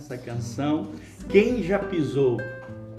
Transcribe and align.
essa 0.00 0.16
canção. 0.16 0.92
Quem 1.28 1.62
já 1.62 1.78
pisou 1.78 2.38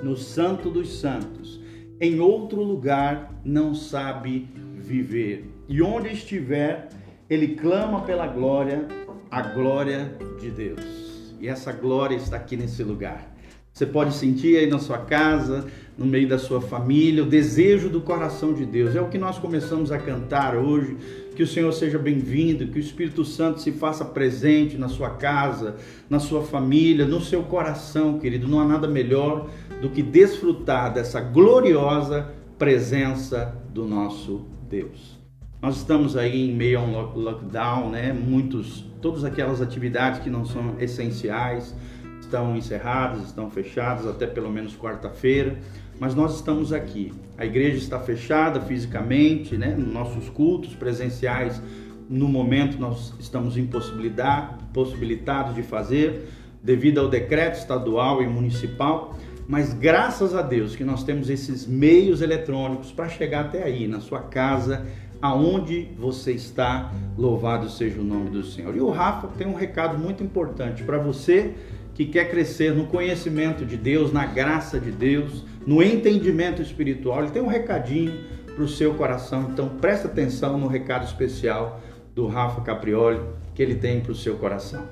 no 0.03 0.15
Santo 0.15 0.69
dos 0.69 0.99
Santos, 0.99 1.59
em 1.99 2.19
outro 2.19 2.61
lugar 2.61 3.41
não 3.43 3.73
sabe 3.73 4.47
viver. 4.75 5.51
E 5.67 5.81
onde 5.81 6.09
estiver, 6.09 6.89
ele 7.27 7.55
clama 7.55 8.01
pela 8.01 8.27
glória, 8.27 8.87
a 9.31 9.41
glória 9.41 10.15
de 10.39 10.51
Deus. 10.51 11.35
E 11.39 11.47
essa 11.47 11.71
glória 11.71 12.15
está 12.15 12.37
aqui 12.37 12.55
nesse 12.55 12.83
lugar. 12.83 13.31
Você 13.73 13.85
pode 13.85 14.13
sentir 14.13 14.57
aí 14.57 14.67
na 14.67 14.77
sua 14.77 14.99
casa, 14.99 15.65
no 15.97 16.05
meio 16.05 16.27
da 16.27 16.37
sua 16.37 16.61
família, 16.61 17.23
o 17.23 17.27
desejo 17.27 17.89
do 17.89 18.01
coração 18.01 18.53
de 18.53 18.65
Deus. 18.65 18.95
É 18.95 19.01
o 19.01 19.09
que 19.09 19.17
nós 19.17 19.39
começamos 19.39 19.91
a 19.91 19.97
cantar 19.97 20.55
hoje. 20.55 20.97
Que 21.35 21.43
o 21.43 21.47
Senhor 21.47 21.71
seja 21.71 21.97
bem-vindo, 21.97 22.67
que 22.67 22.77
o 22.77 22.79
Espírito 22.79 23.23
Santo 23.23 23.61
se 23.61 23.71
faça 23.71 24.03
presente 24.03 24.77
na 24.77 24.89
sua 24.89 25.11
casa, 25.11 25.77
na 26.09 26.19
sua 26.19 26.43
família, 26.43 27.05
no 27.05 27.21
seu 27.21 27.41
coração, 27.43 28.19
querido. 28.19 28.47
Não 28.47 28.59
há 28.59 28.65
nada 28.65 28.87
melhor 28.87 29.49
do 29.81 29.89
que 29.89 30.03
desfrutar 30.03 30.93
dessa 30.93 31.21
gloriosa 31.21 32.29
presença 32.59 33.57
do 33.73 33.85
nosso 33.87 34.45
Deus. 34.69 35.19
Nós 35.61 35.77
estamos 35.77 36.17
aí 36.17 36.49
em 36.49 36.53
meio 36.53 36.79
a 36.79 36.81
um 36.81 36.91
lockdown, 37.15 37.89
né? 37.89 38.11
Muitos, 38.11 38.85
todas 39.01 39.23
aquelas 39.23 39.61
atividades 39.61 40.19
que 40.19 40.29
não 40.29 40.43
são 40.43 40.75
essenciais 40.79 41.73
estão 42.19 42.55
encerradas, 42.55 43.25
estão 43.25 43.49
fechadas 43.49 44.07
até 44.07 44.25
pelo 44.25 44.49
menos 44.49 44.75
quarta-feira, 44.75 45.59
mas 46.01 46.15
nós 46.15 46.37
estamos 46.37 46.73
aqui. 46.73 47.13
A 47.37 47.45
igreja 47.45 47.77
está 47.77 47.99
fechada 47.99 48.59
fisicamente, 48.59 49.55
né? 49.55 49.75
Nossos 49.77 50.29
cultos 50.29 50.73
presenciais, 50.73 51.61
no 52.09 52.27
momento 52.27 52.79
nós 52.79 53.13
estamos 53.19 53.55
impossibilitados 53.55 55.53
de 55.53 55.61
fazer 55.61 56.27
devido 56.63 56.99
ao 56.99 57.07
decreto 57.07 57.59
estadual 57.59 58.23
e 58.23 58.25
municipal, 58.25 59.15
mas 59.47 59.73
graças 59.73 60.33
a 60.33 60.41
Deus 60.41 60.75
que 60.75 60.83
nós 60.83 61.03
temos 61.03 61.29
esses 61.29 61.67
meios 61.67 62.23
eletrônicos 62.23 62.91
para 62.91 63.07
chegar 63.07 63.41
até 63.45 63.61
aí, 63.61 63.87
na 63.87 63.99
sua 63.99 64.21
casa, 64.21 64.87
aonde 65.21 65.87
você 65.99 66.31
está, 66.31 66.91
louvado 67.15 67.69
seja 67.69 68.01
o 68.01 68.03
nome 68.03 68.31
do 68.31 68.43
Senhor. 68.43 68.75
E 68.75 68.81
o 68.81 68.89
Rafa 68.89 69.27
tem 69.37 69.45
um 69.45 69.53
recado 69.53 69.99
muito 69.99 70.23
importante 70.23 70.81
para 70.81 70.97
você 70.97 71.53
que 71.93 72.05
quer 72.05 72.31
crescer 72.31 72.73
no 72.73 72.87
conhecimento 72.87 73.63
de 73.63 73.77
Deus, 73.77 74.11
na 74.11 74.25
graça 74.25 74.79
de 74.79 74.89
Deus, 74.89 75.50
no 75.65 75.81
entendimento 75.81 76.61
espiritual, 76.61 77.23
ele 77.23 77.31
tem 77.31 77.41
um 77.41 77.47
recadinho 77.47 78.13
para 78.53 78.63
o 78.63 78.67
seu 78.67 78.93
coração. 78.95 79.49
Então 79.51 79.69
presta 79.69 80.07
atenção 80.07 80.57
no 80.57 80.67
recado 80.67 81.05
especial 81.05 81.79
do 82.13 82.27
Rafa 82.27 82.61
Caprioli 82.61 83.21
que 83.53 83.61
ele 83.61 83.75
tem 83.75 84.01
para 84.01 84.11
o 84.11 84.15
seu 84.15 84.37
coração. 84.37 84.85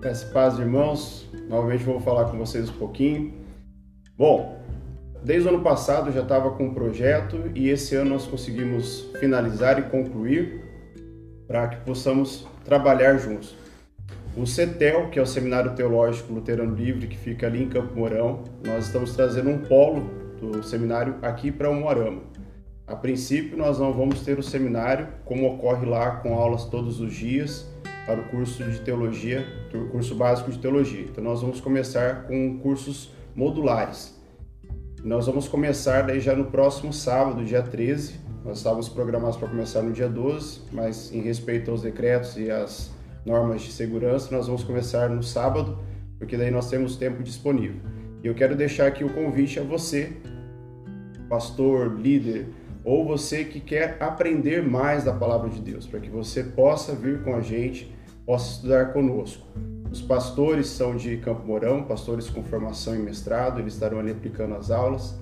Peço 0.00 0.32
paz, 0.32 0.58
irmãos. 0.58 1.28
Novamente 1.48 1.84
vou 1.84 2.00
falar 2.00 2.26
com 2.26 2.38
vocês 2.38 2.68
um 2.68 2.74
pouquinho. 2.74 3.34
Bom, 4.16 4.62
desde 5.22 5.48
o 5.48 5.52
ano 5.52 5.62
passado 5.62 6.12
já 6.12 6.22
estava 6.22 6.50
com 6.52 6.66
um 6.66 6.74
projeto 6.74 7.50
e 7.54 7.68
esse 7.68 7.94
ano 7.94 8.10
nós 8.10 8.26
conseguimos 8.26 9.10
finalizar 9.18 9.78
e 9.78 9.82
concluir 9.82 10.64
para 11.46 11.68
que 11.68 11.76
possamos 11.84 12.46
trabalhar 12.64 13.16
juntos. 13.18 13.54
O 14.36 14.46
CETEL, 14.46 15.08
que 15.08 15.18
é 15.18 15.22
o 15.22 15.26
Seminário 15.26 15.74
Teológico 15.74 16.30
Luterano 16.30 16.74
Livre, 16.74 17.06
que 17.06 17.16
fica 17.16 17.46
ali 17.46 17.62
em 17.62 17.70
Campo 17.70 17.98
Mourão, 17.98 18.44
nós 18.62 18.84
estamos 18.84 19.16
trazendo 19.16 19.48
um 19.48 19.62
polo 19.62 20.10
do 20.38 20.62
seminário 20.62 21.16
aqui 21.22 21.50
para 21.50 21.70
o 21.70 21.74
Moarama. 21.74 22.20
A 22.86 22.94
princípio, 22.94 23.56
nós 23.56 23.78
não 23.78 23.94
vamos 23.94 24.20
ter 24.20 24.38
o 24.38 24.42
seminário, 24.42 25.08
como 25.24 25.46
ocorre 25.46 25.86
lá, 25.86 26.16
com 26.16 26.34
aulas 26.34 26.66
todos 26.66 27.00
os 27.00 27.14
dias, 27.14 27.66
para 28.04 28.20
o 28.20 28.24
curso 28.28 28.62
de 28.62 28.78
teologia, 28.82 29.46
o 29.72 29.88
curso 29.88 30.14
básico 30.14 30.50
de 30.50 30.58
teologia. 30.58 31.06
Então, 31.10 31.24
nós 31.24 31.40
vamos 31.40 31.58
começar 31.58 32.24
com 32.26 32.58
cursos 32.58 33.10
modulares. 33.34 34.14
Nós 35.02 35.24
vamos 35.26 35.48
começar 35.48 36.02
daí 36.02 36.20
já 36.20 36.36
no 36.36 36.44
próximo 36.44 36.92
sábado, 36.92 37.42
dia 37.42 37.62
13. 37.62 38.20
Nós 38.44 38.58
estávamos 38.58 38.86
programados 38.86 39.38
para 39.38 39.48
começar 39.48 39.80
no 39.80 39.92
dia 39.92 40.10
12, 40.10 40.60
mas 40.72 41.10
em 41.10 41.22
respeito 41.22 41.70
aos 41.70 41.80
decretos 41.80 42.36
e 42.36 42.50
às 42.50 42.94
normas 43.26 43.62
de 43.62 43.72
segurança, 43.72 44.34
nós 44.34 44.46
vamos 44.46 44.62
começar 44.62 45.10
no 45.10 45.22
sábado, 45.22 45.78
porque 46.16 46.36
daí 46.36 46.50
nós 46.50 46.70
temos 46.70 46.96
tempo 46.96 47.22
disponível. 47.22 47.80
E 48.22 48.26
eu 48.26 48.34
quero 48.34 48.54
deixar 48.54 48.86
aqui 48.86 49.04
o 49.04 49.12
convite 49.12 49.58
a 49.58 49.62
você, 49.64 50.12
pastor, 51.28 52.00
líder, 52.00 52.46
ou 52.84 53.04
você 53.04 53.44
que 53.44 53.58
quer 53.58 53.96
aprender 54.00 54.62
mais 54.62 55.02
da 55.02 55.12
palavra 55.12 55.50
de 55.50 55.60
Deus, 55.60 55.86
para 55.86 55.98
que 55.98 56.08
você 56.08 56.44
possa 56.44 56.94
vir 56.94 57.22
com 57.24 57.34
a 57.34 57.40
gente, 57.40 57.92
possa 58.24 58.54
estudar 58.54 58.92
conosco. 58.92 59.44
Os 59.90 60.00
pastores 60.00 60.68
são 60.68 60.96
de 60.96 61.16
Campo 61.16 61.44
Mourão, 61.44 61.82
pastores 61.82 62.30
com 62.30 62.44
formação 62.44 62.94
em 62.94 63.00
mestrado, 63.00 63.58
eles 63.58 63.74
estarão 63.74 63.98
ali 63.98 64.12
aplicando 64.12 64.54
as 64.54 64.70
aulas. 64.70 65.18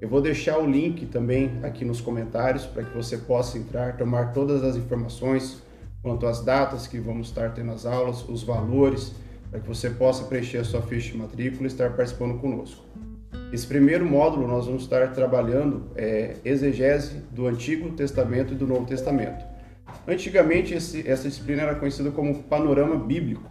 Eu 0.00 0.08
vou 0.08 0.20
deixar 0.20 0.58
o 0.58 0.66
link 0.66 1.06
também 1.06 1.60
aqui 1.62 1.84
nos 1.84 2.00
comentários 2.00 2.64
para 2.64 2.82
que 2.82 2.96
você 2.96 3.18
possa 3.18 3.58
entrar, 3.58 3.96
tomar 3.96 4.32
todas 4.32 4.64
as 4.64 4.74
informações, 4.76 5.61
quanto 6.02 6.26
às 6.26 6.44
datas 6.44 6.86
que 6.86 6.98
vamos 6.98 7.28
estar 7.28 7.54
tendo 7.54 7.70
as 7.70 7.86
aulas, 7.86 8.28
os 8.28 8.42
valores, 8.42 9.14
para 9.50 9.60
que 9.60 9.68
você 9.68 9.90
possa 9.90 10.24
preencher 10.24 10.58
a 10.58 10.64
sua 10.64 10.82
ficha 10.82 11.12
de 11.12 11.18
matrícula 11.18 11.64
e 11.64 11.66
estar 11.66 11.90
participando 11.90 12.38
conosco. 12.40 12.84
Esse 13.52 13.66
primeiro 13.66 14.04
módulo 14.04 14.48
nós 14.48 14.66
vamos 14.66 14.82
estar 14.82 15.12
trabalhando 15.12 15.90
é, 15.94 16.36
exegese 16.44 17.18
do 17.30 17.46
Antigo 17.46 17.90
Testamento 17.90 18.54
e 18.54 18.56
do 18.56 18.66
Novo 18.66 18.86
Testamento. 18.86 19.44
Antigamente 20.08 20.74
esse, 20.74 21.06
essa 21.06 21.28
disciplina 21.28 21.62
era 21.62 21.74
conhecida 21.74 22.10
como 22.10 22.42
panorama 22.44 22.96
bíblico. 22.96 23.48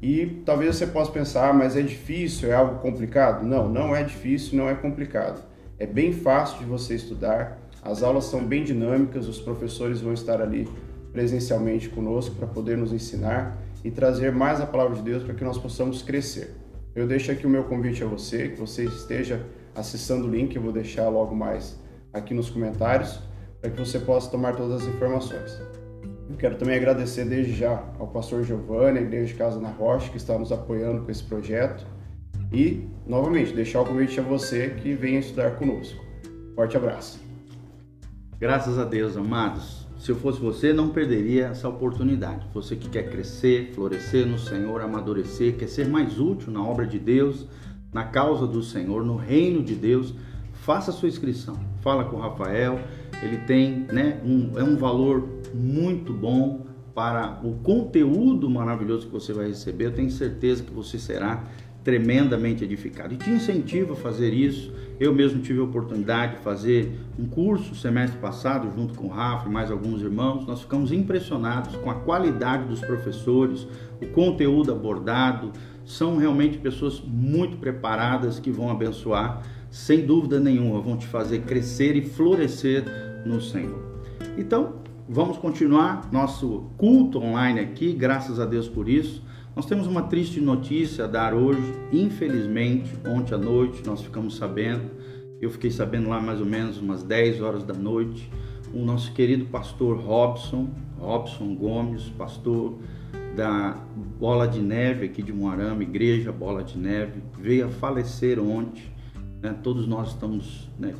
E 0.00 0.42
talvez 0.44 0.76
você 0.76 0.86
possa 0.86 1.10
pensar, 1.10 1.50
ah, 1.50 1.52
mas 1.52 1.76
é 1.76 1.82
difícil, 1.82 2.50
é 2.50 2.54
algo 2.54 2.78
complicado? 2.80 3.44
Não, 3.44 3.68
não 3.68 3.94
é 3.94 4.02
difícil, 4.02 4.56
não 4.56 4.68
é 4.68 4.74
complicado. 4.74 5.42
É 5.78 5.86
bem 5.86 6.12
fácil 6.12 6.58
de 6.58 6.64
você 6.64 6.94
estudar, 6.94 7.58
as 7.82 8.02
aulas 8.02 8.24
são 8.26 8.44
bem 8.44 8.62
dinâmicas, 8.62 9.26
os 9.26 9.40
professores 9.40 10.00
vão 10.00 10.12
estar 10.12 10.40
ali 10.40 10.68
presencialmente 11.14 11.88
conosco 11.88 12.34
para 12.34 12.48
poder 12.48 12.76
nos 12.76 12.92
ensinar 12.92 13.56
e 13.84 13.90
trazer 13.90 14.32
mais 14.32 14.60
a 14.60 14.66
palavra 14.66 14.96
de 14.96 15.02
Deus 15.02 15.22
para 15.22 15.32
que 15.32 15.44
nós 15.44 15.56
possamos 15.56 16.02
crescer. 16.02 16.56
Eu 16.92 17.06
deixo 17.06 17.30
aqui 17.30 17.46
o 17.46 17.50
meu 17.50 17.64
convite 17.64 18.02
a 18.02 18.06
você, 18.06 18.48
que 18.48 18.58
você 18.58 18.84
esteja 18.84 19.40
acessando 19.74 20.26
o 20.26 20.30
link, 20.30 20.54
eu 20.54 20.62
vou 20.62 20.72
deixar 20.72 21.08
logo 21.08 21.34
mais 21.34 21.78
aqui 22.12 22.34
nos 22.34 22.50
comentários, 22.50 23.20
para 23.60 23.70
que 23.70 23.78
você 23.78 24.00
possa 24.00 24.28
tomar 24.28 24.56
todas 24.56 24.82
as 24.82 24.88
informações. 24.88 25.56
Eu 26.28 26.36
quero 26.36 26.56
também 26.56 26.76
agradecer 26.76 27.24
desde 27.24 27.54
já 27.54 27.84
ao 27.98 28.08
pastor 28.08 28.42
Giovanni, 28.42 28.98
a 28.98 29.02
Igreja 29.02 29.26
de 29.26 29.34
Casa 29.34 29.60
na 29.60 29.70
Rocha, 29.70 30.10
que 30.10 30.16
está 30.16 30.36
nos 30.36 30.50
apoiando 30.50 31.02
com 31.02 31.10
esse 31.10 31.22
projeto. 31.22 31.86
E, 32.52 32.88
novamente, 33.06 33.52
deixar 33.52 33.82
o 33.82 33.84
convite 33.84 34.18
a 34.18 34.22
você 34.22 34.70
que 34.70 34.94
venha 34.94 35.20
estudar 35.20 35.52
conosco. 35.56 36.02
Forte 36.54 36.76
abraço. 36.76 37.20
Graças 38.38 38.78
a 38.78 38.84
Deus, 38.84 39.16
amados. 39.16 39.83
Se 40.04 40.12
eu 40.12 40.16
fosse 40.16 40.38
você, 40.38 40.70
não 40.70 40.90
perderia 40.90 41.46
essa 41.46 41.66
oportunidade. 41.66 42.46
Você 42.52 42.76
que 42.76 42.90
quer 42.90 43.08
crescer, 43.08 43.72
florescer 43.74 44.26
no 44.26 44.38
Senhor, 44.38 44.82
amadurecer, 44.82 45.56
quer 45.56 45.66
ser 45.66 45.88
mais 45.88 46.20
útil 46.20 46.52
na 46.52 46.62
obra 46.62 46.86
de 46.86 46.98
Deus, 46.98 47.46
na 47.90 48.04
causa 48.04 48.46
do 48.46 48.62
Senhor, 48.62 49.02
no 49.02 49.16
reino 49.16 49.62
de 49.62 49.74
Deus, 49.74 50.12
faça 50.52 50.92
sua 50.92 51.08
inscrição. 51.08 51.58
Fala 51.80 52.04
com 52.04 52.16
o 52.16 52.20
Rafael, 52.20 52.78
ele 53.22 53.38
tem, 53.46 53.86
né, 53.90 54.20
um, 54.22 54.58
é 54.58 54.62
um 54.62 54.76
valor 54.76 55.26
muito 55.54 56.12
bom 56.12 56.66
para 56.94 57.40
o 57.42 57.54
conteúdo 57.62 58.50
maravilhoso 58.50 59.06
que 59.06 59.12
você 59.14 59.32
vai 59.32 59.46
receber. 59.46 59.86
Eu 59.86 59.94
tenho 59.94 60.10
certeza 60.10 60.62
que 60.62 60.70
você 60.70 60.98
será 60.98 61.44
tremendamente 61.82 62.62
edificado. 62.62 63.14
E 63.14 63.16
te 63.16 63.30
incentivo 63.30 63.94
a 63.94 63.96
fazer 63.96 64.34
isso. 64.34 64.70
Eu 64.98 65.12
mesmo 65.12 65.42
tive 65.42 65.60
a 65.60 65.64
oportunidade 65.64 66.36
de 66.36 66.42
fazer 66.42 67.00
um 67.18 67.26
curso 67.26 67.74
semestre 67.74 68.18
passado, 68.20 68.70
junto 68.74 68.94
com 68.94 69.06
o 69.06 69.10
Rafa 69.10 69.48
e 69.48 69.52
mais 69.52 69.70
alguns 69.70 70.00
irmãos. 70.00 70.46
Nós 70.46 70.60
ficamos 70.60 70.92
impressionados 70.92 71.74
com 71.76 71.90
a 71.90 71.94
qualidade 71.94 72.68
dos 72.68 72.80
professores, 72.80 73.66
o 74.00 74.06
conteúdo 74.08 74.72
abordado. 74.72 75.50
São 75.84 76.16
realmente 76.16 76.58
pessoas 76.58 77.02
muito 77.04 77.56
preparadas 77.56 78.38
que 78.38 78.50
vão 78.50 78.70
abençoar, 78.70 79.42
sem 79.70 80.06
dúvida 80.06 80.38
nenhuma, 80.38 80.80
vão 80.80 80.96
te 80.96 81.06
fazer 81.06 81.40
crescer 81.40 81.96
e 81.96 82.02
florescer 82.02 82.84
no 83.26 83.40
Senhor. 83.40 83.82
Então, 84.38 84.76
vamos 85.08 85.36
continuar 85.36 86.08
nosso 86.12 86.70
culto 86.78 87.18
online 87.18 87.60
aqui, 87.60 87.92
graças 87.92 88.38
a 88.38 88.46
Deus 88.46 88.68
por 88.68 88.88
isso. 88.88 89.22
Nós 89.54 89.66
temos 89.66 89.86
uma 89.86 90.02
triste 90.02 90.40
notícia 90.40 91.04
a 91.04 91.06
dar 91.06 91.32
hoje, 91.32 91.62
infelizmente, 91.92 92.92
ontem 93.06 93.34
à 93.34 93.38
noite 93.38 93.84
nós 93.86 94.02
ficamos 94.02 94.36
sabendo, 94.36 94.90
eu 95.40 95.48
fiquei 95.48 95.70
sabendo 95.70 96.08
lá 96.08 96.20
mais 96.20 96.40
ou 96.40 96.46
menos 96.46 96.78
umas 96.78 97.04
10 97.04 97.40
horas 97.40 97.62
da 97.62 97.72
noite, 97.72 98.28
o 98.72 98.84
nosso 98.84 99.12
querido 99.12 99.44
pastor 99.46 99.96
Robson, 99.96 100.70
Robson 100.98 101.54
Gomes, 101.54 102.08
pastor 102.18 102.78
da 103.36 103.78
Bola 104.18 104.48
de 104.48 104.60
Neve 104.60 105.06
aqui 105.06 105.22
de 105.22 105.32
Moarama, 105.32 105.84
Igreja 105.84 106.32
Bola 106.32 106.64
de 106.64 106.76
Neve, 106.76 107.22
veio 107.38 107.66
a 107.66 107.68
falecer 107.68 108.40
ontem. 108.40 108.82
Né? 109.40 109.54
Todos 109.62 109.86
nós 109.86 110.08
estamos, 110.08 110.68
né, 110.76 110.92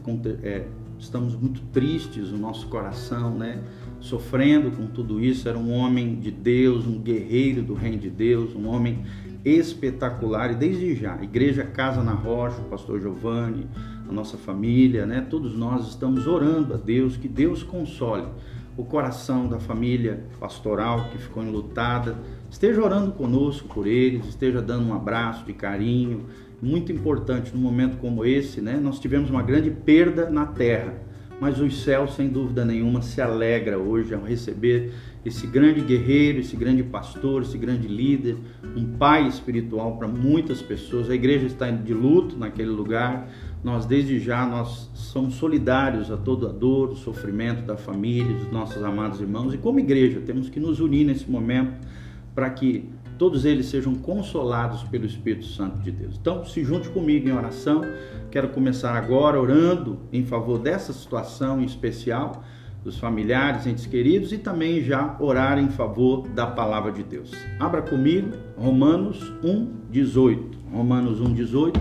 é, 0.45 0.65
estamos 0.97 1.35
muito 1.35 1.61
tristes, 1.73 2.31
o 2.31 2.37
nosso 2.37 2.69
coração, 2.69 3.37
né? 3.37 3.61
Sofrendo 4.05 4.71
com 4.71 4.87
tudo 4.87 5.19
isso, 5.19 5.49
era 5.49 5.56
um 5.56 5.73
homem 5.73 6.17
de 6.17 6.31
Deus, 6.31 6.87
um 6.87 6.99
guerreiro 6.99 7.62
do 7.62 7.73
reino 7.73 7.97
de 7.97 8.11
Deus, 8.11 8.55
um 8.55 8.69
homem 8.69 9.03
espetacular. 9.43 10.53
E 10.53 10.55
desde 10.55 10.95
já, 10.95 11.23
Igreja 11.23 11.65
Casa 11.65 12.03
na 12.03 12.12
Rocha, 12.12 12.61
o 12.61 12.65
pastor 12.65 13.01
Giovanni, 13.01 13.67
a 14.06 14.12
nossa 14.12 14.37
família, 14.37 15.06
né? 15.06 15.23
Todos 15.23 15.56
nós 15.56 15.89
estamos 15.89 16.27
orando 16.27 16.75
a 16.75 16.77
Deus 16.77 17.17
que 17.17 17.27
Deus 17.27 17.62
console 17.62 18.27
o 18.77 18.85
coração 18.85 19.49
da 19.49 19.59
família 19.59 20.25
pastoral 20.39 21.09
que 21.11 21.17
ficou 21.17 21.43
enlutada. 21.43 22.15
Esteja 22.51 22.83
orando 22.83 23.12
conosco 23.12 23.69
por 23.69 23.87
eles, 23.87 24.27
esteja 24.27 24.61
dando 24.61 24.87
um 24.87 24.95
abraço 24.95 25.47
de 25.47 25.55
carinho. 25.55 26.27
Muito 26.61 26.93
importante 26.93 27.55
num 27.55 27.62
momento 27.62 27.97
como 27.97 28.23
esse, 28.23 28.61
né? 28.61 28.77
Nós 28.77 29.01
tivemos 29.01 29.31
uma 29.31 29.43
grande 29.43 29.71
perda 29.71 30.29
na 30.29 30.45
terra, 30.45 30.95
mas 31.44 31.61
os 31.61 31.82
céus, 31.82 32.14
sem 32.14 32.26
dúvida 32.26 32.64
nenhuma, 32.64 33.02
se 33.02 33.20
alegra 33.20 33.79
hoje 33.79 34.14
ao 34.14 34.23
receber 34.23 34.94
esse 35.26 35.46
grande 35.46 35.82
guerreiro, 35.82 36.38
esse 36.41 36.56
grande 36.56 36.82
pastor, 36.82 37.43
esse 37.43 37.58
grande 37.58 37.87
líder, 37.87 38.38
um 38.75 38.96
pai 38.96 39.29
espiritual 39.29 39.99
para 39.99 40.08
muitas 40.08 40.62
pessoas. 40.62 41.11
A 41.11 41.14
igreja 41.14 41.44
está 41.44 41.70
de 41.70 41.93
luto 41.93 42.35
naquele 42.38 42.70
lugar. 42.70 43.29
Nós 43.62 43.85
desde 43.85 44.19
já 44.19 44.46
nós 44.46 44.91
somos 44.94 45.35
solidários 45.35 46.11
a 46.11 46.17
toda 46.17 46.49
a 46.49 46.50
dor, 46.50 46.88
o 46.88 46.96
sofrimento 46.96 47.61
da 47.67 47.76
família, 47.76 48.38
dos 48.38 48.50
nossos 48.50 48.82
amados 48.82 49.20
irmãos 49.20 49.52
e 49.52 49.58
como 49.58 49.79
igreja 49.79 50.23
temos 50.25 50.49
que 50.49 50.58
nos 50.58 50.81
unir 50.81 51.05
nesse 51.05 51.31
momento 51.31 51.75
para 52.35 52.49
que 52.49 52.88
todos 53.19 53.45
eles 53.45 53.67
sejam 53.67 53.95
consolados 53.95 54.83
pelo 54.85 55.07
Espírito 55.07 55.47
Santo 55.47 55.79
de 55.81 55.91
Deus. 55.91 56.17
Então, 56.21 56.45
se 56.45 56.65
junte 56.65 56.89
comigo 56.89 57.29
em 57.29 57.33
oração. 57.33 57.83
Quero 58.31 58.49
começar 58.49 58.95
agora 58.95 59.41
orando 59.41 60.01
em 60.13 60.25
favor 60.25 60.59
dessa 60.59 60.93
situação 60.93 61.61
em 61.61 61.65
especial 61.65 62.43
dos 62.83 62.99
familiares, 62.99 63.67
entes 63.67 63.87
queridos 63.87 64.31
e 64.33 64.39
também 64.39 64.83
já 64.83 65.17
orar 65.19 65.59
em 65.59 65.69
favor 65.69 66.29
da 66.29 66.47
palavra 66.47 66.93
de 66.93 67.03
Deus. 67.03 67.33
Abra 67.59 67.81
comigo 67.81 68.33
Romanos 68.59 69.33
1:18. 69.43 70.59
Romanos 70.71 71.21
1:18 71.21 71.81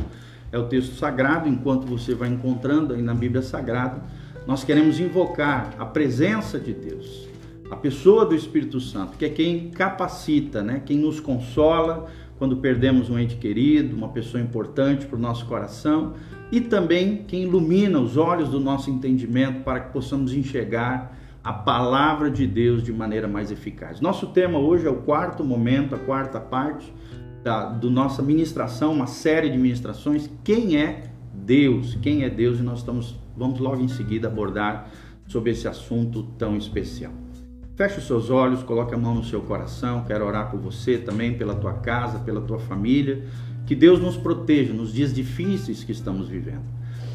é 0.51 0.57
o 0.57 0.67
texto 0.67 0.95
sagrado, 0.95 1.49
enquanto 1.49 1.85
você 1.85 2.13
vai 2.15 2.29
encontrando 2.29 2.93
aí 2.93 3.01
na 3.01 3.13
Bíblia 3.13 3.41
Sagrada, 3.41 4.01
nós 4.45 4.63
queremos 4.63 4.99
invocar 4.99 5.73
a 5.79 5.85
presença 5.85 6.59
de 6.59 6.73
Deus, 6.73 7.27
a 7.69 7.75
pessoa 7.75 8.25
do 8.25 8.35
Espírito 8.35 8.79
Santo, 8.79 9.17
que 9.17 9.25
é 9.25 9.29
quem 9.29 9.69
capacita, 9.69 10.61
né? 10.61 10.81
quem 10.85 10.97
nos 10.97 11.19
consola 11.19 12.09
quando 12.37 12.57
perdemos 12.57 13.09
um 13.09 13.17
ente 13.17 13.35
querido, 13.35 13.95
uma 13.95 14.09
pessoa 14.09 14.41
importante 14.41 15.05
para 15.05 15.15
o 15.15 15.19
nosso 15.19 15.45
coração, 15.45 16.13
e 16.51 16.59
também 16.59 17.23
quem 17.27 17.43
ilumina 17.43 17.99
os 17.99 18.17
olhos 18.17 18.49
do 18.49 18.59
nosso 18.59 18.89
entendimento 18.89 19.63
para 19.63 19.79
que 19.79 19.93
possamos 19.93 20.33
enxergar 20.33 21.17
a 21.43 21.53
palavra 21.53 22.29
de 22.29 22.45
Deus 22.45 22.83
de 22.83 22.91
maneira 22.91 23.27
mais 23.27 23.51
eficaz. 23.51 23.99
Nosso 24.01 24.27
tema 24.27 24.59
hoje 24.59 24.85
é 24.85 24.89
o 24.89 24.97
quarto 24.97 25.43
momento, 25.43 25.95
a 25.95 25.99
quarta 25.99 26.39
parte 26.39 26.91
da 27.43 27.65
do 27.65 27.89
nossa 27.89 28.21
ministração, 28.21 28.93
uma 28.93 29.07
série 29.07 29.49
de 29.49 29.57
ministrações, 29.57 30.29
quem 30.43 30.77
é 30.77 31.03
Deus? 31.33 31.95
Quem 32.01 32.23
é 32.23 32.29
Deus? 32.29 32.59
E 32.59 32.61
nós 32.61 32.79
estamos 32.79 33.15
vamos 33.35 33.59
logo 33.59 33.81
em 33.81 33.87
seguida 33.87 34.27
abordar 34.27 34.89
sobre 35.27 35.51
esse 35.51 35.67
assunto 35.67 36.23
tão 36.37 36.55
especial. 36.55 37.22
Feche 37.75 37.97
os 37.97 38.05
seus 38.05 38.29
olhos, 38.29 38.61
coloque 38.61 38.93
a 38.93 38.97
mão 38.97 39.15
no 39.15 39.23
seu 39.23 39.41
coração. 39.41 40.03
Quero 40.05 40.27
orar 40.27 40.51
por 40.51 40.59
você 40.59 40.95
também, 40.95 41.35
pela 41.35 41.55
tua 41.55 41.73
casa, 41.73 42.19
pela 42.19 42.39
tua 42.39 42.59
família. 42.59 43.23
Que 43.65 43.73
Deus 43.73 43.99
nos 43.99 44.15
proteja 44.15 44.71
nos 44.71 44.93
dias 44.93 45.11
difíceis 45.11 45.83
que 45.83 45.91
estamos 45.91 46.27
vivendo. 46.27 46.61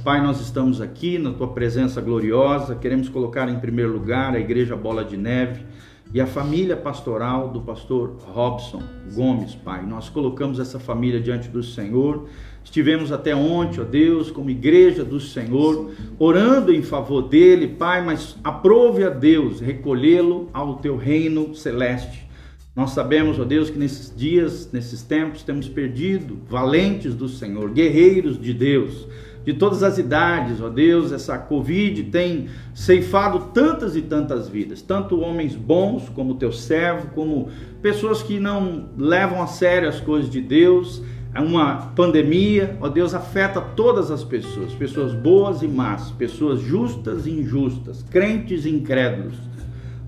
Pai, 0.02 0.20
nós 0.20 0.40
estamos 0.40 0.80
aqui 0.80 1.16
na 1.16 1.32
tua 1.32 1.46
presença 1.46 2.00
gloriosa. 2.00 2.74
Queremos 2.74 3.08
colocar 3.08 3.48
em 3.48 3.60
primeiro 3.60 3.92
lugar 3.92 4.34
a 4.34 4.40
Igreja 4.40 4.74
Bola 4.74 5.04
de 5.04 5.16
Neve 5.16 5.64
e 6.12 6.20
a 6.20 6.26
família 6.26 6.76
pastoral 6.76 7.50
do 7.50 7.60
pastor 7.60 8.16
Robson 8.26 8.82
Gomes, 9.14 9.54
Pai. 9.54 9.86
Nós 9.86 10.08
colocamos 10.08 10.58
essa 10.58 10.80
família 10.80 11.20
diante 11.20 11.48
do 11.48 11.62
Senhor. 11.62 12.26
Estivemos 12.68 13.10
até 13.10 13.34
ontem, 13.34 13.80
ó 13.80 13.82
Deus, 13.82 14.30
como 14.30 14.50
igreja 14.50 15.02
do 15.02 15.18
Senhor, 15.18 15.90
orando 16.18 16.70
em 16.70 16.82
favor 16.82 17.22
dele, 17.22 17.66
Pai, 17.66 18.04
mas 18.04 18.36
aprove 18.44 19.02
a 19.04 19.08
Deus 19.08 19.58
recolhê-lo 19.58 20.50
ao 20.52 20.74
teu 20.74 20.94
reino 20.94 21.54
celeste. 21.54 22.28
Nós 22.76 22.90
sabemos, 22.90 23.40
ó 23.40 23.44
Deus, 23.44 23.70
que 23.70 23.78
nesses 23.78 24.14
dias, 24.14 24.68
nesses 24.70 25.02
tempos, 25.02 25.42
temos 25.42 25.66
perdido 25.66 26.40
valentes 26.46 27.14
do 27.14 27.26
Senhor, 27.26 27.70
guerreiros 27.70 28.38
de 28.38 28.52
Deus 28.52 29.08
de 29.48 29.54
todas 29.54 29.82
as 29.82 29.96
idades, 29.96 30.60
ó 30.60 30.68
Deus, 30.68 31.10
essa 31.10 31.38
Covid 31.38 32.02
tem 32.04 32.48
ceifado 32.74 33.50
tantas 33.54 33.96
e 33.96 34.02
tantas 34.02 34.46
vidas, 34.46 34.82
tanto 34.82 35.20
homens 35.20 35.56
bons 35.56 36.06
como 36.10 36.34
teu 36.34 36.52
servo, 36.52 37.08
como 37.14 37.48
pessoas 37.80 38.22
que 38.22 38.38
não 38.38 38.90
levam 38.98 39.42
a 39.42 39.46
sério 39.46 39.88
as 39.88 40.00
coisas 40.00 40.28
de 40.28 40.42
Deus. 40.42 41.02
É 41.34 41.40
uma 41.40 41.92
pandemia, 41.94 42.76
ó 42.80 42.88
Deus, 42.88 43.14
afeta 43.14 43.60
todas 43.60 44.10
as 44.10 44.24
pessoas, 44.24 44.72
pessoas 44.72 45.12
boas 45.12 45.62
e 45.62 45.68
más, 45.68 46.10
pessoas 46.12 46.60
justas 46.60 47.26
e 47.26 47.30
injustas, 47.30 48.04
crentes 48.10 48.64
e 48.64 48.70
incrédulos. 48.70 49.34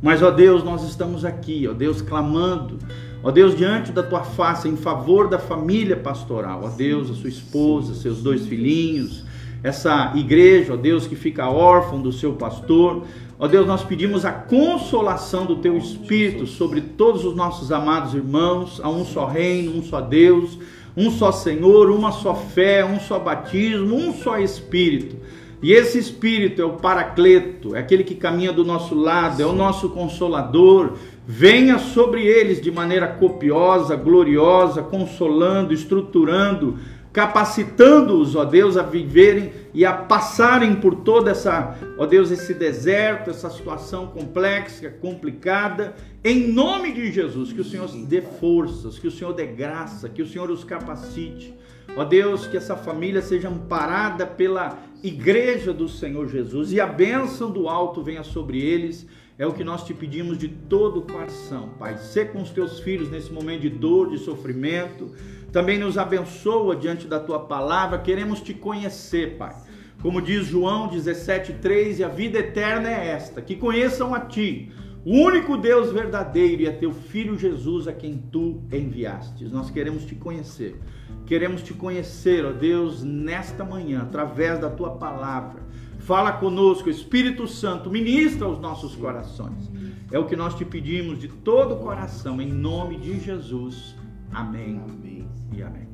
Mas, 0.02 0.22
ó 0.22 0.30
Deus, 0.30 0.64
nós 0.64 0.82
estamos 0.82 1.24
aqui, 1.24 1.68
ó 1.68 1.74
Deus, 1.74 2.00
clamando 2.00 2.78
Ó 3.22 3.30
Deus, 3.30 3.54
diante 3.54 3.92
da 3.92 4.02
tua 4.02 4.22
face, 4.22 4.66
em 4.66 4.76
favor 4.76 5.28
da 5.28 5.38
família 5.38 5.94
pastoral, 5.94 6.62
ó 6.64 6.68
Deus, 6.70 7.10
a 7.10 7.14
sua 7.14 7.28
esposa, 7.28 7.94
seus 7.94 8.22
dois 8.22 8.46
filhinhos, 8.46 9.26
essa 9.62 10.14
igreja, 10.16 10.72
ó 10.72 10.76
Deus, 10.76 11.06
que 11.06 11.14
fica 11.14 11.50
órfão 11.50 12.00
do 12.00 12.10
seu 12.10 12.32
pastor. 12.32 13.04
Ó 13.38 13.46
Deus, 13.46 13.66
nós 13.66 13.84
pedimos 13.84 14.24
a 14.24 14.32
consolação 14.32 15.44
do 15.44 15.56
teu 15.56 15.76
Espírito 15.76 16.46
sobre 16.46 16.80
todos 16.80 17.22
os 17.26 17.36
nossos 17.36 17.70
amados 17.70 18.14
irmãos, 18.14 18.80
a 18.82 18.88
um 18.88 19.04
só 19.04 19.26
reino, 19.26 19.76
um 19.76 19.82
só 19.82 20.00
Deus, 20.00 20.58
um 20.96 21.10
só 21.10 21.32
Senhor, 21.32 21.90
uma 21.90 22.12
só 22.12 22.34
fé, 22.34 22.84
um 22.84 22.98
só 23.00 23.18
batismo, 23.18 23.94
um 23.94 24.12
só 24.12 24.38
Espírito. 24.38 25.16
E 25.62 25.72
esse 25.72 25.98
Espírito 25.98 26.62
é 26.62 26.64
o 26.64 26.72
Paracleto, 26.72 27.76
é 27.76 27.80
aquele 27.80 28.02
que 28.02 28.14
caminha 28.14 28.52
do 28.52 28.64
nosso 28.64 28.94
lado, 28.94 29.42
é 29.42 29.46
o 29.46 29.52
nosso 29.52 29.90
consolador. 29.90 30.94
Venha 31.26 31.78
sobre 31.78 32.26
eles 32.26 32.60
de 32.60 32.70
maneira 32.70 33.06
copiosa, 33.06 33.94
gloriosa, 33.94 34.82
consolando, 34.82 35.74
estruturando, 35.74 36.78
capacitando-os, 37.12 38.36
ó 38.36 38.44
Deus, 38.44 38.76
a 38.76 38.82
viverem 38.82 39.52
e 39.74 39.84
a 39.84 39.92
passarem 39.92 40.76
por 40.76 40.94
toda 40.96 41.30
essa, 41.32 41.76
ó 41.98 42.06
Deus, 42.06 42.30
esse 42.30 42.54
deserto, 42.54 43.30
essa 43.30 43.50
situação 43.50 44.06
complexa, 44.06 44.88
complicada, 44.90 45.94
em 46.22 46.52
nome 46.52 46.92
de 46.92 47.10
Jesus, 47.10 47.52
que 47.52 47.60
o 47.60 47.64
Senhor 47.64 47.88
dê 48.06 48.22
forças, 48.22 48.98
que 48.98 49.08
o 49.08 49.10
Senhor 49.10 49.32
dê 49.32 49.46
graça, 49.46 50.08
que 50.08 50.22
o 50.22 50.26
Senhor 50.26 50.50
os 50.50 50.62
capacite. 50.62 51.54
Ó 51.96 52.04
Deus, 52.04 52.46
que 52.46 52.56
essa 52.56 52.76
família 52.76 53.20
seja 53.20 53.48
amparada 53.48 54.24
pela 54.24 54.78
igreja 55.02 55.72
do 55.72 55.88
Senhor 55.88 56.28
Jesus 56.28 56.72
e 56.72 56.80
a 56.80 56.86
bênção 56.86 57.50
do 57.50 57.68
alto 57.68 58.02
venha 58.02 58.22
sobre 58.22 58.60
eles. 58.60 59.06
É 59.36 59.46
o 59.46 59.54
que 59.54 59.64
nós 59.64 59.84
te 59.84 59.94
pedimos 59.94 60.36
de 60.36 60.48
todo 60.48 61.00
o 61.00 61.02
coração, 61.02 61.70
Pai. 61.78 61.96
Ser 61.96 62.30
com 62.30 62.42
os 62.42 62.50
teus 62.50 62.78
filhos 62.80 63.10
nesse 63.10 63.32
momento 63.32 63.62
de 63.62 63.70
dor, 63.70 64.10
de 64.10 64.18
sofrimento 64.18 65.10
também 65.52 65.78
nos 65.78 65.98
abençoa 65.98 66.76
diante 66.76 67.06
da 67.06 67.18
tua 67.18 67.40
palavra. 67.40 67.98
Queremos 67.98 68.40
te 68.40 68.54
conhecer, 68.54 69.36
Pai. 69.36 69.54
Como 70.02 70.22
diz 70.22 70.46
João 70.46 70.88
17,3, 70.88 71.98
e 71.98 72.04
a 72.04 72.08
vida 72.08 72.38
eterna 72.38 72.88
é 72.88 73.08
esta: 73.08 73.42
que 73.42 73.56
conheçam 73.56 74.14
a 74.14 74.20
ti, 74.20 74.72
o 75.04 75.12
único 75.12 75.56
Deus 75.56 75.92
verdadeiro, 75.92 76.62
e 76.62 76.68
a 76.68 76.72
teu 76.72 76.92
Filho 76.92 77.38
Jesus, 77.38 77.86
a 77.86 77.92
quem 77.92 78.16
tu 78.30 78.62
enviastes. 78.72 79.52
Nós 79.52 79.70
queremos 79.70 80.04
te 80.04 80.14
conhecer. 80.14 80.80
Queremos 81.26 81.62
te 81.62 81.74
conhecer, 81.74 82.44
ó 82.44 82.52
Deus, 82.52 83.04
nesta 83.04 83.64
manhã, 83.64 84.02
através 84.02 84.58
da 84.58 84.70
tua 84.70 84.96
palavra. 84.96 85.62
Fala 85.98 86.32
conosco, 86.32 86.88
Espírito 86.88 87.46
Santo, 87.46 87.90
ministra 87.90 88.48
os 88.48 88.58
nossos 88.58 88.96
corações. 88.96 89.70
É 90.10 90.18
o 90.18 90.26
que 90.26 90.34
nós 90.34 90.54
te 90.54 90.64
pedimos 90.64 91.18
de 91.20 91.28
todo 91.28 91.74
o 91.74 91.78
coração, 91.78 92.40
em 92.40 92.50
nome 92.50 92.96
de 92.96 93.20
Jesus. 93.20 93.94
Amém. 94.32 94.80
Amém 94.82 95.29
e 95.52 95.62
amém. 95.62 95.88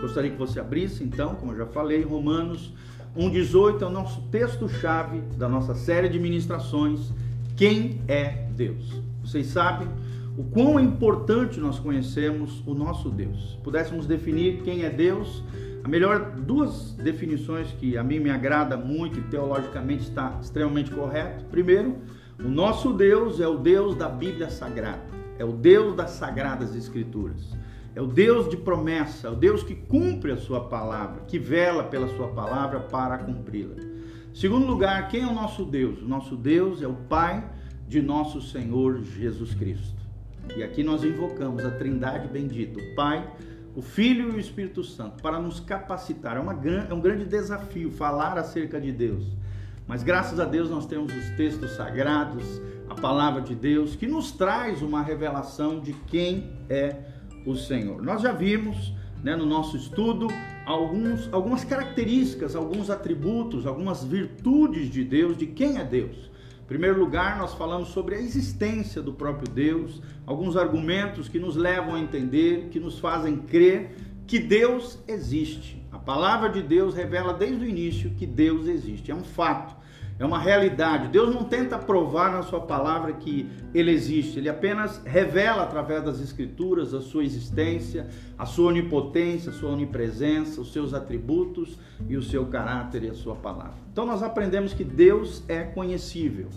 Gostaria 0.00 0.30
que 0.30 0.38
você 0.38 0.60
abrisse, 0.60 1.02
então, 1.04 1.34
como 1.34 1.52
eu 1.52 1.58
já 1.58 1.66
falei, 1.66 2.02
Romanos 2.02 2.72
1,18 3.16 3.82
é 3.82 3.86
o 3.86 3.90
nosso 3.90 4.20
texto-chave 4.30 5.20
da 5.36 5.48
nossa 5.48 5.74
série 5.74 6.08
de 6.08 6.18
ministrações. 6.18 7.12
Quem 7.56 8.00
é 8.06 8.46
Deus? 8.56 9.02
Vocês 9.22 9.48
sabem 9.48 9.88
o 10.38 10.44
quão 10.44 10.78
importante 10.78 11.58
nós 11.58 11.78
conhecemos 11.78 12.62
o 12.66 12.72
nosso 12.72 13.10
Deus. 13.10 13.58
Pudéssemos 13.64 14.06
definir 14.06 14.62
quem 14.62 14.84
é 14.84 14.90
Deus, 14.90 15.42
a 15.82 15.88
melhor 15.88 16.32
duas 16.36 16.92
definições 16.92 17.68
que 17.72 17.96
a 17.98 18.04
mim 18.04 18.20
me 18.20 18.30
agrada 18.30 18.76
muito 18.76 19.18
e 19.18 19.22
teologicamente 19.22 20.04
está 20.04 20.38
extremamente 20.40 20.90
correto. 20.90 21.44
Primeiro, 21.46 21.96
o 22.38 22.48
nosso 22.48 22.92
Deus 22.92 23.40
é 23.40 23.48
o 23.48 23.58
Deus 23.58 23.96
da 23.96 24.08
Bíblia 24.08 24.48
Sagrada, 24.50 25.02
é 25.38 25.44
o 25.44 25.52
Deus 25.52 25.96
das 25.96 26.12
Sagradas 26.12 26.76
Escrituras. 26.76 27.54
É 27.94 28.00
o 28.00 28.06
Deus 28.06 28.48
de 28.48 28.56
promessa, 28.56 29.28
é 29.28 29.30
o 29.30 29.34
Deus 29.34 29.62
que 29.62 29.74
cumpre 29.74 30.30
a 30.30 30.36
sua 30.36 30.68
palavra, 30.68 31.22
que 31.26 31.38
vela 31.38 31.84
pela 31.84 32.08
sua 32.16 32.28
palavra 32.28 32.80
para 32.80 33.18
cumpri-la. 33.18 33.74
Segundo 34.32 34.66
lugar, 34.66 35.08
quem 35.08 35.22
é 35.22 35.26
o 35.26 35.34
nosso 35.34 35.64
Deus? 35.64 36.00
O 36.00 36.06
nosso 36.06 36.36
Deus 36.36 36.82
é 36.82 36.86
o 36.86 36.94
Pai 36.94 37.44
de 37.88 38.00
nosso 38.00 38.40
Senhor 38.40 39.02
Jesus 39.02 39.54
Cristo. 39.54 40.00
E 40.56 40.62
aqui 40.62 40.84
nós 40.84 41.02
invocamos 41.02 41.64
a 41.64 41.70
Trindade 41.72 42.28
bendita, 42.28 42.78
o 42.78 42.94
Pai, 42.94 43.28
o 43.74 43.82
Filho 43.82 44.30
e 44.30 44.36
o 44.36 44.40
Espírito 44.40 44.84
Santo, 44.84 45.20
para 45.20 45.40
nos 45.40 45.58
capacitar. 45.58 46.36
É, 46.36 46.40
uma, 46.40 46.52
é 46.88 46.94
um 46.94 47.00
grande 47.00 47.24
desafio 47.24 47.90
falar 47.90 48.38
acerca 48.38 48.80
de 48.80 48.92
Deus. 48.92 49.24
Mas 49.86 50.04
graças 50.04 50.38
a 50.38 50.44
Deus 50.44 50.70
nós 50.70 50.86
temos 50.86 51.12
os 51.12 51.30
textos 51.30 51.72
sagrados, 51.72 52.44
a 52.88 52.94
palavra 52.94 53.40
de 53.40 53.56
Deus, 53.56 53.96
que 53.96 54.06
nos 54.06 54.30
traz 54.30 54.82
uma 54.82 55.02
revelação 55.02 55.80
de 55.80 55.92
quem 55.92 56.52
é 56.68 57.09
o 57.44 57.54
Senhor. 57.54 58.02
Nós 58.02 58.22
já 58.22 58.32
vimos 58.32 58.92
né, 59.22 59.36
no 59.36 59.46
nosso 59.46 59.76
estudo 59.76 60.28
alguns, 60.64 61.28
algumas 61.32 61.64
características, 61.64 62.54
alguns 62.54 62.90
atributos, 62.90 63.66
algumas 63.66 64.04
virtudes 64.04 64.90
de 64.90 65.04
Deus, 65.04 65.36
de 65.36 65.46
quem 65.46 65.78
é 65.78 65.84
Deus. 65.84 66.30
Em 66.62 66.66
primeiro 66.66 67.00
lugar, 67.00 67.38
nós 67.38 67.54
falamos 67.54 67.88
sobre 67.88 68.14
a 68.14 68.20
existência 68.20 69.02
do 69.02 69.12
próprio 69.12 69.52
Deus, 69.52 70.00
alguns 70.24 70.56
argumentos 70.56 71.28
que 71.28 71.38
nos 71.38 71.56
levam 71.56 71.94
a 71.94 72.00
entender, 72.00 72.68
que 72.70 72.78
nos 72.78 72.98
fazem 72.98 73.36
crer 73.38 73.96
que 74.26 74.38
Deus 74.38 74.98
existe. 75.08 75.84
A 75.90 75.98
palavra 75.98 76.48
de 76.48 76.62
Deus 76.62 76.94
revela 76.94 77.34
desde 77.34 77.64
o 77.64 77.68
início 77.68 78.10
que 78.10 78.24
Deus 78.24 78.68
existe, 78.68 79.10
é 79.10 79.14
um 79.14 79.24
fato 79.24 79.79
é 80.20 80.24
uma 80.24 80.38
realidade. 80.38 81.08
Deus 81.08 81.34
não 81.34 81.44
tenta 81.44 81.78
provar 81.78 82.30
na 82.30 82.42
sua 82.42 82.60
palavra 82.60 83.14
que 83.14 83.50
ele 83.72 83.90
existe, 83.90 84.38
ele 84.38 84.50
apenas 84.50 85.02
revela 85.02 85.62
através 85.62 86.04
das 86.04 86.20
escrituras 86.20 86.92
a 86.92 87.00
sua 87.00 87.24
existência, 87.24 88.06
a 88.38 88.44
sua 88.44 88.68
onipotência, 88.68 89.50
a 89.50 89.54
sua 89.54 89.70
onipresença, 89.70 90.60
os 90.60 90.74
seus 90.74 90.92
atributos 90.92 91.78
e 92.06 92.18
o 92.18 92.22
seu 92.22 92.44
caráter 92.46 93.04
e 93.04 93.08
a 93.08 93.14
sua 93.14 93.34
palavra. 93.34 93.78
Então 93.90 94.04
nós 94.04 94.22
aprendemos 94.22 94.74
que 94.74 94.84
Deus 94.84 95.42
é 95.48 95.62
conhecível. 95.62 96.48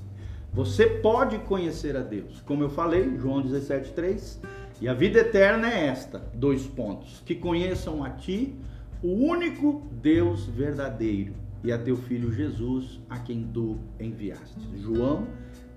Você 0.52 0.86
pode 0.86 1.40
conhecer 1.40 1.96
a 1.96 2.02
Deus. 2.02 2.42
Como 2.46 2.64
eu 2.64 2.70
falei, 2.70 3.18
João 3.18 3.42
17:3, 3.42 4.42
e 4.82 4.90
a 4.90 4.94
vida 4.94 5.20
eterna 5.20 5.72
é 5.72 5.86
esta, 5.88 6.22
dois 6.34 6.68
pontos: 6.68 7.24
que 7.26 7.34
conheçam 7.34 8.04
a 8.04 8.10
ti, 8.10 8.54
o 9.02 9.08
único 9.08 9.88
Deus 10.02 10.46
verdadeiro 10.46 11.43
e 11.64 11.72
a 11.72 11.78
teu 11.78 11.96
filho 11.96 12.32
Jesus, 12.32 13.00
a 13.10 13.20
quem 13.20 13.48
tu 13.54 13.78
enviaste. 14.00 14.60
João 14.78 15.28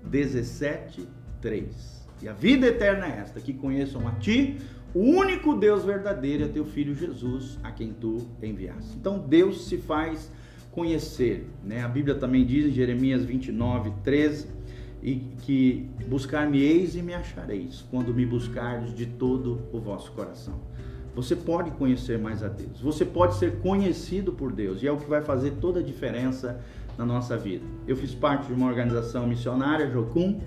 17, 0.03 1.07
3. 1.41 2.07
E 2.21 2.27
a 2.27 2.33
vida 2.33 2.67
eterna 2.67 3.05
é 3.05 3.19
esta, 3.19 3.39
que 3.39 3.53
conheçam 3.53 4.07
a 4.07 4.11
ti, 4.11 4.57
o 4.93 4.99
único 4.99 5.55
Deus 5.55 5.85
verdadeiro, 5.85 6.43
e 6.43 6.45
a 6.45 6.49
teu 6.49 6.65
filho 6.65 6.95
Jesus, 6.95 7.59
a 7.63 7.71
quem 7.71 7.93
tu 7.93 8.27
enviaste. 8.41 8.95
Então 8.97 9.19
Deus 9.19 9.67
se 9.67 9.77
faz 9.77 10.31
conhecer, 10.71 11.47
né? 11.63 11.83
A 11.83 11.87
Bíblia 11.87 12.15
também 12.15 12.45
diz 12.45 12.65
em 12.65 12.71
Jeremias 12.71 13.23
29, 13.23 13.91
13, 14.03 14.47
e 15.01 15.15
que 15.41 15.89
buscar-me-eis 16.07 16.95
e 16.95 17.01
me 17.01 17.13
achareis, 17.13 17.85
quando 17.89 18.13
me 18.13 18.25
buscardes 18.25 18.95
de 18.95 19.05
todo 19.05 19.61
o 19.71 19.79
vosso 19.79 20.11
coração. 20.11 20.59
Você 21.17 21.35
pode 21.35 21.71
conhecer 21.71 22.19
mais 22.19 22.43
a 22.43 22.47
Deus. 22.47 22.79
Você 22.79 23.03
pode 23.03 23.37
ser 23.37 23.57
conhecido 23.57 24.31
por 24.31 24.51
Deus. 24.51 24.83
E 24.83 24.87
é 24.87 24.91
o 24.91 24.97
que 24.97 25.09
vai 25.09 25.19
fazer 25.19 25.55
toda 25.59 25.79
a 25.79 25.83
diferença 25.83 26.61
na 26.95 27.03
nossa 27.03 27.35
vida. 27.35 27.65
Eu 27.87 27.95
fiz 27.95 28.13
parte 28.13 28.45
de 28.45 28.53
uma 28.53 28.67
organização 28.67 29.25
missionária, 29.25 29.89
Jocum, 29.89 30.39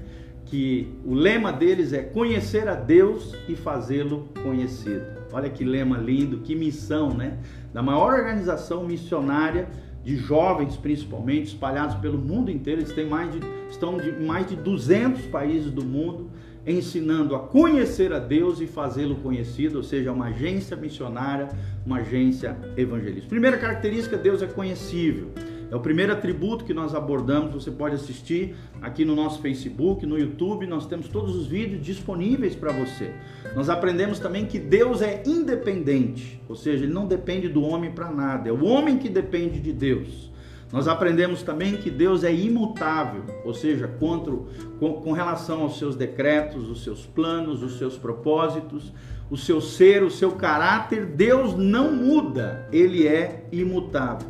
que 0.47 0.97
o 1.05 1.13
lema 1.13 1.53
deles 1.53 1.93
é 1.93 2.05
conhecer 2.05 2.69
a 2.69 2.77
Deus 2.77 3.35
e 3.49 3.57
fazê-lo 3.57 4.29
conhecido. 4.45 5.05
Olha 5.33 5.51
que 5.51 5.65
lema 5.65 5.99
lindo, 5.99 6.39
que 6.39 6.55
missão, 6.55 7.13
né? 7.13 7.41
Da 7.75 7.83
maior 7.83 8.15
organização 8.15 8.85
missionária 8.85 9.69
de 10.05 10.15
jovens, 10.15 10.77
principalmente, 10.77 11.49
espalhados 11.49 11.97
pelo 11.97 12.17
mundo 12.17 12.49
inteiro. 12.49 12.81
Eles 12.81 12.93
têm 12.93 13.09
mais 13.09 13.33
de, 13.33 13.41
estão 13.69 14.01
em 14.01 14.25
mais 14.25 14.47
de 14.49 14.55
200 14.55 15.23
países 15.27 15.73
do 15.73 15.85
mundo 15.85 16.31
ensinando 16.67 17.35
a 17.35 17.41
conhecer 17.41 18.13
a 18.13 18.19
Deus 18.19 18.61
e 18.61 18.67
fazê-lo 18.67 19.17
conhecido, 19.17 19.79
ou 19.79 19.83
seja, 19.83 20.13
uma 20.13 20.27
agência 20.27 20.77
missionária, 20.77 21.49
uma 21.85 21.99
agência 21.99 22.57
evangelista. 22.77 23.29
Primeira 23.29 23.59
característica, 23.59 24.17
Deus 24.17 24.43
é 24.43 24.47
conhecível. 24.47 25.31
É 25.71 25.77
o 25.77 25.81
primeiro 25.81 26.13
atributo 26.13 26.65
que 26.65 26.75
nós 26.75 26.95
abordamos. 26.97 27.55
Você 27.55 27.71
pode 27.71 27.95
assistir 27.95 28.57
aqui 28.83 29.05
no 29.05 29.15
nosso 29.15 29.41
Facebook, 29.41 30.05
no 30.05 30.19
YouTube. 30.19 30.67
Nós 30.67 30.85
temos 30.85 31.07
todos 31.07 31.37
os 31.37 31.47
vídeos 31.47 31.81
disponíveis 31.81 32.57
para 32.57 32.73
você. 32.73 33.13
Nós 33.55 33.69
aprendemos 33.69 34.19
também 34.19 34.47
que 34.47 34.59
Deus 34.59 35.01
é 35.01 35.23
independente, 35.25 36.41
ou 36.49 36.57
seja, 36.57 36.85
ele 36.85 36.93
não 36.93 37.07
depende 37.07 37.49
do 37.49 37.63
homem 37.63 37.93
para 37.93 38.11
nada. 38.11 38.49
É 38.49 38.53
o 38.53 38.65
homem 38.65 38.99
que 38.99 39.09
depende 39.09 39.61
de 39.61 39.73
Deus. 39.73 40.30
Nós 40.73 40.87
aprendemos 40.87 41.43
também 41.43 41.77
que 41.77 41.91
Deus 41.91 42.23
é 42.23 42.33
imutável, 42.33 43.25
ou 43.45 43.53
seja, 43.53 43.89
contra, 43.89 44.33
com, 44.79 44.95
com, 44.95 45.13
relação 45.13 45.63
aos 45.63 45.79
seus 45.79 45.97
decretos, 45.97 46.69
os 46.69 46.85
seus 46.85 47.05
planos, 47.05 47.63
os 47.63 47.77
seus 47.77 47.97
propósitos, 47.97 48.93
o 49.29 49.37
seu 49.37 49.61
ser, 49.61 50.03
o 50.05 50.11
seu 50.11 50.33
caráter, 50.33 51.07
Deus 51.07 51.57
não 51.57 51.93
muda, 51.93 52.69
ele 52.73 53.07
é 53.07 53.45
imutável. 53.51 54.29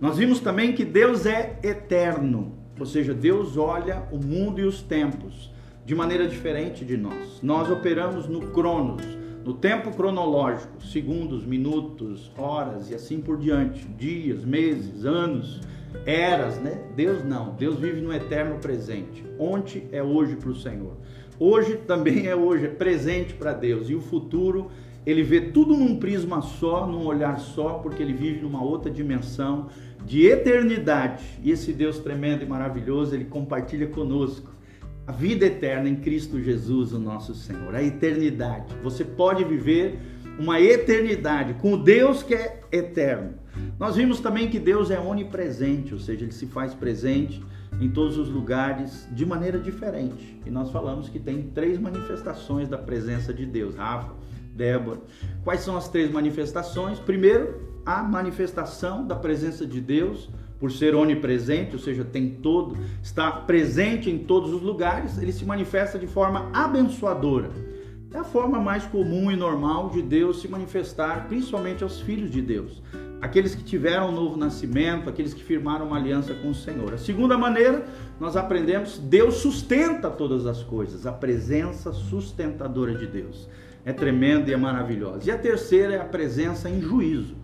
Nós 0.00 0.16
vimos 0.16 0.40
também 0.40 0.72
que 0.72 0.84
Deus 0.84 1.26
é 1.26 1.58
eterno, 1.62 2.54
ou 2.80 2.86
seja, 2.86 3.12
Deus 3.12 3.58
olha 3.58 4.02
o 4.10 4.16
mundo 4.16 4.60
e 4.60 4.64
os 4.64 4.82
tempos 4.82 5.52
de 5.84 5.94
maneira 5.94 6.26
diferente 6.26 6.84
de 6.86 6.96
nós. 6.96 7.40
Nós 7.42 7.70
operamos 7.70 8.26
no 8.26 8.48
Cronos, 8.48 9.02
no 9.44 9.54
tempo 9.54 9.90
cronológico, 9.90 10.82
segundos, 10.82 11.44
minutos, 11.44 12.30
horas 12.36 12.90
e 12.90 12.94
assim 12.94 13.20
por 13.20 13.38
diante, 13.38 13.86
dias, 13.88 14.44
meses, 14.44 15.04
anos 15.04 15.60
eras, 16.06 16.58
né? 16.60 16.80
Deus 16.94 17.24
não. 17.24 17.54
Deus 17.54 17.78
vive 17.78 18.00
no 18.00 18.12
eterno 18.12 18.58
presente. 18.58 19.24
Ontem 19.38 19.88
é 19.92 20.02
hoje 20.02 20.36
para 20.36 20.50
o 20.50 20.54
Senhor. 20.54 20.96
Hoje 21.38 21.76
também 21.76 22.26
é 22.28 22.36
hoje, 22.36 22.66
é 22.66 22.68
presente 22.68 23.34
para 23.34 23.52
Deus. 23.52 23.90
E 23.90 23.94
o 23.94 24.00
futuro, 24.00 24.70
ele 25.04 25.22
vê 25.22 25.40
tudo 25.40 25.76
num 25.76 25.98
prisma 25.98 26.40
só, 26.40 26.86
num 26.86 27.04
olhar 27.06 27.38
só, 27.40 27.74
porque 27.74 28.02
ele 28.02 28.12
vive 28.12 28.42
numa 28.42 28.62
outra 28.62 28.90
dimensão 28.90 29.66
de 30.04 30.24
eternidade. 30.26 31.24
E 31.42 31.50
esse 31.50 31.72
Deus 31.72 31.98
tremendo 31.98 32.44
e 32.44 32.46
maravilhoso, 32.46 33.14
ele 33.14 33.24
compartilha 33.24 33.88
conosco 33.88 34.51
vida 35.12 35.46
eterna 35.46 35.88
em 35.88 35.96
Cristo 35.96 36.40
Jesus, 36.40 36.92
o 36.92 36.98
nosso 36.98 37.34
Senhor. 37.34 37.74
A 37.74 37.82
eternidade. 37.82 38.74
Você 38.82 39.04
pode 39.04 39.44
viver 39.44 39.98
uma 40.38 40.60
eternidade 40.60 41.54
com 41.54 41.74
o 41.74 41.76
Deus 41.76 42.22
que 42.22 42.34
é 42.34 42.62
eterno. 42.72 43.34
Nós 43.78 43.96
vimos 43.96 44.20
também 44.20 44.48
que 44.48 44.58
Deus 44.58 44.90
é 44.90 44.98
onipresente, 44.98 45.92
ou 45.92 46.00
seja, 46.00 46.24
ele 46.24 46.32
se 46.32 46.46
faz 46.46 46.74
presente 46.74 47.42
em 47.80 47.90
todos 47.90 48.16
os 48.16 48.28
lugares 48.28 49.08
de 49.12 49.24
maneira 49.26 49.58
diferente. 49.58 50.40
E 50.44 50.50
nós 50.50 50.70
falamos 50.70 51.08
que 51.08 51.18
tem 51.18 51.42
três 51.54 51.78
manifestações 51.78 52.68
da 52.68 52.78
presença 52.78 53.32
de 53.32 53.44
Deus. 53.44 53.74
Rafa, 53.76 54.12
Débora. 54.54 55.00
Quais 55.44 55.60
são 55.60 55.76
as 55.76 55.88
três 55.88 56.10
manifestações? 56.10 56.98
Primeiro, 56.98 57.72
a 57.84 58.02
manifestação 58.02 59.06
da 59.06 59.16
presença 59.16 59.66
de 59.66 59.80
Deus 59.80 60.28
por 60.62 60.70
ser 60.70 60.94
onipresente, 60.94 61.74
ou 61.74 61.80
seja, 61.80 62.04
tem 62.04 62.30
todo, 62.40 62.78
está 63.02 63.32
presente 63.32 64.08
em 64.08 64.16
todos 64.16 64.52
os 64.52 64.62
lugares, 64.62 65.18
ele 65.18 65.32
se 65.32 65.44
manifesta 65.44 65.98
de 65.98 66.06
forma 66.06 66.48
abençoadora. 66.52 67.50
É 68.14 68.18
a 68.18 68.22
forma 68.22 68.60
mais 68.60 68.84
comum 68.84 69.28
e 69.28 69.34
normal 69.34 69.90
de 69.90 70.00
Deus 70.00 70.40
se 70.40 70.46
manifestar, 70.46 71.26
principalmente 71.26 71.82
aos 71.82 72.00
filhos 72.00 72.30
de 72.30 72.40
Deus 72.40 72.80
aqueles 73.20 73.54
que 73.54 73.62
tiveram 73.62 74.10
um 74.10 74.12
novo 74.12 74.36
nascimento, 74.36 75.08
aqueles 75.08 75.34
que 75.34 75.42
firmaram 75.42 75.86
uma 75.86 75.96
aliança 75.96 76.34
com 76.34 76.50
o 76.50 76.54
Senhor. 76.54 76.92
A 76.94 76.98
segunda 76.98 77.38
maneira, 77.38 77.86
nós 78.18 78.36
aprendemos, 78.36 78.98
Deus 78.98 79.36
sustenta 79.36 80.10
todas 80.10 80.44
as 80.44 80.64
coisas, 80.64 81.06
a 81.06 81.12
presença 81.12 81.92
sustentadora 81.92 82.96
de 82.96 83.06
Deus. 83.06 83.48
É 83.84 83.92
tremenda 83.92 84.50
e 84.50 84.54
é 84.54 84.56
maravilhosa. 84.56 85.28
E 85.28 85.30
a 85.30 85.38
terceira 85.38 85.94
é 85.94 86.00
a 86.00 86.04
presença 86.04 86.68
em 86.68 86.80
juízo, 86.80 87.36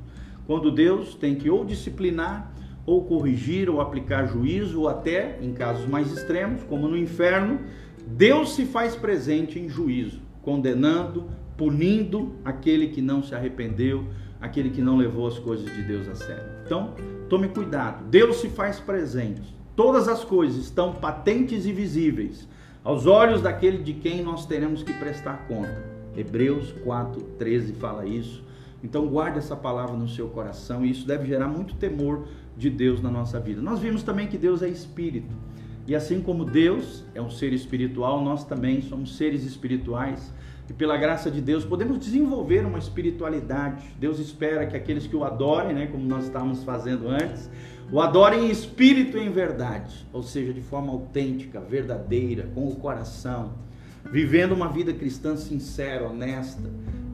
quando 0.48 0.72
Deus 0.72 1.14
tem 1.14 1.37
que 1.37 1.48
ou 1.48 1.64
disciplinar, 1.64 2.52
ou 2.88 3.04
corrigir, 3.04 3.68
ou 3.68 3.83
aplicar 3.83 4.25
juízo, 4.25 4.80
ou 4.80 4.88
até, 4.88 5.38
em 5.42 5.52
casos 5.52 5.87
mais 5.87 6.11
extremos, 6.11 6.62
como 6.62 6.88
no 6.88 6.97
inferno, 6.97 7.61
Deus 8.07 8.54
se 8.54 8.64
faz 8.64 8.97
presente 8.97 9.59
em 9.59 9.68
juízo, 9.68 10.23
condenando, 10.40 11.28
punindo 11.54 12.37
aquele 12.42 12.88
que 12.88 13.02
não 13.02 13.23
se 13.23 13.35
arrependeu, 13.35 14.07
aquele 14.40 14.71
que 14.71 14.80
não 14.80 14.97
levou 14.97 15.26
as 15.26 15.38
coisas 15.38 15.71
de 15.71 15.83
Deus 15.83 16.09
a 16.09 16.14
sério. 16.14 16.50
Então, 16.64 16.95
tome 17.28 17.49
cuidado. 17.49 18.07
Deus 18.09 18.37
se 18.37 18.49
faz 18.49 18.80
presente. 18.80 19.54
Todas 19.76 20.09
as 20.09 20.25
coisas 20.25 20.57
estão 20.57 20.95
patentes 20.95 21.66
e 21.66 21.73
visíveis 21.73 22.49
aos 22.83 23.04
olhos 23.04 23.42
daquele 23.42 23.83
de 23.83 23.92
quem 23.92 24.23
nós 24.23 24.47
teremos 24.47 24.83
que 24.83 24.95
prestar 24.95 25.47
conta. 25.47 25.85
Hebreus 26.16 26.73
4:13 26.87 27.75
fala 27.75 28.07
isso. 28.07 28.42
Então 28.83 29.07
guarde 29.09 29.38
essa 29.38 29.54
palavra 29.54 29.95
no 29.95 30.09
seu 30.09 30.28
coração 30.28 30.87
e 30.87 30.90
isso 30.90 31.07
deve 31.07 31.26
gerar 31.26 31.49
muito 31.49 31.75
temor 31.75 32.26
de 32.58 32.68
Deus 32.68 33.00
na 33.00 33.10
nossa 33.10 33.38
vida. 33.38 33.62
Nós 33.62 33.78
vimos 33.78 34.02
também 34.02 34.26
que 34.26 34.36
Deus 34.36 34.62
é 34.62 34.68
espírito. 34.68 35.34
E 35.86 35.94
assim 35.94 36.20
como 36.20 36.44
Deus 36.44 37.04
é 37.14 37.22
um 37.22 37.30
ser 37.30 37.52
espiritual, 37.54 38.22
nós 38.22 38.44
também 38.44 38.82
somos 38.82 39.16
seres 39.16 39.44
espirituais 39.44 40.34
e 40.68 40.72
pela 40.74 40.98
graça 40.98 41.30
de 41.30 41.40
Deus 41.40 41.64
podemos 41.64 41.98
desenvolver 41.98 42.66
uma 42.66 42.78
espiritualidade. 42.78 43.82
Deus 43.98 44.18
espera 44.18 44.66
que 44.66 44.76
aqueles 44.76 45.06
que 45.06 45.16
o 45.16 45.24
adorem, 45.24 45.74
né, 45.74 45.86
como 45.86 46.04
nós 46.04 46.24
estávamos 46.24 46.62
fazendo 46.62 47.08
antes, 47.08 47.48
O 47.90 48.02
adore 48.02 48.36
em 48.36 48.50
espírito 48.50 49.16
e 49.16 49.22
em 49.22 49.30
verdade, 49.30 50.06
ou 50.12 50.22
seja, 50.22 50.52
de 50.52 50.60
forma 50.60 50.92
autêntica, 50.92 51.58
verdadeira, 51.58 52.46
com 52.54 52.68
o 52.68 52.76
coração, 52.76 53.54
vivendo 54.12 54.52
uma 54.52 54.68
vida 54.68 54.92
cristã 54.92 55.36
sincera, 55.38 56.06
honesta, 56.06 56.70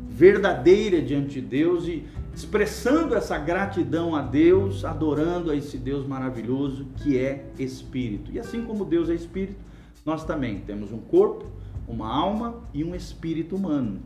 verdadeira 0.09 1.01
diante 1.01 1.41
de 1.41 1.47
Deus 1.47 1.87
e 1.87 2.03
expressando 2.35 3.15
essa 3.15 3.39
gratidão 3.39 4.15
a 4.15 4.23
Deus, 4.23 4.85
adorando 4.85 5.51
a 5.51 5.57
esse 5.57 5.79
Deus 5.79 6.07
maravilhoso 6.07 6.87
que 6.97 7.17
é 7.17 7.47
espírito. 7.59 8.33
E 8.33 8.41
assim 8.41 8.63
como 8.63 8.85
Deus 8.85 9.09
é 9.09 9.15
espírito, 9.15 9.61
nós 10.05 10.25
também 10.25 10.59
temos 10.61 10.93
um 10.93 10.99
corpo, 10.99 11.47
uma 11.87 12.09
alma 12.09 12.63
e 12.75 12.83
um 12.83 12.95
espírito 12.95 13.55
humano. 13.55 14.01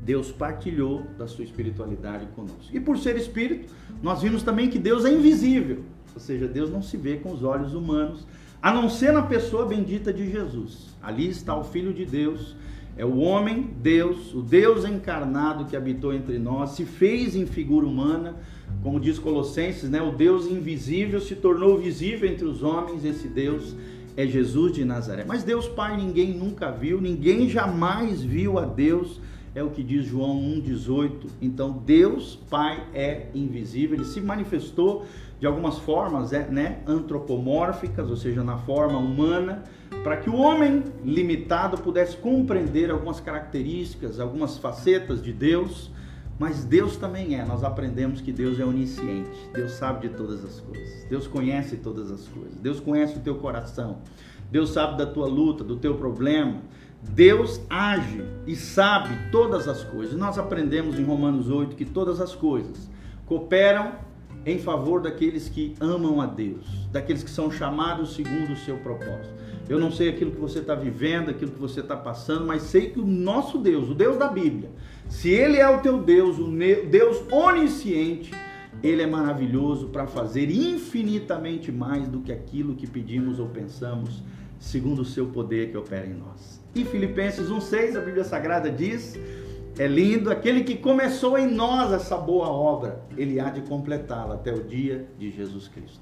Deus 0.00 0.30
partilhou 0.30 1.02
da 1.18 1.26
sua 1.26 1.42
espiritualidade 1.42 2.26
conosco. 2.36 2.70
E 2.72 2.78
por 2.78 2.96
ser 2.96 3.16
espírito, 3.16 3.74
nós 4.00 4.22
vimos 4.22 4.44
também 4.44 4.70
que 4.70 4.78
Deus 4.78 5.04
é 5.04 5.12
invisível, 5.12 5.82
ou 6.14 6.20
seja, 6.20 6.46
Deus 6.46 6.70
não 6.70 6.80
se 6.80 6.96
vê 6.96 7.16
com 7.16 7.32
os 7.32 7.42
olhos 7.42 7.74
humanos, 7.74 8.24
a 8.62 8.72
não 8.72 8.88
ser 8.88 9.12
na 9.12 9.22
pessoa 9.22 9.66
bendita 9.66 10.12
de 10.12 10.30
Jesus. 10.30 10.94
Ali 11.02 11.28
está 11.28 11.56
o 11.56 11.64
Filho 11.64 11.92
de 11.92 12.06
Deus, 12.06 12.56
é 12.96 13.04
o 13.04 13.18
homem, 13.18 13.70
Deus, 13.82 14.34
o 14.34 14.40
Deus 14.40 14.84
encarnado 14.84 15.66
que 15.66 15.76
habitou 15.76 16.14
entre 16.14 16.38
nós, 16.38 16.70
se 16.70 16.84
fez 16.84 17.36
em 17.36 17.44
figura 17.44 17.86
humana, 17.86 18.36
como 18.82 18.98
diz 18.98 19.18
Colossenses, 19.18 19.90
né? 19.90 20.00
O 20.00 20.12
Deus 20.12 20.46
invisível 20.46 21.20
se 21.20 21.34
tornou 21.34 21.78
visível 21.78 22.28
entre 22.28 22.46
os 22.46 22.62
homens, 22.62 23.04
esse 23.04 23.28
Deus 23.28 23.76
é 24.16 24.26
Jesus 24.26 24.72
de 24.72 24.84
Nazaré. 24.84 25.24
Mas 25.26 25.42
Deus 25.42 25.68
Pai 25.68 25.96
ninguém 25.96 26.32
nunca 26.32 26.70
viu, 26.70 27.00
ninguém 27.00 27.48
jamais 27.50 28.22
viu 28.22 28.58
a 28.58 28.64
Deus 28.64 29.20
é 29.56 29.62
o 29.62 29.70
que 29.70 29.82
diz 29.82 30.04
João 30.04 30.38
1,18. 30.38 31.28
Então, 31.40 31.82
Deus 31.84 32.36
Pai 32.50 32.86
é 32.92 33.28
invisível, 33.34 33.96
ele 33.96 34.04
se 34.04 34.20
manifestou 34.20 35.06
de 35.38 35.46
algumas 35.46 35.78
formas 35.78 36.32
é, 36.32 36.48
né, 36.48 36.78
antropomórficas, 36.86 38.08
ou 38.08 38.16
seja, 38.16 38.42
na 38.42 38.56
forma 38.58 38.98
humana, 38.98 39.64
para 40.02 40.16
que 40.16 40.30
o 40.30 40.36
homem 40.36 40.84
limitado 41.04 41.78
pudesse 41.78 42.16
compreender 42.16 42.90
algumas 42.90 43.20
características, 43.20 44.18
algumas 44.18 44.56
facetas 44.56 45.22
de 45.22 45.32
Deus. 45.32 45.90
Mas 46.38 46.64
Deus 46.64 46.96
também 46.96 47.34
é, 47.34 47.44
nós 47.44 47.64
aprendemos 47.64 48.20
que 48.20 48.30
Deus 48.30 48.60
é 48.60 48.64
onisciente, 48.64 49.30
Deus 49.54 49.72
sabe 49.72 50.06
de 50.06 50.14
todas 50.14 50.44
as 50.44 50.60
coisas, 50.60 51.06
Deus 51.08 51.26
conhece 51.26 51.78
todas 51.78 52.10
as 52.10 52.28
coisas, 52.28 52.54
Deus 52.56 52.78
conhece 52.78 53.16
o 53.16 53.20
teu 53.20 53.36
coração, 53.36 54.00
Deus 54.50 54.70
sabe 54.70 54.98
da 54.98 55.06
tua 55.06 55.26
luta, 55.26 55.64
do 55.64 55.76
teu 55.76 55.94
problema, 55.94 56.60
Deus 57.02 57.60
age 57.70 58.22
e 58.46 58.54
sabe 58.54 59.30
todas 59.30 59.66
as 59.66 59.82
coisas. 59.82 60.14
Nós 60.14 60.38
aprendemos 60.38 60.98
em 60.98 61.04
Romanos 61.04 61.48
8 61.48 61.74
que 61.74 61.86
todas 61.86 62.20
as 62.20 62.34
coisas 62.34 62.90
cooperam 63.24 63.92
em 64.46 64.60
favor 64.60 65.02
daqueles 65.02 65.48
que 65.48 65.74
amam 65.80 66.20
a 66.20 66.26
Deus, 66.26 66.64
daqueles 66.92 67.24
que 67.24 67.30
são 67.30 67.50
chamados 67.50 68.14
segundo 68.14 68.52
o 68.52 68.56
seu 68.56 68.76
propósito. 68.78 69.34
Eu 69.68 69.80
não 69.80 69.90
sei 69.90 70.08
aquilo 70.08 70.30
que 70.30 70.40
você 70.40 70.60
está 70.60 70.76
vivendo, 70.76 71.30
aquilo 71.30 71.50
que 71.50 71.58
você 71.58 71.80
está 71.80 71.96
passando, 71.96 72.46
mas 72.46 72.62
sei 72.62 72.90
que 72.90 73.00
o 73.00 73.04
nosso 73.04 73.58
Deus, 73.58 73.90
o 73.90 73.94
Deus 73.94 74.16
da 74.16 74.28
Bíblia, 74.28 74.70
se 75.08 75.28
Ele 75.30 75.56
é 75.56 75.68
o 75.68 75.80
teu 75.80 76.00
Deus, 76.00 76.38
o 76.38 76.48
Deus 76.88 77.20
onisciente, 77.32 78.32
Ele 78.80 79.02
é 79.02 79.06
maravilhoso 79.06 79.88
para 79.88 80.06
fazer 80.06 80.48
infinitamente 80.48 81.72
mais 81.72 82.06
do 82.06 82.20
que 82.20 82.30
aquilo 82.30 82.76
que 82.76 82.86
pedimos 82.86 83.40
ou 83.40 83.48
pensamos, 83.48 84.22
segundo 84.60 85.02
o 85.02 85.04
seu 85.04 85.26
poder 85.26 85.72
que 85.72 85.76
opera 85.76 86.06
em 86.06 86.14
nós. 86.14 86.62
E 86.72 86.84
Filipenses 86.84 87.48
1,6, 87.48 87.96
a 87.96 88.00
Bíblia 88.00 88.22
Sagrada 88.22 88.70
diz: 88.70 89.18
é 89.78 89.86
lindo, 89.86 90.30
aquele 90.30 90.64
que 90.64 90.76
começou 90.76 91.36
em 91.36 91.46
nós 91.46 91.92
essa 91.92 92.16
boa 92.16 92.48
obra, 92.48 93.02
ele 93.16 93.38
há 93.38 93.50
de 93.50 93.60
completá-la 93.62 94.34
até 94.34 94.52
o 94.52 94.62
dia 94.62 95.06
de 95.18 95.30
Jesus 95.30 95.68
Cristo. 95.68 96.00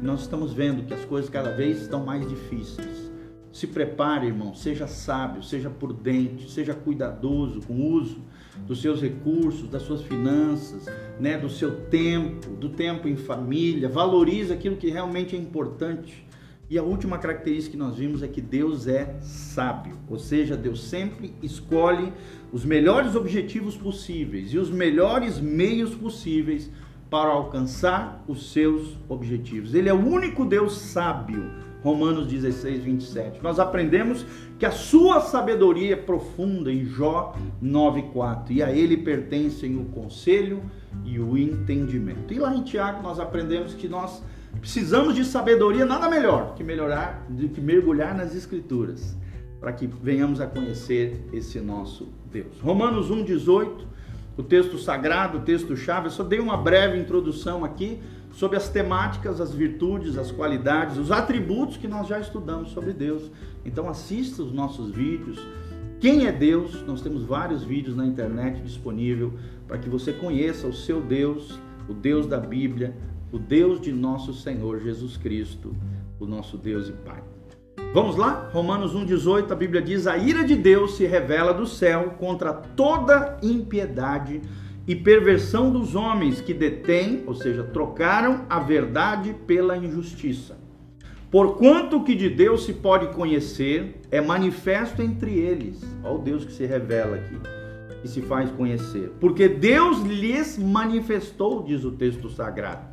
Nós 0.00 0.22
estamos 0.22 0.52
vendo 0.52 0.84
que 0.84 0.94
as 0.94 1.04
coisas 1.04 1.30
cada 1.30 1.50
vez 1.50 1.82
estão 1.82 2.04
mais 2.04 2.28
difíceis. 2.28 3.12
Se 3.52 3.66
prepare, 3.66 4.26
irmão, 4.26 4.54
seja 4.54 4.86
sábio, 4.86 5.42
seja 5.42 5.70
prudente, 5.70 6.50
seja 6.50 6.74
cuidadoso 6.74 7.60
com 7.60 7.74
o 7.74 7.92
uso 7.92 8.18
dos 8.66 8.80
seus 8.80 9.00
recursos, 9.00 9.68
das 9.68 9.82
suas 9.82 10.02
finanças, 10.02 10.86
né, 11.20 11.38
do 11.38 11.48
seu 11.48 11.82
tempo, 11.86 12.50
do 12.56 12.70
tempo 12.70 13.06
em 13.06 13.16
família. 13.16 13.88
Valorize 13.88 14.52
aquilo 14.52 14.76
que 14.76 14.90
realmente 14.90 15.36
é 15.36 15.38
importante 15.38 16.26
e 16.72 16.78
a 16.78 16.82
última 16.82 17.18
característica 17.18 17.72
que 17.72 17.76
nós 17.76 17.98
vimos 17.98 18.22
é 18.22 18.28
que 18.28 18.40
Deus 18.40 18.86
é 18.86 19.18
sábio, 19.20 19.98
ou 20.08 20.18
seja, 20.18 20.56
Deus 20.56 20.82
sempre 20.82 21.34
escolhe 21.42 22.10
os 22.52 22.64
melhores 22.64 23.14
objetivos 23.14 23.76
possíveis 23.76 24.52
e 24.52 24.58
os 24.58 24.70
melhores 24.70 25.40
meios 25.40 25.94
possíveis 25.94 26.70
para 27.08 27.30
alcançar 27.30 28.22
os 28.28 28.52
seus 28.52 28.96
objetivos. 29.08 29.74
Ele 29.74 29.88
é 29.88 29.94
o 29.94 30.06
único 30.06 30.44
Deus 30.44 30.76
sábio. 30.76 31.50
Romanos 31.82 32.28
16, 32.28 32.84
27. 32.84 33.42
Nós 33.42 33.58
aprendemos 33.58 34.24
que 34.56 34.64
a 34.64 34.70
sua 34.70 35.20
sabedoria 35.20 35.94
é 35.94 35.96
profunda 35.96 36.72
em 36.72 36.84
Jó 36.84 37.34
9,4 37.60 38.50
e 38.50 38.62
a 38.62 38.70
ele 38.70 38.96
pertencem 38.98 39.76
o 39.76 39.86
conselho 39.86 40.62
e 41.04 41.18
o 41.18 41.36
entendimento. 41.36 42.32
E 42.32 42.38
lá 42.38 42.54
em 42.54 42.62
Tiago 42.62 43.02
nós 43.02 43.18
aprendemos 43.18 43.74
que 43.74 43.88
nós 43.88 44.22
Precisamos 44.60 45.14
de 45.14 45.24
sabedoria, 45.24 45.84
nada 45.84 46.08
melhor 46.08 46.54
que 46.54 46.62
melhorar, 46.62 47.24
do 47.28 47.48
que 47.48 47.60
mergulhar 47.60 48.14
nas 48.14 48.34
escrituras, 48.34 49.16
para 49.62 49.72
que 49.72 49.86
venhamos 49.86 50.40
a 50.40 50.46
conhecer 50.48 51.24
esse 51.32 51.60
nosso 51.60 52.08
Deus. 52.32 52.60
Romanos 52.60 53.12
1:18, 53.12 53.86
o 54.36 54.42
texto 54.42 54.76
sagrado, 54.76 55.38
o 55.38 55.42
texto 55.42 55.76
chave, 55.76 56.08
eu 56.08 56.10
só 56.10 56.24
dei 56.24 56.40
uma 56.40 56.56
breve 56.56 56.98
introdução 56.98 57.64
aqui 57.64 58.00
sobre 58.32 58.56
as 58.56 58.68
temáticas, 58.68 59.40
as 59.40 59.54
virtudes, 59.54 60.18
as 60.18 60.32
qualidades, 60.32 60.96
os 60.96 61.12
atributos 61.12 61.76
que 61.76 61.86
nós 61.86 62.08
já 62.08 62.18
estudamos 62.18 62.70
sobre 62.70 62.92
Deus. 62.92 63.30
Então 63.64 63.88
assista 63.88 64.42
os 64.42 64.52
nossos 64.52 64.90
vídeos. 64.90 65.38
Quem 66.00 66.26
é 66.26 66.32
Deus? 66.32 66.84
Nós 66.84 67.00
temos 67.00 67.22
vários 67.22 67.62
vídeos 67.62 67.94
na 67.94 68.04
internet 68.04 68.60
disponível 68.62 69.34
para 69.68 69.78
que 69.78 69.88
você 69.88 70.12
conheça 70.12 70.66
o 70.66 70.72
seu 70.72 71.00
Deus, 71.00 71.56
o 71.88 71.94
Deus 71.94 72.26
da 72.26 72.40
Bíblia, 72.40 72.96
o 73.30 73.38
Deus 73.38 73.80
de 73.80 73.92
nosso 73.92 74.34
Senhor 74.34 74.80
Jesus 74.80 75.16
Cristo, 75.16 75.72
o 76.18 76.26
nosso 76.26 76.58
Deus 76.58 76.88
e 76.88 76.92
Pai. 76.92 77.22
Vamos 77.92 78.16
lá? 78.16 78.48
Romanos 78.54 78.94
1,18, 78.94 79.52
a 79.52 79.54
Bíblia 79.54 79.82
diz: 79.82 80.06
A 80.06 80.16
ira 80.16 80.42
de 80.42 80.56
Deus 80.56 80.96
se 80.96 81.04
revela 81.04 81.52
do 81.52 81.66
céu 81.66 82.14
contra 82.18 82.50
toda 82.50 83.38
impiedade 83.42 84.40
e 84.88 84.96
perversão 84.96 85.70
dos 85.70 85.94
homens 85.94 86.40
que 86.40 86.54
detêm, 86.54 87.22
ou 87.26 87.34
seja, 87.34 87.62
trocaram 87.62 88.46
a 88.48 88.58
verdade 88.58 89.36
pela 89.46 89.76
injustiça. 89.76 90.56
Porquanto 91.30 92.02
que 92.02 92.14
de 92.14 92.30
Deus 92.30 92.64
se 92.64 92.72
pode 92.72 93.08
conhecer 93.08 94.00
é 94.10 94.22
manifesto 94.22 95.02
entre 95.02 95.38
eles. 95.38 95.82
Olha 96.02 96.14
o 96.14 96.18
Deus 96.18 96.46
que 96.46 96.52
se 96.52 96.64
revela 96.64 97.16
aqui 97.16 97.36
e 98.02 98.08
se 98.08 98.22
faz 98.22 98.50
conhecer. 98.52 99.12
Porque 99.20 99.48
Deus 99.48 100.00
lhes 100.00 100.56
manifestou, 100.56 101.62
diz 101.62 101.84
o 101.84 101.92
texto 101.92 102.30
sagrado 102.30 102.91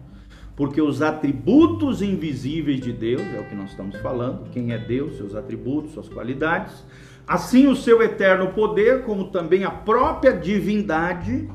porque 0.59 0.81
os 0.81 1.01
atributos 1.01 2.01
invisíveis 2.01 2.81
de 2.81 2.91
Deus, 2.91 3.21
é 3.33 3.39
o 3.39 3.45
que 3.45 3.55
nós 3.55 3.69
estamos 3.69 3.95
falando, 4.01 4.49
quem 4.51 4.73
é 4.73 4.77
Deus, 4.77 5.15
seus 5.15 5.33
atributos, 5.33 5.93
suas 5.93 6.09
qualidades, 6.09 6.83
assim 7.25 7.67
o 7.67 7.77
seu 7.77 8.03
eterno 8.03 8.49
poder, 8.49 9.03
como 9.03 9.29
também 9.29 9.63
a 9.63 9.71
própria 9.71 10.33
divindade, 10.33 11.49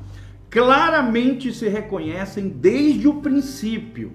claramente 0.48 1.52
se 1.52 1.68
reconhecem 1.68 2.48
desde 2.48 3.06
o 3.06 3.20
princípio 3.20 4.10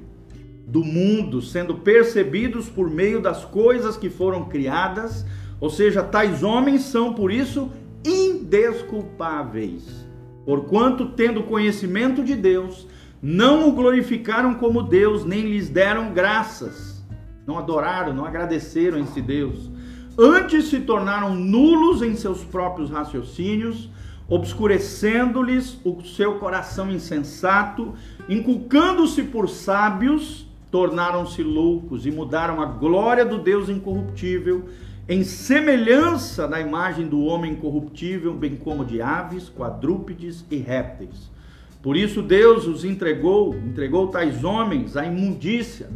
do 0.65 0.83
mundo, 0.83 1.39
sendo 1.39 1.75
percebidos 1.75 2.67
por 2.67 2.89
meio 2.89 3.21
das 3.21 3.45
coisas 3.45 3.95
que 3.95 4.09
foram 4.09 4.45
criadas, 4.45 5.23
ou 5.59 5.69
seja, 5.69 6.01
tais 6.01 6.41
homens 6.41 6.81
são 6.81 7.13
por 7.13 7.31
isso 7.31 7.71
indesculpáveis, 8.03 10.03
porquanto 10.47 11.09
tendo 11.09 11.43
conhecimento 11.43 12.23
de 12.23 12.35
Deus, 12.35 12.87
não 13.21 13.67
o 13.67 13.73
glorificaram 13.73 14.53
como 14.53 14.81
Deus, 14.81 15.25
nem 15.25 15.41
lhes 15.41 15.69
deram 15.69 16.13
graças. 16.13 17.03
Não 17.45 17.57
adoraram, 17.57 18.13
não 18.13 18.23
agradeceram 18.23 18.99
esse 18.99 19.21
Deus. 19.21 19.69
Antes 20.17 20.65
se 20.65 20.79
tornaram 20.79 21.35
nulos 21.35 22.01
em 22.01 22.15
seus 22.15 22.43
próprios 22.45 22.89
raciocínios, 22.89 23.89
obscurecendo-lhes 24.27 25.77
o 25.83 26.01
seu 26.03 26.35
coração 26.35 26.89
insensato, 26.89 27.93
inculcando-se 28.29 29.23
por 29.23 29.49
sábios, 29.49 30.47
tornaram-se 30.71 31.43
loucos 31.43 32.05
e 32.05 32.11
mudaram 32.11 32.61
a 32.61 32.65
glória 32.65 33.25
do 33.25 33.39
Deus 33.39 33.69
incorruptível 33.69 34.69
em 35.09 35.23
semelhança 35.23 36.47
da 36.47 36.61
imagem 36.61 37.07
do 37.07 37.21
homem 37.21 37.53
incorruptível, 37.53 38.33
bem 38.33 38.55
como 38.55 38.85
de 38.85 39.01
aves, 39.01 39.49
quadrúpedes 39.49 40.45
e 40.51 40.57
répteis 40.57 41.29
por 41.81 41.95
isso 41.95 42.21
Deus 42.21 42.67
os 42.67 42.83
entregou, 42.83 43.55
entregou 43.55 44.07
tais 44.07 44.43
homens 44.43 44.97
à 44.97 45.05
imundícia, 45.05 45.89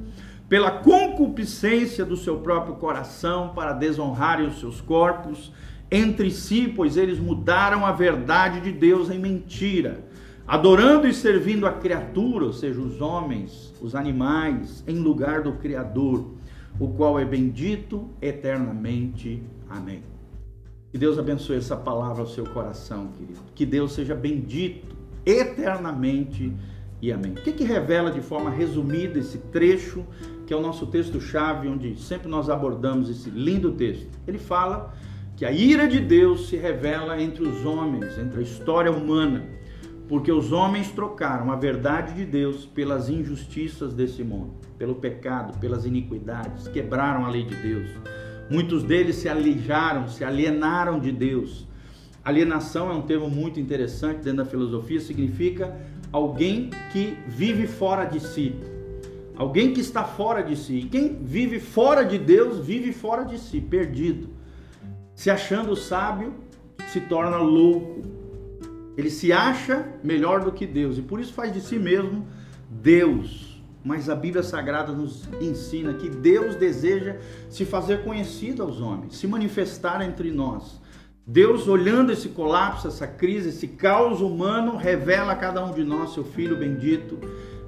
pela 0.48 0.72
concupiscência 0.72 2.06
do 2.06 2.16
seu 2.16 2.38
próprio 2.38 2.76
coração, 2.76 3.50
para 3.50 3.74
desonrarem 3.74 4.48
os 4.48 4.60
seus 4.60 4.80
corpos 4.80 5.52
entre 5.92 6.32
si, 6.32 6.72
pois 6.74 6.96
eles 6.96 7.20
mudaram 7.20 7.86
a 7.86 7.92
verdade 7.92 8.62
de 8.62 8.72
Deus 8.72 9.10
em 9.10 9.20
mentira, 9.20 10.06
adorando 10.48 11.08
e 11.08 11.14
servindo 11.14 11.68
a 11.68 11.72
criatura, 11.72 12.46
ou 12.46 12.54
seja, 12.54 12.80
os 12.80 13.02
homens, 13.02 13.74
os 13.82 13.94
animais, 13.94 14.84
em 14.88 15.00
lugar 15.00 15.42
do 15.42 15.54
Criador, 15.54 16.32
o 16.80 16.88
qual 16.88 17.20
é 17.20 17.26
bendito 17.26 18.10
eternamente. 18.22 19.44
Amém. 19.70 20.04
Que 20.92 20.98
Deus 20.98 21.20
abençoe 21.20 21.58
essa 21.58 21.76
palavra 21.76 22.22
ao 22.22 22.28
seu 22.28 22.46
coração, 22.46 23.10
querido. 23.18 23.40
Que 23.54 23.66
Deus 23.66 23.94
seja 23.94 24.16
bendito 24.16 25.03
eternamente. 25.26 26.54
E 27.02 27.12
amém. 27.12 27.34
O 27.34 27.36
que, 27.36 27.52
que 27.52 27.64
revela 27.64 28.12
de 28.12 28.22
forma 28.22 28.50
resumida 28.50 29.20
esse 29.20 29.38
trecho, 29.38 30.06
que 30.48 30.54
é 30.54 30.58
o 30.58 30.62
nosso 30.62 30.88
texto-chave, 30.88 31.68
onde 31.68 32.00
sempre 32.00 32.30
nós 32.30 32.50
abordamos 32.50 33.10
esse 33.10 33.30
lindo 33.30 33.74
texto? 33.74 34.18
Ele 34.26 34.38
fala 34.38 34.94
que 35.36 35.46
a 35.46 35.52
ira 35.52 35.88
de 35.88 36.00
Deus 36.00 36.48
se 36.48 36.56
revela 36.56 37.22
entre 37.22 37.44
os 37.44 37.66
homens, 37.66 38.18
entre 38.18 38.40
a 38.40 38.44
história 38.44 38.92
humana, 38.92 39.44
porque 40.08 40.32
os 40.32 40.52
homens 40.52 40.92
trocaram 40.92 41.52
a 41.52 41.56
verdade 41.56 42.14
de 42.14 42.26
Deus 42.26 42.66
pelas 42.66 43.10
injustiças 43.10 43.94
desse 43.94 44.24
mundo, 44.24 44.54
pelo 44.78 44.96
pecado, 44.96 45.58
pelas 45.60 45.86
iniquidades, 45.86 46.68
quebraram 46.68 47.26
a 47.26 47.30
lei 47.30 47.44
de 47.44 47.56
Deus. 47.56 47.90
Muitos 48.50 48.84
deles 48.84 49.16
se 49.16 49.28
alijaram, 49.28 50.08
se 50.08 50.24
alienaram 50.24 51.00
de 51.00 51.12
Deus. 51.12 51.68
Alienação 52.24 52.90
é 52.90 52.94
um 52.94 53.02
termo 53.02 53.30
muito 53.30 53.60
interessante 53.60 54.22
dentro 54.22 54.44
da 54.44 54.46
filosofia, 54.46 55.00
significa 55.00 55.76
alguém 56.12 56.70
que 56.92 57.18
vive 57.28 57.68
fora 57.68 58.06
de 58.06 58.20
si. 58.20 58.56
Alguém 59.36 59.74
que 59.74 59.82
está 59.82 60.04
fora 60.04 60.42
de 60.42 60.56
si. 60.56 60.76
E 60.76 60.84
quem 60.84 61.18
vive 61.24 61.60
fora 61.60 62.04
de 62.04 62.18
Deus, 62.18 62.66
vive 62.66 62.94
fora 62.94 63.24
de 63.24 63.38
si, 63.40 63.60
perdido 63.60 64.30
se 65.16 65.30
achando 65.30 65.76
sábio, 65.76 66.34
se 66.88 67.00
torna 67.00 67.38
louco. 67.38 68.02
Ele 68.98 69.10
se 69.10 69.32
acha 69.32 69.88
melhor 70.04 70.44
do 70.44 70.52
que 70.52 70.66
Deus 70.66 70.98
e 70.98 71.02
por 71.02 71.20
isso 71.20 71.34
faz 71.34 71.54
de 71.54 71.62
si 71.62 71.80
mesmo 71.80 72.28
Deus. 72.70 73.62
Mas 73.84 74.10
a 74.10 74.16
Bíblia 74.16 74.44
Sagrada 74.44 74.94
nos 74.94 75.28
ensina 75.42 75.94
que 75.94 76.10
Deus 76.10 76.56
deseja 76.56 77.18
se 77.50 77.66
fazer 77.66 78.04
conhecido 78.04 78.64
aos 78.64 78.80
homens, 78.80 79.18
se 79.18 79.28
manifestar 79.28 80.02
entre 80.02 80.32
nós. 80.32 80.82
Deus, 81.26 81.68
olhando 81.68 82.12
esse 82.12 82.30
colapso, 82.30 82.88
essa 82.88 83.08
crise, 83.08 83.50
esse 83.50 83.68
caos 83.68 84.22
humano, 84.22 84.76
revela 84.76 85.34
a 85.34 85.36
cada 85.36 85.64
um 85.64 85.72
de 85.72 85.84
nós 85.84 86.14
seu 86.14 86.24
Filho 86.24 86.58
bendito, 86.58 87.18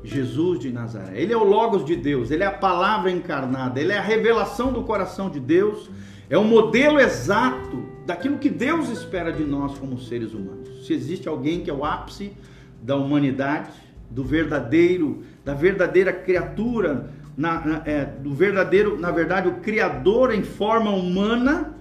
Jesus 0.04 0.60
de 0.60 0.72
Nazaré. 0.72 1.20
Ele 1.20 1.34
é 1.34 1.38
o 1.38 1.44
Logos 1.44 1.86
de 1.86 1.96
Deus, 1.96 2.32
ele 2.32 2.44
é 2.44 2.48
a 2.48 2.52
palavra 2.52 3.10
encarnada, 3.10 3.80
ele 3.80 3.94
é 3.94 3.98
a 3.98 4.02
revelação 4.02 4.74
do 4.74 4.84
coração 4.84 5.30
de 5.30 5.40
Deus 5.40 5.90
é 6.30 6.38
o 6.38 6.44
modelo 6.44 7.00
exato 7.00 7.86
daquilo 8.06 8.38
que 8.38 8.50
Deus 8.50 8.90
espera 8.90 9.32
de 9.32 9.44
nós 9.44 9.78
como 9.78 10.00
seres 10.00 10.34
humanos. 10.34 10.86
Se 10.86 10.94
existe 10.94 11.28
alguém 11.28 11.62
que 11.62 11.70
é 11.70 11.74
o 11.74 11.86
ápice 11.86 12.34
da 12.82 12.96
humanidade, 12.96 13.70
do 14.10 14.24
verdadeiro, 14.24 15.24
da 15.44 15.54
verdadeira 15.54 16.12
criatura, 16.14 17.10
na, 17.38 17.66
na, 17.66 17.82
é, 17.86 18.06
do 18.06 18.34
verdadeiro, 18.34 19.00
na 19.00 19.12
verdade, 19.12 19.48
o 19.48 19.56
Criador 19.56 20.34
em 20.34 20.44
forma 20.44 20.92
humana, 20.92 21.76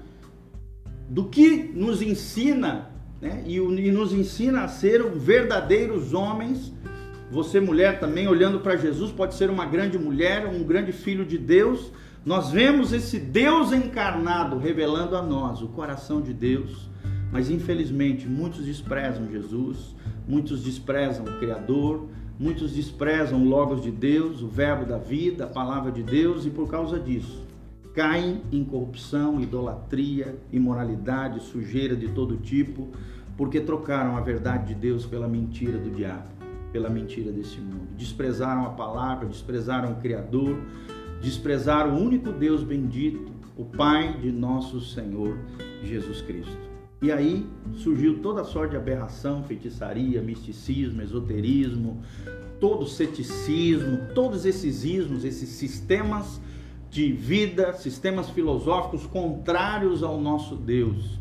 do 1.15 1.25
que 1.25 1.71
nos 1.75 2.03
ensina, 2.03 2.91
né? 3.23 3.43
e, 3.47 3.57
e 3.57 3.93
nos 3.93 4.13
ensina 4.13 4.65
a 4.65 4.69
ser 4.69 5.03
verdadeiros 5.11 6.13
homens. 6.13 6.73
Você, 7.31 7.61
mulher, 7.61 8.01
também 8.01 8.27
olhando 8.27 8.61
para 8.61 8.77
Jesus, 8.77 9.13
pode 9.13 9.35
ser 9.35 9.49
uma 9.49 9.65
grande 9.65 9.99
mulher, 9.99 10.47
um 10.47 10.63
grande 10.65 10.93
filho 10.93 11.25
de 11.25 11.39
Deus 11.39 11.93
nós 12.25 12.51
vemos 12.51 12.95
esse 12.95 13.19
Deus 13.19 13.71
encarnado 13.71 14.57
revelando 14.57 15.15
a 15.15 15.21
nós 15.21 15.61
o 15.61 15.69
coração 15.69 16.23
de 16.23 16.33
Deus, 16.33 16.89
mas 17.31 17.51
infelizmente 17.51 18.27
muitos 18.27 18.65
desprezam 18.65 19.31
Jesus, 19.31 19.95
muitos 20.27 20.63
desprezam 20.63 21.27
o 21.27 21.39
Criador, 21.39 22.09
muitos 22.39 22.73
desprezam 22.73 23.43
o 23.43 23.47
Logos 23.47 23.83
de 23.83 23.91
Deus, 23.91 24.41
o 24.41 24.49
Verbo 24.49 24.87
da 24.87 24.97
vida, 24.97 25.45
a 25.45 25.49
palavra 25.49 25.93
de 25.93 26.03
Deus, 26.03 26.47
e 26.47 26.51
por 26.51 26.67
causa 26.67 26.99
disso 26.99 27.45
caem 27.95 28.43
em 28.51 28.65
corrupção, 28.65 29.41
idolatria, 29.41 30.37
imoralidade, 30.53 31.41
sujeira 31.45 31.95
de 31.95 32.09
todo 32.09 32.37
tipo, 32.37 32.89
porque 33.37 33.61
trocaram 33.61 34.17
a 34.17 34.21
verdade 34.21 34.75
de 34.75 34.75
Deus 34.75 35.07
pela 35.07 35.29
mentira 35.29 35.79
do 35.79 35.91
diabo, 35.91 36.29
pela 36.73 36.91
mentira 36.91 37.31
desse 37.31 37.61
mundo. 37.61 37.89
Desprezaram 37.97 38.67
a 38.67 38.71
palavra, 38.71 39.29
desprezaram 39.29 39.93
o 39.93 39.97
Criador, 39.97 40.59
desprezar 41.23 41.89
o 41.89 41.97
único 41.97 42.33
Deus 42.33 42.65
bendito, 42.65 43.33
o 43.57 43.65
Pai 43.65 44.19
de 44.19 44.33
nosso 44.33 44.81
Senhor 44.81 45.39
Jesus 45.85 46.21
Cristo. 46.21 46.75
E 47.01 47.13
aí 47.13 47.47
surgiu 47.75 48.19
toda 48.19 48.45
sorte 48.45 48.73
de 48.73 48.77
aberração, 48.77 49.45
feitiçaria, 49.45 50.21
misticismo, 50.21 51.03
esoterismo, 51.03 52.03
todo 52.59 52.87
ceticismo, 52.87 54.09
todos 54.15 54.45
esses 54.45 54.85
ismos, 54.85 55.25
esses 55.25 55.51
sistemas 55.51 56.41
de 56.95 57.11
vida, 57.11 57.73
sistemas 57.73 58.31
filosóficos 58.31 59.05
contrários 59.05 60.05
ao 60.05 60.21
nosso 60.21 60.55
Deus. 60.55 61.19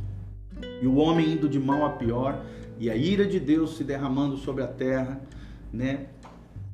E 0.79 0.85
o 0.85 0.97
homem 0.97 1.33
indo 1.33 1.49
de 1.49 1.59
mal 1.59 1.83
a 1.83 1.89
pior, 1.89 2.45
e 2.77 2.91
a 2.91 2.95
ira 2.95 3.25
de 3.25 3.39
Deus 3.39 3.75
se 3.75 3.83
derramando 3.83 4.37
sobre 4.37 4.63
a 4.63 4.67
terra, 4.67 5.19
né? 5.73 6.09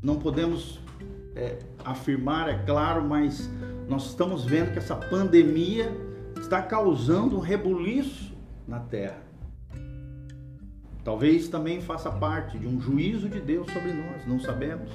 Não 0.03 0.17
podemos 0.17 0.81
é, 1.33 1.59
afirmar, 1.85 2.49
é 2.49 2.57
claro, 2.65 3.01
mas 3.01 3.49
nós 3.87 4.07
estamos 4.07 4.43
vendo 4.43 4.73
que 4.73 4.79
essa 4.79 4.97
pandemia 4.97 5.89
está 6.37 6.61
causando 6.61 7.37
um 7.37 7.39
rebuliço 7.39 8.33
na 8.67 8.81
terra. 8.81 9.23
Talvez 11.05 11.47
também 11.47 11.79
faça 11.79 12.11
parte 12.11 12.59
de 12.59 12.67
um 12.67 12.81
juízo 12.81 13.29
de 13.29 13.39
Deus 13.39 13.71
sobre 13.71 13.93
nós, 13.93 14.27
não 14.27 14.41
sabemos. 14.41 14.91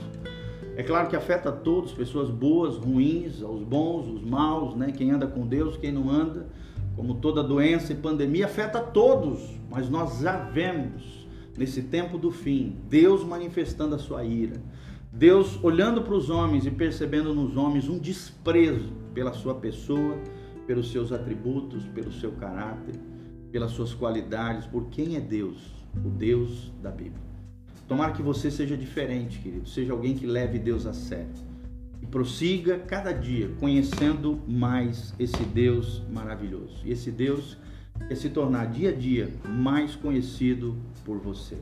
É 0.77 0.83
claro 0.83 1.09
que 1.09 1.17
afeta 1.17 1.53
todos, 1.53 1.93
pessoas 1.93 2.31
boas, 2.31 2.77
ruins, 2.77 3.43
aos 3.43 3.63
bons, 3.63 4.09
os 4.09 4.25
maus, 4.25 4.75
né? 4.75 4.93
Quem 4.93 5.11
anda 5.11 5.27
com 5.27 5.47
Deus, 5.47 5.77
quem 5.77 5.93
não 5.93 6.11
anda. 6.11 6.49
Como 6.97 7.15
toda 7.15 7.43
doença 7.43 7.93
e 7.93 7.97
pandemia 7.97 8.47
afeta 8.47 8.81
todos, 8.81 9.41
mas 9.71 9.89
nós 9.89 10.21
já 10.21 10.37
vemos 10.37 11.27
nesse 11.57 11.83
tempo 11.83 12.19
do 12.19 12.31
fim 12.31 12.77
Deus 12.89 13.25
manifestando 13.25 13.95
a 13.95 13.99
sua 13.99 14.25
ira 14.25 14.61
Deus 15.17 15.63
olhando 15.63 16.03
para 16.03 16.15
os 16.15 16.29
homens 16.29 16.67
e 16.67 16.73
percebendo 16.73 17.33
nos 17.33 17.57
homens 17.57 17.89
um 17.89 17.97
desprezo 17.97 18.93
pela 19.15 19.33
sua 19.33 19.55
pessoa, 19.55 20.19
pelos 20.67 20.91
seus 20.91 21.13
atributos, 21.13 21.87
pelo 21.95 22.11
seu 22.11 22.33
caráter, 22.33 22.97
pelas 23.53 23.71
suas 23.71 23.95
qualidades, 23.95 24.67
por 24.67 24.89
quem 24.89 25.15
é 25.15 25.21
Deus, 25.21 25.57
o 26.05 26.11
Deus 26.11 26.73
da 26.83 26.91
Bíblia. 26.91 27.24
Tomara 27.87 28.12
que 28.12 28.23
você 28.23 28.51
seja 28.51 28.77
diferente, 28.77 29.38
querido, 29.38 29.68
seja 29.68 29.92
alguém 29.92 30.14
que 30.14 30.27
leve 30.27 30.59
Deus 30.59 30.87
a 30.87 30.92
sério 30.92 31.29
e 32.05 32.07
prossiga 32.07 32.79
cada 32.79 33.12
dia 33.12 33.51
conhecendo 33.59 34.40
mais 34.47 35.14
esse 35.18 35.42
Deus 35.42 36.03
maravilhoso. 36.12 36.83
E 36.85 36.92
esse 36.92 37.11
Deus 37.11 37.57
quer 38.09 38.14
se 38.14 38.29
tornar 38.29 38.66
dia 38.66 38.90
a 38.90 38.92
dia 38.92 39.31
mais 39.49 39.94
conhecido 39.94 40.77
por 41.05 41.18
você. 41.18 41.57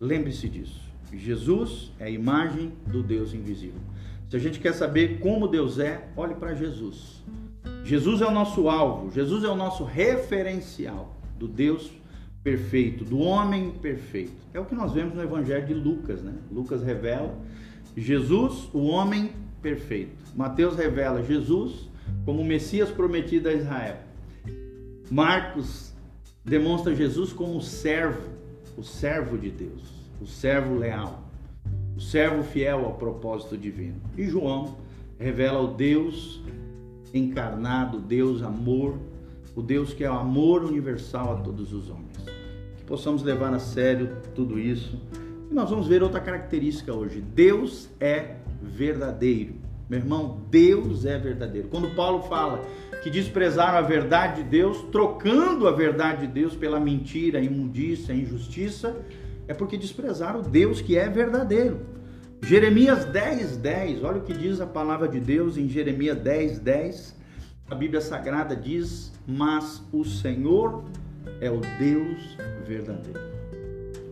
Lembre-se 0.00 0.48
disso. 0.48 0.80
Jesus 1.12 1.92
é 1.98 2.04
a 2.04 2.10
imagem 2.10 2.72
do 2.86 3.02
Deus 3.02 3.34
invisível. 3.34 3.80
Se 4.28 4.36
a 4.36 4.38
gente 4.38 4.58
quer 4.58 4.72
saber 4.72 5.18
como 5.20 5.48
Deus 5.48 5.78
é, 5.78 6.08
olhe 6.16 6.34
para 6.34 6.54
Jesus. 6.54 7.22
Jesus 7.84 8.20
é 8.20 8.26
o 8.26 8.30
nosso 8.30 8.68
alvo, 8.68 9.10
Jesus 9.12 9.44
é 9.44 9.48
o 9.48 9.56
nosso 9.56 9.84
referencial 9.84 11.14
do 11.38 11.46
Deus 11.46 11.90
perfeito, 12.44 13.04
do 13.04 13.18
homem 13.18 13.72
perfeito. 13.72 14.32
É 14.52 14.60
o 14.60 14.64
que 14.64 14.74
nós 14.74 14.92
vemos 14.92 15.14
no 15.14 15.22
Evangelho 15.22 15.66
de 15.66 15.74
Lucas, 15.74 16.22
né? 16.22 16.34
Lucas 16.52 16.82
revela 16.82 17.36
Jesus, 17.96 18.68
o 18.72 18.84
homem 18.84 19.32
perfeito. 19.60 20.12
Mateus 20.36 20.76
revela 20.76 21.22
Jesus 21.22 21.88
como 22.24 22.42
o 22.42 22.44
Messias 22.44 22.90
prometido 22.90 23.48
a 23.48 23.52
Israel. 23.52 23.96
Marcos 25.10 25.92
demonstra 26.44 26.94
Jesus 26.94 27.32
como 27.32 27.56
o 27.56 27.62
servo, 27.62 28.28
o 28.76 28.84
servo 28.84 29.36
de 29.36 29.50
Deus 29.50 30.04
o 30.20 30.26
servo 30.26 30.74
leal, 30.74 31.22
o 31.96 32.00
servo 32.00 32.42
fiel 32.42 32.84
ao 32.84 32.94
propósito 32.94 33.56
divino. 33.56 34.00
E 34.16 34.26
João 34.26 34.76
revela 35.18 35.60
o 35.60 35.74
Deus 35.74 36.42
encarnado, 37.12 37.98
Deus 37.98 38.42
amor, 38.42 38.98
o 39.54 39.62
Deus 39.62 39.92
que 39.92 40.02
é 40.02 40.10
o 40.10 40.14
amor 40.14 40.64
universal 40.64 41.34
a 41.34 41.36
todos 41.36 41.72
os 41.72 41.90
homens. 41.90 42.13
Possamos 42.86 43.22
levar 43.22 43.52
a 43.54 43.58
sério 43.58 44.16
tudo 44.34 44.58
isso. 44.58 45.00
E 45.50 45.54
nós 45.54 45.70
vamos 45.70 45.86
ver 45.86 46.02
outra 46.02 46.20
característica 46.20 46.92
hoje. 46.92 47.20
Deus 47.20 47.88
é 47.98 48.36
verdadeiro. 48.62 49.54
Meu 49.88 49.98
irmão, 49.98 50.42
Deus 50.50 51.04
é 51.04 51.18
verdadeiro. 51.18 51.68
Quando 51.68 51.94
Paulo 51.94 52.22
fala 52.22 52.64
que 53.02 53.10
desprezaram 53.10 53.78
a 53.78 53.82
verdade 53.82 54.42
de 54.42 54.48
Deus, 54.48 54.82
trocando 54.90 55.68
a 55.68 55.72
verdade 55.72 56.26
de 56.26 56.32
Deus 56.32 56.56
pela 56.56 56.80
mentira, 56.80 57.40
imundícia, 57.40 58.14
injustiça, 58.14 58.96
é 59.46 59.52
porque 59.52 59.76
desprezaram 59.76 60.40
o 60.40 60.42
Deus 60.42 60.80
que 60.80 60.96
é 60.96 61.08
verdadeiro. 61.08 61.80
Jeremias 62.42 63.04
10, 63.06 63.58
10, 63.58 64.04
olha 64.04 64.18
o 64.18 64.22
que 64.22 64.34
diz 64.34 64.60
a 64.60 64.66
palavra 64.66 65.08
de 65.08 65.20
Deus 65.20 65.56
em 65.56 65.68
Jeremias 65.68 66.18
10, 66.18 66.58
10. 66.58 67.16
A 67.70 67.74
Bíblia 67.74 68.00
Sagrada 68.00 68.54
diz: 68.54 69.12
Mas 69.26 69.82
o 69.92 70.04
Senhor 70.04 70.84
é 71.40 71.50
o 71.50 71.60
Deus 71.78 72.36
verdadeiro. 72.66 73.20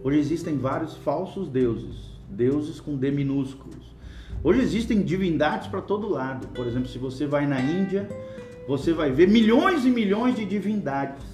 Hoje 0.04 0.18
existem 0.18 0.58
vários 0.58 0.96
falsos 0.96 1.48
deuses, 1.48 2.10
deuses 2.28 2.80
com 2.80 2.96
D 2.96 3.10
minúsculos. 3.10 3.94
Hoje 4.42 4.60
existem 4.60 5.02
divindades 5.02 5.68
para 5.68 5.80
todo 5.80 6.08
lado. 6.08 6.48
Por 6.48 6.66
exemplo, 6.66 6.88
se 6.88 6.98
você 6.98 7.26
vai 7.26 7.46
na 7.46 7.60
Índia, 7.60 8.08
você 8.66 8.92
vai 8.92 9.12
ver 9.12 9.28
milhões 9.28 9.84
e 9.84 9.90
milhões 9.90 10.34
de 10.34 10.44
divindades, 10.44 11.24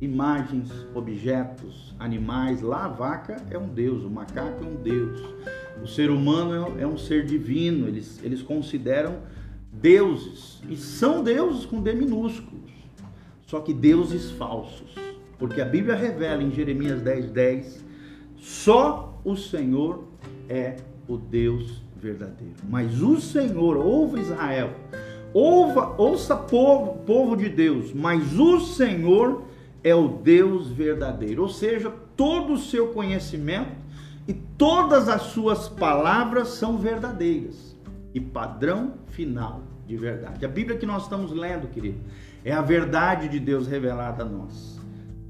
imagens, 0.00 0.70
objetos, 0.94 1.94
animais. 1.98 2.60
Lá 2.60 2.84
a 2.84 2.88
vaca 2.88 3.36
é 3.50 3.58
um 3.58 3.68
deus, 3.68 4.04
o 4.04 4.10
macaco 4.10 4.62
é 4.62 4.66
um 4.66 4.74
deus, 4.74 5.20
o 5.82 5.86
ser 5.86 6.10
humano 6.10 6.78
é 6.78 6.86
um 6.86 6.98
ser 6.98 7.24
divino. 7.24 7.88
Eles, 7.88 8.20
eles 8.22 8.42
consideram 8.42 9.20
deuses 9.72 10.60
e 10.68 10.76
são 10.76 11.22
deuses 11.22 11.64
com 11.64 11.80
D 11.80 11.94
minúsculos, 11.94 12.70
só 13.46 13.60
que 13.60 13.72
deuses 13.72 14.30
falsos, 14.32 14.94
porque 15.38 15.60
a 15.60 15.64
Bíblia 15.64 15.94
revela 15.94 16.42
em 16.42 16.50
Jeremias 16.50 17.00
10, 17.00 17.30
10 17.30 17.84
só 18.36 19.20
o 19.24 19.36
Senhor 19.36 20.04
é 20.48 20.76
o 21.06 21.16
Deus 21.16 21.82
verdadeiro. 21.96 22.54
Mas 22.68 23.02
o 23.02 23.20
Senhor, 23.20 23.76
ouve 23.76 24.20
Israel, 24.20 24.72
ouva, 25.32 25.94
ouça 25.98 26.36
povo, 26.36 26.98
povo 27.04 27.36
de 27.36 27.48
Deus, 27.48 27.92
mas 27.92 28.38
o 28.38 28.60
Senhor 28.60 29.44
é 29.82 29.94
o 29.94 30.08
Deus 30.08 30.68
verdadeiro. 30.70 31.42
Ou 31.42 31.48
seja, 31.48 31.92
todo 32.16 32.54
o 32.54 32.58
seu 32.58 32.88
conhecimento 32.88 33.72
e 34.26 34.34
todas 34.34 35.08
as 35.08 35.22
suas 35.22 35.68
palavras 35.68 36.48
são 36.48 36.78
verdadeiras 36.78 37.76
e 38.14 38.20
padrão 38.20 38.94
final 39.06 39.62
de 39.86 39.96
verdade. 39.96 40.44
A 40.44 40.48
Bíblia 40.48 40.76
que 40.76 40.86
nós 40.86 41.04
estamos 41.04 41.32
lendo, 41.32 41.68
querido, 41.68 42.00
é 42.44 42.52
a 42.52 42.60
verdade 42.60 43.28
de 43.28 43.40
Deus 43.40 43.66
revelada 43.66 44.22
a 44.22 44.26
nós. 44.26 44.77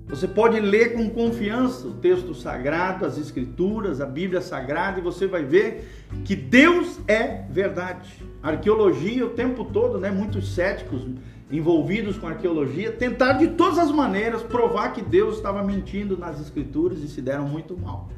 Você 0.09 0.27
pode 0.27 0.59
ler 0.59 0.95
com 0.95 1.11
confiança 1.11 1.87
o 1.87 1.93
texto 1.93 2.35
sagrado, 2.35 3.05
as 3.05 3.19
escrituras, 3.19 4.01
a 4.01 4.07
Bíblia 4.07 4.41
sagrada 4.41 4.99
e 4.99 5.03
você 5.03 5.27
vai 5.27 5.45
ver 5.45 5.87
que 6.25 6.35
Deus 6.35 6.99
é 7.07 7.43
verdade. 7.51 8.25
A 8.43 8.49
arqueologia 8.49 9.27
o 9.27 9.31
tempo 9.31 9.67
todo, 9.67 9.99
né, 9.99 10.11
muitos 10.11 10.55
céticos 10.55 11.07
envolvidos 11.51 12.17
com 12.17 12.27
arqueologia 12.27 12.91
tentaram 12.91 13.39
de 13.39 13.49
todas 13.49 13.79
as 13.79 13.91
maneiras 13.91 14.43
provar 14.43 14.95
que 14.95 15.03
Deus 15.03 15.37
estava 15.37 15.63
mentindo 15.63 16.17
nas 16.17 16.41
escrituras 16.41 17.01
e 17.01 17.09
se 17.09 17.21
deram 17.21 17.47
muito 17.47 17.77
mal. 17.77 18.09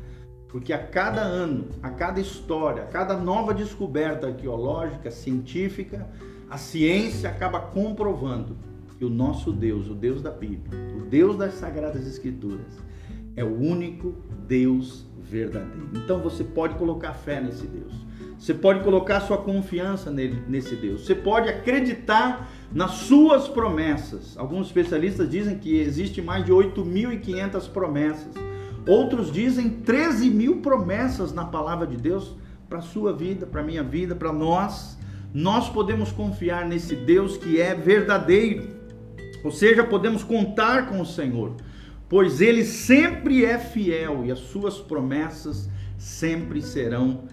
Porque 0.49 0.73
a 0.73 0.79
cada 0.79 1.23
ano, 1.23 1.71
a 1.83 1.91
cada 1.91 2.21
história, 2.21 2.85
a 2.85 2.87
cada 2.87 3.17
nova 3.17 3.53
descoberta 3.53 4.29
arqueológica, 4.29 5.11
científica, 5.11 6.09
a 6.49 6.57
ciência 6.57 7.31
acaba 7.31 7.59
comprovando 7.59 8.57
que 9.01 9.05
o 9.07 9.09
nosso 9.09 9.51
Deus, 9.51 9.89
o 9.89 9.95
Deus 9.95 10.21
da 10.21 10.31
Bíblia, 10.31 10.79
o 10.95 11.07
Deus 11.07 11.35
das 11.35 11.55
Sagradas 11.55 12.07
Escrituras, 12.07 12.67
é 13.35 13.43
o 13.43 13.59
único 13.59 14.15
Deus 14.47 15.07
verdadeiro. 15.19 15.89
Então 15.95 16.21
você 16.21 16.45
pode 16.45 16.75
colocar 16.75 17.15
fé 17.15 17.41
nesse 17.41 17.67
Deus. 17.67 17.95
Você 18.39 18.53
pode 18.53 18.85
colocar 18.85 19.21
sua 19.21 19.39
confiança 19.39 20.11
nele, 20.11 20.43
nesse 20.47 20.77
Deus. 20.77 21.07
Você 21.07 21.15
pode 21.15 21.49
acreditar 21.49 22.51
nas 22.71 22.91
suas 22.91 23.49
promessas. 23.49 24.37
Alguns 24.37 24.67
especialistas 24.67 25.31
dizem 25.31 25.57
que 25.57 25.79
existe 25.79 26.21
mais 26.21 26.45
de 26.45 26.53
8.500 26.53 27.71
promessas. 27.71 28.35
Outros 28.87 29.33
dizem 29.33 29.71
13 29.71 30.29
mil 30.29 30.61
promessas 30.61 31.33
na 31.33 31.47
palavra 31.47 31.87
de 31.87 31.97
Deus 31.97 32.37
para 32.69 32.81
a 32.81 32.83
sua 32.83 33.15
vida, 33.15 33.47
para 33.47 33.63
a 33.63 33.65
minha 33.65 33.83
vida, 33.83 34.15
para 34.15 34.31
nós. 34.31 34.99
Nós 35.33 35.71
podemos 35.71 36.13
confiar 36.13 36.69
nesse 36.69 36.95
Deus 36.95 37.39
que 37.39 37.59
é 37.59 37.75
verdadeiro. 37.75 38.80
Ou 39.43 39.51
seja, 39.51 39.85
podemos 39.85 40.23
contar 40.23 40.89
com 40.89 41.01
o 41.01 41.07
Senhor, 41.07 41.57
pois 42.09 42.41
ele 42.41 42.65
sempre 42.65 43.45
é 43.45 43.59
fiel 43.59 44.25
e 44.25 44.31
as 44.31 44.39
suas 44.39 44.79
promessas 44.79 45.69
sempre 45.97 46.61
serão 46.61 47.25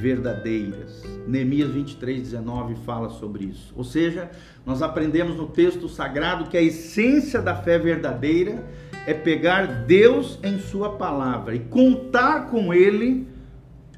verdadeiras. 0.00 1.02
Neemias 1.26 1.70
23, 1.70 2.22
19 2.22 2.74
fala 2.76 3.10
sobre 3.10 3.44
isso. 3.44 3.72
Ou 3.76 3.84
seja, 3.84 4.30
nós 4.64 4.82
aprendemos 4.82 5.36
no 5.36 5.46
texto 5.46 5.88
sagrado 5.88 6.48
que 6.48 6.56
a 6.56 6.62
essência 6.62 7.40
da 7.40 7.54
fé 7.54 7.78
verdadeira 7.78 8.64
é 9.06 9.12
pegar 9.12 9.84
Deus 9.84 10.38
em 10.42 10.58
Sua 10.58 10.96
palavra 10.96 11.54
e 11.54 11.60
contar 11.60 12.46
com 12.50 12.72
Ele, 12.72 13.28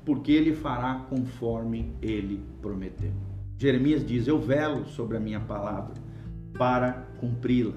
porque 0.04 0.32
Ele 0.32 0.52
fará 0.54 1.06
conforme 1.08 1.92
Ele 2.02 2.42
prometeu. 2.60 3.12
Jeremias 3.58 4.04
diz: 4.04 4.26
Eu 4.26 4.40
velo 4.40 4.86
sobre 4.86 5.16
a 5.16 5.20
minha 5.20 5.40
palavra 5.40 6.05
para 6.56 7.06
cumpri-la. 7.20 7.74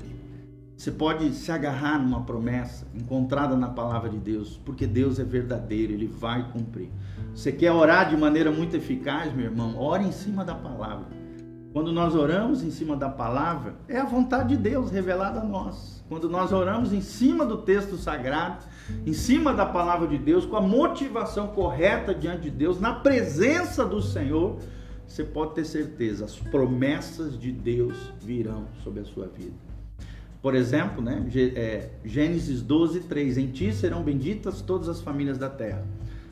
Você 0.75 0.91
pode 0.91 1.33
se 1.33 1.51
agarrar 1.51 1.99
numa 1.99 2.23
promessa 2.23 2.87
encontrada 2.95 3.55
na 3.57 3.67
palavra 3.67 4.09
de 4.09 4.17
Deus, 4.17 4.59
porque 4.63 4.87
Deus 4.87 5.19
é 5.19 5.25
verdadeiro, 5.25 5.91
ele 5.91 6.07
vai 6.07 6.49
cumprir. 6.53 6.89
Você 7.35 7.51
quer 7.51 7.71
orar 7.71 8.09
de 8.09 8.15
maneira 8.15 8.49
muito 8.49 8.77
eficaz, 8.77 9.33
meu 9.33 9.45
irmão? 9.45 9.77
Ore 9.77 10.05
em 10.05 10.11
cima 10.13 10.45
da 10.45 10.55
palavra. 10.55 11.07
Quando 11.73 11.91
nós 11.91 12.15
oramos 12.15 12.63
em 12.63 12.71
cima 12.71 12.95
da 12.95 13.09
palavra, 13.09 13.75
é 13.87 13.99
a 13.99 14.05
vontade 14.05 14.55
de 14.55 14.57
Deus 14.57 14.89
revelada 14.89 15.41
a 15.41 15.43
nós. 15.43 16.03
Quando 16.07 16.27
nós 16.27 16.51
oramos 16.51 16.93
em 16.93 17.01
cima 17.01 17.45
do 17.45 17.57
texto 17.57 17.95
sagrado, 17.95 18.65
em 19.05 19.13
cima 19.13 19.53
da 19.53 19.65
palavra 19.65 20.07
de 20.07 20.17
Deus, 20.17 20.45
com 20.45 20.55
a 20.55 20.61
motivação 20.61 21.47
correta 21.49 22.15
diante 22.15 22.43
de 22.43 22.51
Deus, 22.51 22.79
na 22.79 22.93
presença 22.93 23.85
do 23.85 24.01
Senhor, 24.01 24.57
você 25.09 25.23
pode 25.23 25.55
ter 25.55 25.65
certeza, 25.65 26.25
as 26.25 26.35
promessas 26.35 27.37
de 27.37 27.51
Deus 27.51 28.13
virão 28.21 28.67
sobre 28.83 29.01
a 29.01 29.05
sua 29.05 29.25
vida. 29.27 29.55
Por 30.39 30.53
exemplo, 30.55 31.01
né, 31.01 31.25
é, 31.55 31.89
Gênesis 32.05 32.61
12, 32.61 33.01
3: 33.01 33.37
Em 33.39 33.47
ti 33.47 33.73
serão 33.73 34.03
benditas 34.03 34.61
todas 34.61 34.87
as 34.87 35.01
famílias 35.01 35.37
da 35.37 35.49
terra. 35.49 35.83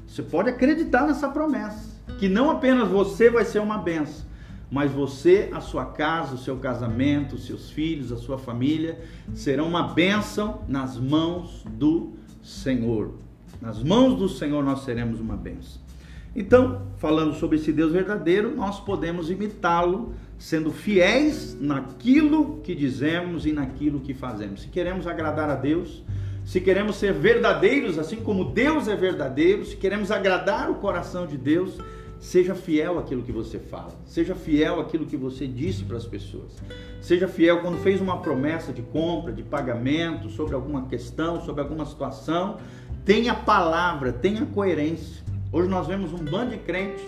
Você 0.05 0.21
pode 0.21 0.49
acreditar 0.49 1.07
nessa 1.07 1.27
promessa, 1.27 1.89
que 2.19 2.29
não 2.29 2.51
apenas 2.51 2.87
você 2.87 3.29
vai 3.29 3.43
ser 3.43 3.59
uma 3.59 3.79
benção, 3.79 4.25
mas 4.69 4.91
você, 4.91 5.49
a 5.51 5.59
sua 5.59 5.85
casa, 5.85 6.35
o 6.35 6.37
seu 6.37 6.57
casamento, 6.57 7.35
os 7.35 7.47
seus 7.47 7.71
filhos, 7.71 8.11
a 8.11 8.17
sua 8.17 8.37
família 8.37 9.01
serão 9.33 9.67
uma 9.67 9.91
bênção 9.93 10.61
nas 10.67 10.97
mãos 10.97 11.65
do 11.67 12.13
Senhor. 12.43 13.15
Nas 13.59 13.81
mãos 13.81 14.15
do 14.15 14.29
Senhor 14.29 14.63
nós 14.63 14.85
seremos 14.85 15.19
uma 15.19 15.35
bênção. 15.35 15.86
Então, 16.35 16.87
falando 16.97 17.33
sobre 17.33 17.57
esse 17.57 17.71
Deus 17.71 17.91
verdadeiro, 17.91 18.55
nós 18.55 18.79
podemos 18.79 19.29
imitá-lo 19.29 20.13
sendo 20.37 20.71
fiéis 20.71 21.57
naquilo 21.59 22.61
que 22.63 22.75
dizemos 22.75 23.45
e 23.45 23.51
naquilo 23.51 23.99
que 23.99 24.13
fazemos. 24.13 24.61
Se 24.61 24.67
queremos 24.67 25.07
agradar 25.07 25.49
a 25.49 25.55
Deus, 25.55 26.03
se 26.45 26.61
queremos 26.61 26.95
ser 26.95 27.11
verdadeiros, 27.11 27.97
assim 27.97 28.17
como 28.17 28.45
Deus 28.45 28.87
é 28.87 28.95
verdadeiro, 28.95 29.65
se 29.65 29.75
queremos 29.75 30.11
agradar 30.11 30.69
o 30.69 30.75
coração 30.75 31.25
de 31.25 31.37
Deus, 31.37 31.77
seja 32.19 32.55
fiel 32.55 32.97
àquilo 32.97 33.21
que 33.23 33.31
você 33.31 33.59
fala, 33.59 33.93
seja 34.05 34.33
fiel 34.33 34.79
àquilo 34.79 35.05
que 35.05 35.17
você 35.17 35.45
disse 35.45 35.83
para 35.83 35.97
as 35.97 36.05
pessoas, 36.05 36.55
seja 37.01 37.27
fiel 37.27 37.61
quando 37.61 37.77
fez 37.79 37.99
uma 37.99 38.21
promessa 38.21 38.71
de 38.71 38.81
compra, 38.81 39.33
de 39.33 39.43
pagamento, 39.43 40.29
sobre 40.29 40.55
alguma 40.55 40.83
questão, 40.83 41.41
sobre 41.41 41.61
alguma 41.61 41.85
situação, 41.85 42.57
tenha 43.03 43.33
palavra, 43.33 44.13
tenha 44.13 44.45
coerência. 44.45 45.26
Hoje 45.51 45.69
nós 45.69 45.87
vemos 45.87 46.11
um 46.11 46.25
bando 46.25 46.51
de 46.51 46.57
crente 46.57 47.01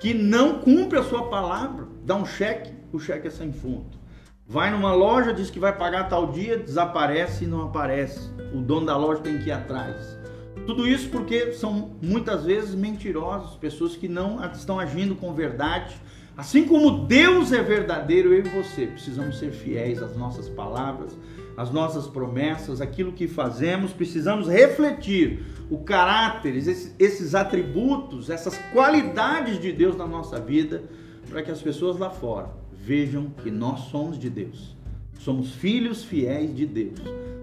que 0.00 0.12
não 0.12 0.58
cumpre 0.58 0.98
a 0.98 1.04
sua 1.04 1.28
palavra, 1.28 1.86
dá 2.04 2.16
um 2.16 2.26
cheque, 2.26 2.72
o 2.92 2.98
cheque 2.98 3.28
é 3.28 3.30
sem 3.30 3.52
fundo. 3.52 3.96
Vai 4.44 4.70
numa 4.70 4.92
loja, 4.92 5.32
diz 5.32 5.50
que 5.50 5.60
vai 5.60 5.76
pagar 5.76 6.08
tal 6.08 6.32
dia, 6.32 6.58
desaparece 6.58 7.44
e 7.44 7.46
não 7.46 7.62
aparece. 7.62 8.30
O 8.52 8.60
dono 8.60 8.86
da 8.86 8.96
loja 8.96 9.22
tem 9.22 9.38
que 9.38 9.48
ir 9.48 9.52
atrás. 9.52 10.18
Tudo 10.66 10.86
isso 10.86 11.08
porque 11.10 11.52
são 11.52 11.92
muitas 12.02 12.44
vezes 12.44 12.74
mentirosos, 12.74 13.56
pessoas 13.56 13.96
que 13.96 14.08
não 14.08 14.44
estão 14.50 14.80
agindo 14.80 15.14
com 15.14 15.32
verdade. 15.32 15.96
Assim 16.36 16.66
como 16.66 17.06
Deus 17.06 17.50
é 17.50 17.62
verdadeiro, 17.62 18.34
eu 18.34 18.44
e 18.44 18.48
você 18.48 18.86
precisamos 18.86 19.38
ser 19.38 19.52
fiéis 19.52 20.02
às 20.02 20.14
nossas 20.14 20.50
palavras, 20.50 21.16
às 21.56 21.70
nossas 21.70 22.06
promessas, 22.06 22.82
aquilo 22.82 23.12
que 23.12 23.26
fazemos, 23.26 23.92
precisamos 23.92 24.46
refletir 24.46 25.42
o 25.70 25.78
caráter, 25.78 26.54
esses, 26.54 26.94
esses 26.98 27.34
atributos, 27.34 28.28
essas 28.28 28.58
qualidades 28.74 29.58
de 29.58 29.72
Deus 29.72 29.96
na 29.96 30.06
nossa 30.06 30.38
vida, 30.38 30.82
para 31.30 31.42
que 31.42 31.50
as 31.50 31.62
pessoas 31.62 31.98
lá 31.98 32.10
fora 32.10 32.50
vejam 32.70 33.30
que 33.42 33.50
nós 33.50 33.88
somos 33.90 34.18
de 34.18 34.28
Deus. 34.28 34.76
Somos 35.18 35.52
filhos 35.52 36.04
fiéis 36.04 36.54
de 36.54 36.66
Deus. 36.66 37.00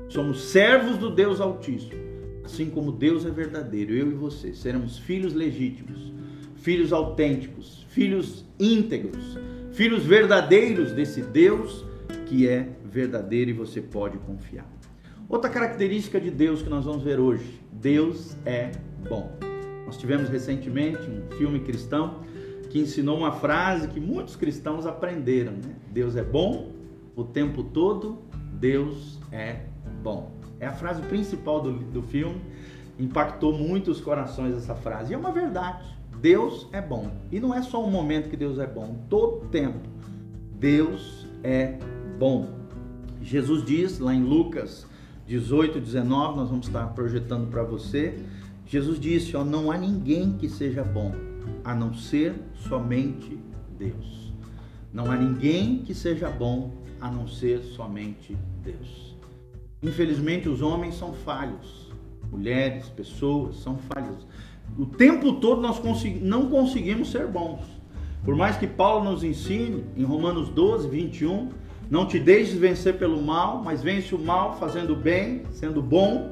Somos 0.07 0.43
servos 0.43 0.97
do 0.97 1.09
Deus 1.09 1.41
Altíssimo. 1.41 1.99
Assim 2.45 2.69
como 2.69 2.91
Deus 2.91 3.25
é 3.25 3.31
verdadeiro, 3.31 3.93
eu 3.93 4.11
e 4.11 4.13
você 4.13 4.53
seremos 4.53 4.99
filhos 4.99 5.33
legítimos, 5.33 6.13
filhos 6.57 6.93
autênticos, 6.93 7.85
filhos 7.89 8.45
íntegros, 8.63 9.37
filhos 9.73 10.05
verdadeiros 10.05 10.91
desse 10.91 11.21
Deus 11.21 11.83
que 12.25 12.47
é 12.47 12.69
verdadeiro 12.85 13.49
e 13.51 13.53
você 13.53 13.81
pode 13.81 14.17
confiar. 14.19 14.65
Outra 15.27 15.49
característica 15.49 16.19
de 16.19 16.31
Deus 16.31 16.61
que 16.61 16.69
nós 16.69 16.85
vamos 16.85 17.03
ver 17.03 17.19
hoje: 17.19 17.61
Deus 17.71 18.37
é 18.45 18.71
bom. 19.09 19.31
Nós 19.85 19.97
tivemos 19.97 20.29
recentemente 20.29 21.01
um 21.09 21.35
filme 21.37 21.59
cristão 21.59 22.21
que 22.69 22.79
ensinou 22.79 23.17
uma 23.17 23.31
frase 23.31 23.87
que 23.87 23.99
muitos 23.99 24.35
cristãos 24.35 24.85
aprenderam: 24.85 25.53
né? 25.53 25.75
Deus 25.91 26.15
é 26.15 26.23
bom 26.23 26.71
o 27.15 27.23
tempo 27.23 27.63
todo, 27.63 28.19
Deus 28.53 29.19
é 29.31 29.65
bom. 30.01 30.31
É 30.59 30.67
a 30.67 30.73
frase 30.73 31.01
principal 31.03 31.61
do, 31.61 31.73
do 31.73 32.01
filme. 32.01 32.39
impactou 32.97 33.57
muito 33.57 33.91
os 33.91 33.99
corações 33.99 34.55
essa 34.55 34.75
frase. 34.75 35.11
E 35.11 35.15
é 35.15 35.17
uma 35.17 35.31
verdade. 35.31 35.83
Deus 36.23 36.69
é 36.71 36.81
bom. 36.81 37.11
E 37.29 37.37
não 37.37 37.53
é 37.53 37.61
só 37.61 37.85
um 37.85 37.91
momento 37.91 38.29
que 38.29 38.37
Deus 38.37 38.57
é 38.57 38.65
bom, 38.65 38.95
todo 39.09 39.45
tempo. 39.49 39.89
Deus 40.57 41.27
é 41.43 41.77
bom. 42.17 42.47
Jesus 43.21 43.65
diz 43.65 43.99
lá 43.99 44.15
em 44.15 44.23
Lucas 44.23 44.87
18, 45.27 45.81
19, 45.81 46.37
nós 46.37 46.49
vamos 46.49 46.67
estar 46.67 46.87
projetando 46.93 47.51
para 47.51 47.61
você. 47.63 48.17
Jesus 48.65 49.01
disse: 49.01 49.35
ó, 49.35 49.43
Não 49.43 49.69
há 49.69 49.77
ninguém 49.77 50.37
que 50.37 50.47
seja 50.47 50.81
bom, 50.81 51.13
a 51.61 51.75
não 51.75 51.93
ser 51.93 52.33
somente 52.55 53.37
Deus. 53.77 54.31
Não 54.93 55.11
há 55.11 55.17
ninguém 55.17 55.79
que 55.79 55.93
seja 55.93 56.29
bom, 56.29 56.71
a 57.01 57.11
não 57.11 57.27
ser 57.27 57.61
somente 57.63 58.37
Deus. 58.63 59.13
Infelizmente, 59.81 60.47
os 60.47 60.61
homens 60.61 60.95
são 60.95 61.11
falhos, 61.11 61.91
mulheres, 62.31 62.87
pessoas 62.87 63.57
são 63.57 63.77
falhos. 63.77 64.25
O 64.77 64.85
tempo 64.85 65.33
todo 65.33 65.61
nós 65.61 65.81
não 66.21 66.49
conseguimos 66.49 67.11
ser 67.11 67.27
bons. 67.27 67.61
Por 68.23 68.35
mais 68.35 68.57
que 68.57 68.65
Paulo 68.65 69.11
nos 69.11 69.23
ensine 69.23 69.83
em 69.95 70.03
Romanos 70.03 70.49
12, 70.49 70.87
21, 70.87 71.49
não 71.89 72.07
te 72.07 72.17
deixes 72.17 72.57
vencer 72.57 72.97
pelo 72.97 73.21
mal, 73.21 73.61
mas 73.61 73.83
vence 73.83 74.15
o 74.15 74.19
mal 74.19 74.57
fazendo 74.57 74.95
bem, 74.95 75.43
sendo 75.51 75.81
bom, 75.81 76.31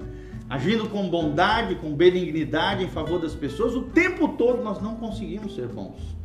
agindo 0.49 0.89
com 0.89 1.09
bondade, 1.09 1.75
com 1.75 1.93
benignidade 1.93 2.83
em 2.83 2.87
favor 2.87 3.19
das 3.19 3.35
pessoas. 3.35 3.75
O 3.75 3.83
tempo 3.83 4.29
todo 4.29 4.63
nós 4.63 4.81
não 4.81 4.95
conseguimos 4.95 5.53
ser 5.53 5.67
bons. 5.67 6.15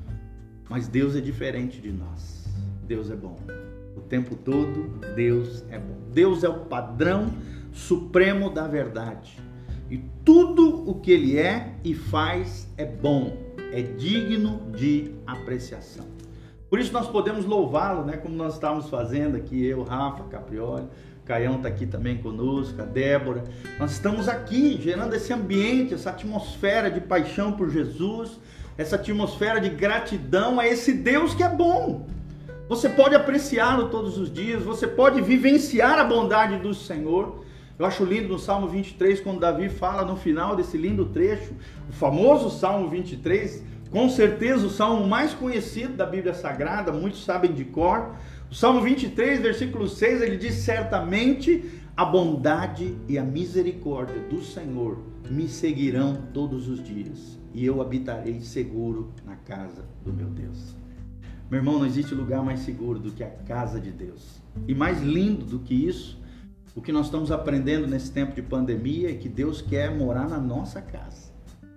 Mas 0.68 0.88
Deus 0.88 1.14
é 1.14 1.20
diferente 1.20 1.80
de 1.80 1.92
nós. 1.92 2.46
Deus 2.86 3.10
é 3.10 3.16
bom. 3.16 3.36
O 3.96 4.00
tempo 4.00 4.36
todo, 4.36 5.00
Deus 5.14 5.64
é 5.70 5.78
bom. 5.78 5.96
Deus 6.12 6.44
é 6.44 6.48
o 6.48 6.60
padrão 6.60 7.26
supremo 7.72 8.50
da 8.50 8.66
verdade. 8.66 9.38
E 9.90 9.98
tudo 10.24 10.88
o 10.88 10.94
que 10.96 11.10
ele 11.10 11.38
é 11.38 11.74
e 11.84 11.94
faz 11.94 12.68
é 12.76 12.84
bom, 12.84 13.36
é 13.72 13.82
digno 13.82 14.70
de 14.72 15.12
apreciação. 15.26 16.06
Por 16.68 16.80
isso 16.80 16.92
nós 16.92 17.08
podemos 17.08 17.44
louvá-lo, 17.44 18.04
né, 18.04 18.16
como 18.16 18.34
nós 18.34 18.54
estávamos 18.54 18.88
fazendo 18.88 19.36
aqui, 19.36 19.64
eu, 19.64 19.84
Rafa, 19.84 20.24
Caprioli, 20.24 20.86
Caião 21.24 21.56
está 21.56 21.68
aqui 21.68 21.86
também 21.86 22.18
conosco, 22.18 22.80
a 22.80 22.84
Débora. 22.84 23.42
Nós 23.78 23.92
estamos 23.92 24.28
aqui 24.28 24.80
gerando 24.80 25.14
esse 25.14 25.32
ambiente, 25.32 25.92
essa 25.92 26.10
atmosfera 26.10 26.90
de 26.90 27.00
paixão 27.00 27.52
por 27.52 27.68
Jesus, 27.68 28.38
essa 28.78 28.96
atmosfera 28.96 29.60
de 29.60 29.68
gratidão 29.68 30.60
a 30.60 30.66
esse 30.66 30.92
Deus 30.92 31.34
que 31.34 31.42
é 31.42 31.48
bom. 31.48 32.06
Você 32.68 32.88
pode 32.88 33.14
apreciá-lo 33.14 33.88
todos 33.88 34.18
os 34.18 34.32
dias, 34.32 34.62
você 34.62 34.86
pode 34.86 35.20
vivenciar 35.20 35.98
a 35.98 36.04
bondade 36.04 36.58
do 36.58 36.74
Senhor. 36.74 37.44
Eu 37.78 37.84
acho 37.84 38.04
lindo 38.04 38.28
no 38.28 38.38
Salmo 38.38 38.68
23, 38.68 39.20
quando 39.20 39.40
Davi 39.40 39.68
fala 39.68 40.04
no 40.04 40.16
final 40.16 40.56
desse 40.56 40.78
lindo 40.78 41.06
trecho, 41.06 41.52
o 41.88 41.92
famoso 41.92 42.48
Salmo 42.50 42.88
23, 42.88 43.62
com 43.90 44.08
certeza 44.08 44.66
o 44.66 44.70
salmo 44.70 45.06
mais 45.06 45.32
conhecido 45.32 45.94
da 45.94 46.06
Bíblia 46.06 46.34
Sagrada, 46.34 46.90
muitos 46.90 47.24
sabem 47.24 47.52
de 47.52 47.64
cor. 47.64 48.14
O 48.50 48.54
Salmo 48.54 48.80
23, 48.80 49.40
versículo 49.40 49.88
6, 49.88 50.22
ele 50.22 50.36
diz: 50.36 50.54
Certamente 50.54 51.64
a 51.96 52.04
bondade 52.04 52.96
e 53.08 53.18
a 53.18 53.22
misericórdia 53.22 54.20
do 54.28 54.42
Senhor 54.42 54.98
me 55.30 55.48
seguirão 55.48 56.16
todos 56.32 56.68
os 56.68 56.82
dias, 56.82 57.38
e 57.54 57.64
eu 57.64 57.80
habitarei 57.80 58.40
seguro 58.40 59.12
na 59.24 59.36
casa 59.36 59.84
do 60.04 60.12
meu 60.12 60.28
Deus. 60.28 60.74
Meu 61.50 61.60
irmão, 61.60 61.78
não 61.78 61.86
existe 61.86 62.14
lugar 62.14 62.42
mais 62.42 62.60
seguro 62.60 62.98
do 62.98 63.12
que 63.12 63.22
a 63.22 63.30
casa 63.30 63.80
de 63.80 63.90
Deus. 63.90 64.40
E 64.66 64.74
mais 64.74 65.00
lindo 65.00 65.44
do 65.44 65.60
que 65.60 65.74
isso, 65.74 66.18
o 66.76 66.82
que 66.82 66.92
nós 66.92 67.06
estamos 67.06 67.32
aprendendo 67.32 67.86
nesse 67.86 68.12
tempo 68.12 68.34
de 68.34 68.42
pandemia 68.42 69.10
é 69.10 69.14
que 69.14 69.30
Deus 69.30 69.62
quer 69.62 69.90
morar 69.90 70.28
na 70.28 70.38
nossa 70.38 70.82
casa, 70.82 71.32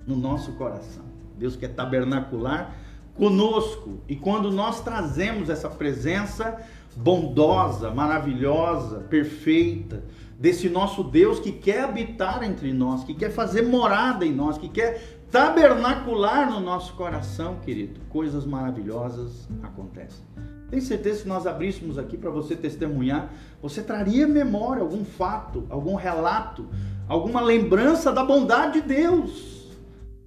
no 0.06 0.14
nosso 0.18 0.52
coração. 0.52 1.06
Deus 1.38 1.56
quer 1.56 1.70
tabernacular 1.70 2.76
conosco. 3.16 4.02
E 4.10 4.16
quando 4.18 4.52
nós 4.52 4.84
trazemos 4.84 5.50
essa 5.50 5.70
presença 5.70 6.62
bondosa, 6.98 7.92
maravilhosa, 7.92 9.00
perfeita, 9.00 10.04
desse 10.38 10.68
nosso 10.68 11.02
Deus 11.02 11.40
que 11.40 11.54
quer 11.54 11.86
habitar 11.86 12.44
entre 12.44 12.74
nós, 12.74 13.06
que 13.06 13.14
quer 13.14 13.32
fazer 13.32 13.62
morada 13.62 14.26
em 14.26 14.34
nós, 14.34 14.58
que 14.58 14.68
quer 14.68 15.22
tabernacular 15.32 16.52
no 16.52 16.60
nosso 16.60 16.94
coração, 16.96 17.56
querido, 17.62 18.02
coisas 18.10 18.46
maravilhosas 18.46 19.48
acontecem. 19.64 20.26
Tenho 20.70 20.82
certeza 20.82 21.24
que 21.24 21.28
nós 21.28 21.48
abríssemos 21.48 21.98
aqui 21.98 22.18
para 22.18 22.30
você 22.30 22.56
testemunhar, 22.56 23.34
você 23.62 23.82
traria 23.82 24.28
memória, 24.28 24.82
algum 24.82 25.04
fato, 25.04 25.66
algum 25.70 25.96
relato, 25.96 26.68
alguma 27.08 27.42
lembrança 27.42 28.12
da 28.12 28.24
bondade 28.24 28.82
de 28.82 28.88
Deus. 28.88 29.68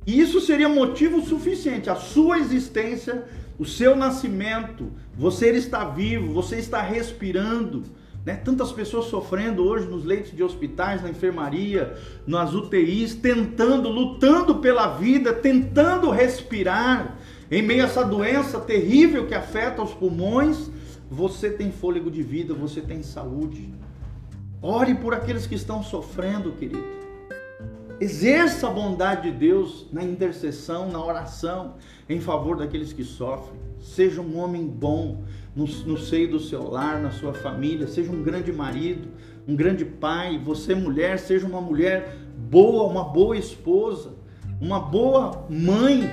E 0.06 0.20
isso 0.20 0.40
seria 0.40 0.68
motivo 0.68 1.22
suficiente, 1.22 1.88
a 1.88 1.94
sua 1.94 2.38
existência, 2.38 3.24
o 3.58 3.64
seu 3.64 3.94
nascimento, 3.94 4.90
você 5.14 5.50
está 5.50 5.84
vivo, 5.84 6.32
você 6.32 6.56
está 6.56 6.82
respirando 6.82 7.84
né? 8.24 8.36
Tantas 8.36 8.70
pessoas 8.70 9.06
sofrendo 9.06 9.64
hoje 9.64 9.86
nos 9.86 10.04
leitos 10.04 10.30
de 10.32 10.42
hospitais, 10.42 11.02
na 11.02 11.10
enfermaria, 11.10 11.96
nas 12.26 12.54
UTIs, 12.54 13.14
tentando, 13.14 13.88
lutando 13.88 14.56
pela 14.56 14.96
vida, 14.96 15.32
tentando 15.32 16.08
respirar. 16.10 17.18
Em 17.52 17.60
meio 17.60 17.82
a 17.82 17.84
essa 17.84 18.02
doença 18.02 18.58
terrível 18.58 19.26
que 19.26 19.34
afeta 19.34 19.82
os 19.82 19.92
pulmões, 19.92 20.70
você 21.10 21.50
tem 21.50 21.70
fôlego 21.70 22.10
de 22.10 22.22
vida, 22.22 22.54
você 22.54 22.80
tem 22.80 23.02
saúde. 23.02 23.74
Ore 24.62 24.94
por 24.94 25.12
aqueles 25.12 25.46
que 25.46 25.54
estão 25.54 25.82
sofrendo, 25.82 26.52
querido. 26.52 26.82
Exerça 28.00 28.68
a 28.68 28.70
bondade 28.70 29.30
de 29.30 29.36
Deus 29.36 29.86
na 29.92 30.02
intercessão, 30.02 30.90
na 30.90 31.04
oração, 31.04 31.74
em 32.08 32.22
favor 32.22 32.56
daqueles 32.56 32.90
que 32.90 33.04
sofrem. 33.04 33.60
Seja 33.78 34.22
um 34.22 34.38
homem 34.38 34.66
bom, 34.66 35.22
no, 35.54 35.66
no 35.66 35.98
seio 35.98 36.30
do 36.30 36.40
seu 36.40 36.70
lar, 36.70 37.02
na 37.02 37.10
sua 37.10 37.34
família, 37.34 37.86
seja 37.86 38.10
um 38.10 38.22
grande 38.22 38.50
marido, 38.50 39.10
um 39.46 39.54
grande 39.54 39.84
pai, 39.84 40.40
você 40.42 40.74
mulher, 40.74 41.18
seja 41.18 41.46
uma 41.46 41.60
mulher 41.60 42.16
boa, 42.50 42.84
uma 42.84 43.04
boa 43.04 43.36
esposa, 43.36 44.14
uma 44.58 44.80
boa 44.80 45.46
mãe, 45.50 46.10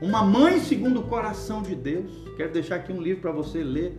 uma 0.00 0.22
mãe 0.22 0.60
segundo 0.60 1.00
o 1.00 1.02
coração 1.04 1.62
de 1.62 1.74
Deus. 1.74 2.10
Quero 2.36 2.52
deixar 2.52 2.76
aqui 2.76 2.92
um 2.92 3.00
livro 3.00 3.22
para 3.22 3.32
você 3.32 3.62
ler, 3.62 3.98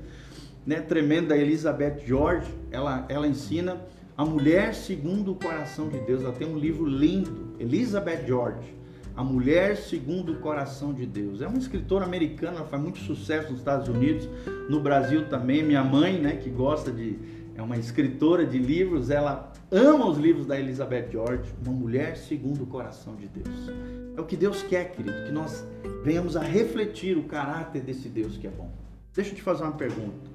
né, 0.66 0.82
tremendo 0.82 1.30
da 1.30 1.38
Elizabeth 1.38 2.00
George. 2.06 2.52
Ela, 2.72 3.06
ela 3.10 3.28
ensina 3.28 3.82
a 4.18 4.26
mulher 4.26 4.74
segundo 4.74 5.32
o 5.32 5.36
coração 5.36 5.90
de 5.90 6.00
Deus. 6.00 6.24
Ela 6.24 6.34
tem 6.34 6.48
um 6.48 6.58
livro 6.58 6.86
lindo, 6.86 7.56
Elizabeth 7.60 8.26
George 8.26 8.76
a 9.16 9.24
Mulher 9.24 9.78
Segundo 9.78 10.34
o 10.34 10.36
Coração 10.40 10.94
de 10.94 11.06
Deus. 11.06 11.42
É 11.42 11.48
uma 11.48 11.58
escritora 11.58 12.06
americana, 12.06 12.58
ela 12.58 12.68
faz 12.68 12.82
muito 12.82 13.00
sucesso 13.00 13.50
nos 13.50 13.60
Estados 13.60 13.88
Unidos, 13.88 14.28
no 14.70 14.82
Brasil 14.82 15.30
também. 15.30 15.64
Minha 15.64 15.84
mãe, 15.84 16.20
né, 16.20 16.36
que 16.36 16.50
gosta 16.50 16.92
de. 16.92 17.18
é 17.56 17.62
uma 17.62 17.78
escritora 17.78 18.46
de 18.46 18.58
livros, 18.58 19.10
ela 19.10 19.54
ama 19.72 20.08
os 20.08 20.18
livros 20.18 20.46
da 20.46 20.60
Elizabeth 20.60 21.10
George, 21.12 21.54
Uma 21.66 21.74
Mulher 21.74 22.18
Segundo 22.18 22.64
o 22.64 22.68
Coração 22.68 23.16
de 23.16 23.28
Deus. 23.28 24.05
É 24.16 24.22
o 24.22 24.26
que 24.26 24.38
Deus 24.38 24.64
quer, 24.64 24.92
querido, 24.92 25.26
que 25.26 25.32
nós 25.32 25.66
venhamos 26.04 26.38
a 26.38 26.42
refletir 26.42 27.18
o 27.18 27.24
caráter 27.24 27.82
desse 27.82 28.08
Deus 28.08 28.38
que 28.38 28.48
é 28.48 28.50
bom. 28.50 28.72
Deixa 29.14 29.32
eu 29.32 29.36
te 29.36 29.42
fazer 29.42 29.64
uma 29.64 29.74
pergunta. 29.74 30.30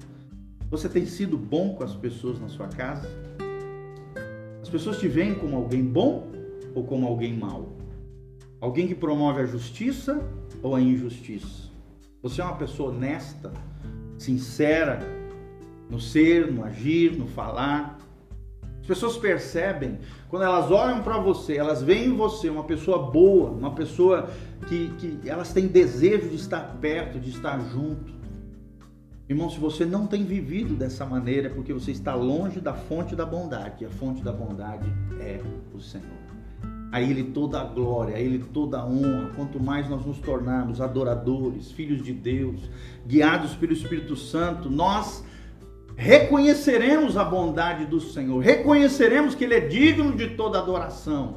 Você 0.69 0.87
tem 0.87 1.05
sido 1.05 1.37
bom 1.37 1.75
com 1.75 1.83
as 1.83 1.95
pessoas 1.95 2.39
na 2.39 2.47
sua 2.47 2.67
casa? 2.67 3.09
As 4.61 4.69
pessoas 4.69 4.99
te 4.99 5.07
veem 5.07 5.35
como 5.35 5.55
alguém 5.55 5.83
bom 5.83 6.31
ou 6.75 6.83
como 6.83 7.07
alguém 7.07 7.33
mau? 7.33 7.75
Alguém 8.59 8.87
que 8.87 8.95
promove 8.95 9.41
a 9.41 9.45
justiça 9.45 10.23
ou 10.61 10.75
a 10.75 10.81
injustiça? 10.81 11.69
Você 12.21 12.39
é 12.39 12.43
uma 12.43 12.55
pessoa 12.55 12.91
honesta, 12.91 13.51
sincera 14.17 14.99
no 15.89 15.99
ser, 15.99 16.51
no 16.51 16.63
agir, 16.63 17.17
no 17.17 17.27
falar. 17.27 17.97
As 18.91 18.97
pessoas 18.99 19.15
percebem, 19.15 19.99
quando 20.27 20.43
elas 20.43 20.69
olham 20.69 21.01
para 21.01 21.17
você, 21.17 21.55
elas 21.55 21.81
veem 21.81 22.07
em 22.07 22.13
você 22.13 22.49
uma 22.49 22.65
pessoa 22.65 23.09
boa, 23.09 23.49
uma 23.49 23.71
pessoa 23.73 24.29
que, 24.67 24.89
que 24.99 25.29
elas 25.29 25.53
têm 25.53 25.65
desejo 25.65 26.27
de 26.27 26.35
estar 26.35 26.75
perto, 26.81 27.17
de 27.17 27.29
estar 27.29 27.57
junto. 27.71 28.11
Irmão, 29.29 29.49
se 29.49 29.57
você 29.57 29.85
não 29.85 30.05
tem 30.05 30.25
vivido 30.25 30.75
dessa 30.75 31.05
maneira, 31.05 31.47
é 31.47 31.49
porque 31.49 31.71
você 31.71 31.91
está 31.91 32.13
longe 32.15 32.59
da 32.59 32.73
fonte 32.73 33.15
da 33.15 33.25
bondade, 33.25 33.81
e 33.81 33.85
a 33.85 33.89
fonte 33.89 34.21
da 34.21 34.33
bondade 34.33 34.93
é 35.21 35.39
o 35.73 35.79
Senhor 35.79 36.19
a 36.91 37.01
Ele 37.01 37.23
toda 37.23 37.61
a 37.61 37.63
glória, 37.63 38.17
a 38.17 38.19
Ele 38.19 38.39
toda 38.51 38.77
a 38.77 38.85
honra. 38.85 39.31
Quanto 39.33 39.57
mais 39.57 39.89
nós 39.89 40.05
nos 40.05 40.19
tornarmos 40.19 40.81
adoradores, 40.81 41.71
filhos 41.71 42.03
de 42.03 42.11
Deus, 42.11 42.69
guiados 43.07 43.55
pelo 43.55 43.71
Espírito 43.71 44.17
Santo, 44.17 44.69
nós 44.69 45.23
reconheceremos 46.01 47.15
a 47.15 47.23
bondade 47.23 47.85
do 47.85 48.01
Senhor, 48.01 48.39
reconheceremos 48.39 49.35
que 49.35 49.43
Ele 49.43 49.53
é 49.53 49.59
digno 49.59 50.15
de 50.15 50.29
toda 50.29 50.57
adoração 50.57 51.35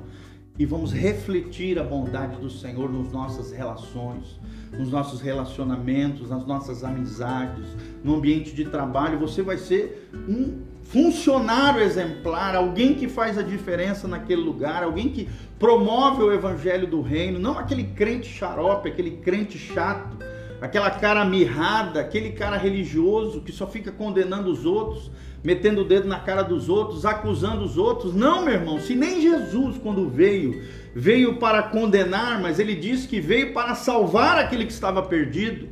e 0.59 0.65
vamos 0.65 0.91
refletir 0.91 1.79
a 1.79 1.85
bondade 1.85 2.37
do 2.37 2.49
Senhor 2.49 2.91
nas 2.91 3.12
nossas 3.12 3.53
relações, 3.53 4.41
nos 4.73 4.91
nossos 4.91 5.21
relacionamentos, 5.21 6.31
nas 6.31 6.47
nossas 6.47 6.83
amizades, 6.83 7.67
no 8.03 8.15
ambiente 8.15 8.55
de 8.55 8.65
trabalho. 8.65 9.19
Você 9.19 9.43
vai 9.43 9.59
ser 9.59 10.11
um 10.27 10.62
funcionário 10.85 11.83
exemplar, 11.83 12.57
alguém 12.57 12.95
que 12.95 13.07
faz 13.07 13.37
a 13.37 13.43
diferença 13.43 14.09
naquele 14.09 14.41
lugar, 14.41 14.83
alguém 14.83 15.11
que 15.11 15.29
promove 15.59 16.23
o 16.23 16.33
evangelho 16.33 16.87
do 16.87 17.03
reino, 17.03 17.39
não 17.39 17.59
aquele 17.59 17.85
crente 17.85 18.29
xarope, 18.29 18.89
aquele 18.89 19.19
crente 19.19 19.59
chato, 19.59 20.17
aquela 20.61 20.90
cara 20.90 21.24
mirrada, 21.24 22.00
aquele 22.00 22.32
cara 22.32 22.57
religioso 22.57 23.40
que 23.40 23.52
só 23.52 23.66
fica 23.66 23.92
condenando 23.92 24.50
os 24.50 24.64
outros, 24.64 25.11
metendo 25.42 25.82
o 25.82 25.84
dedo 25.84 26.09
na 26.09 26.20
cara 26.20 26.42
dos 26.42 26.68
outros, 26.68 27.05
acusando 27.05 27.64
os 27.64 27.76
outros. 27.76 28.14
Não, 28.14 28.44
meu 28.44 28.55
irmão, 28.55 28.78
se 28.80 28.94
nem 28.94 29.20
Jesus, 29.20 29.78
quando 29.78 30.09
veio, 30.09 30.62
veio 30.94 31.36
para 31.36 31.62
condenar, 31.64 32.40
mas 32.40 32.59
ele 32.59 32.74
disse 32.74 33.07
que 33.07 33.20
veio 33.20 33.52
para 33.52 33.74
salvar 33.74 34.38
aquele 34.38 34.64
que 34.64 34.72
estava 34.72 35.02
perdido. 35.02 35.68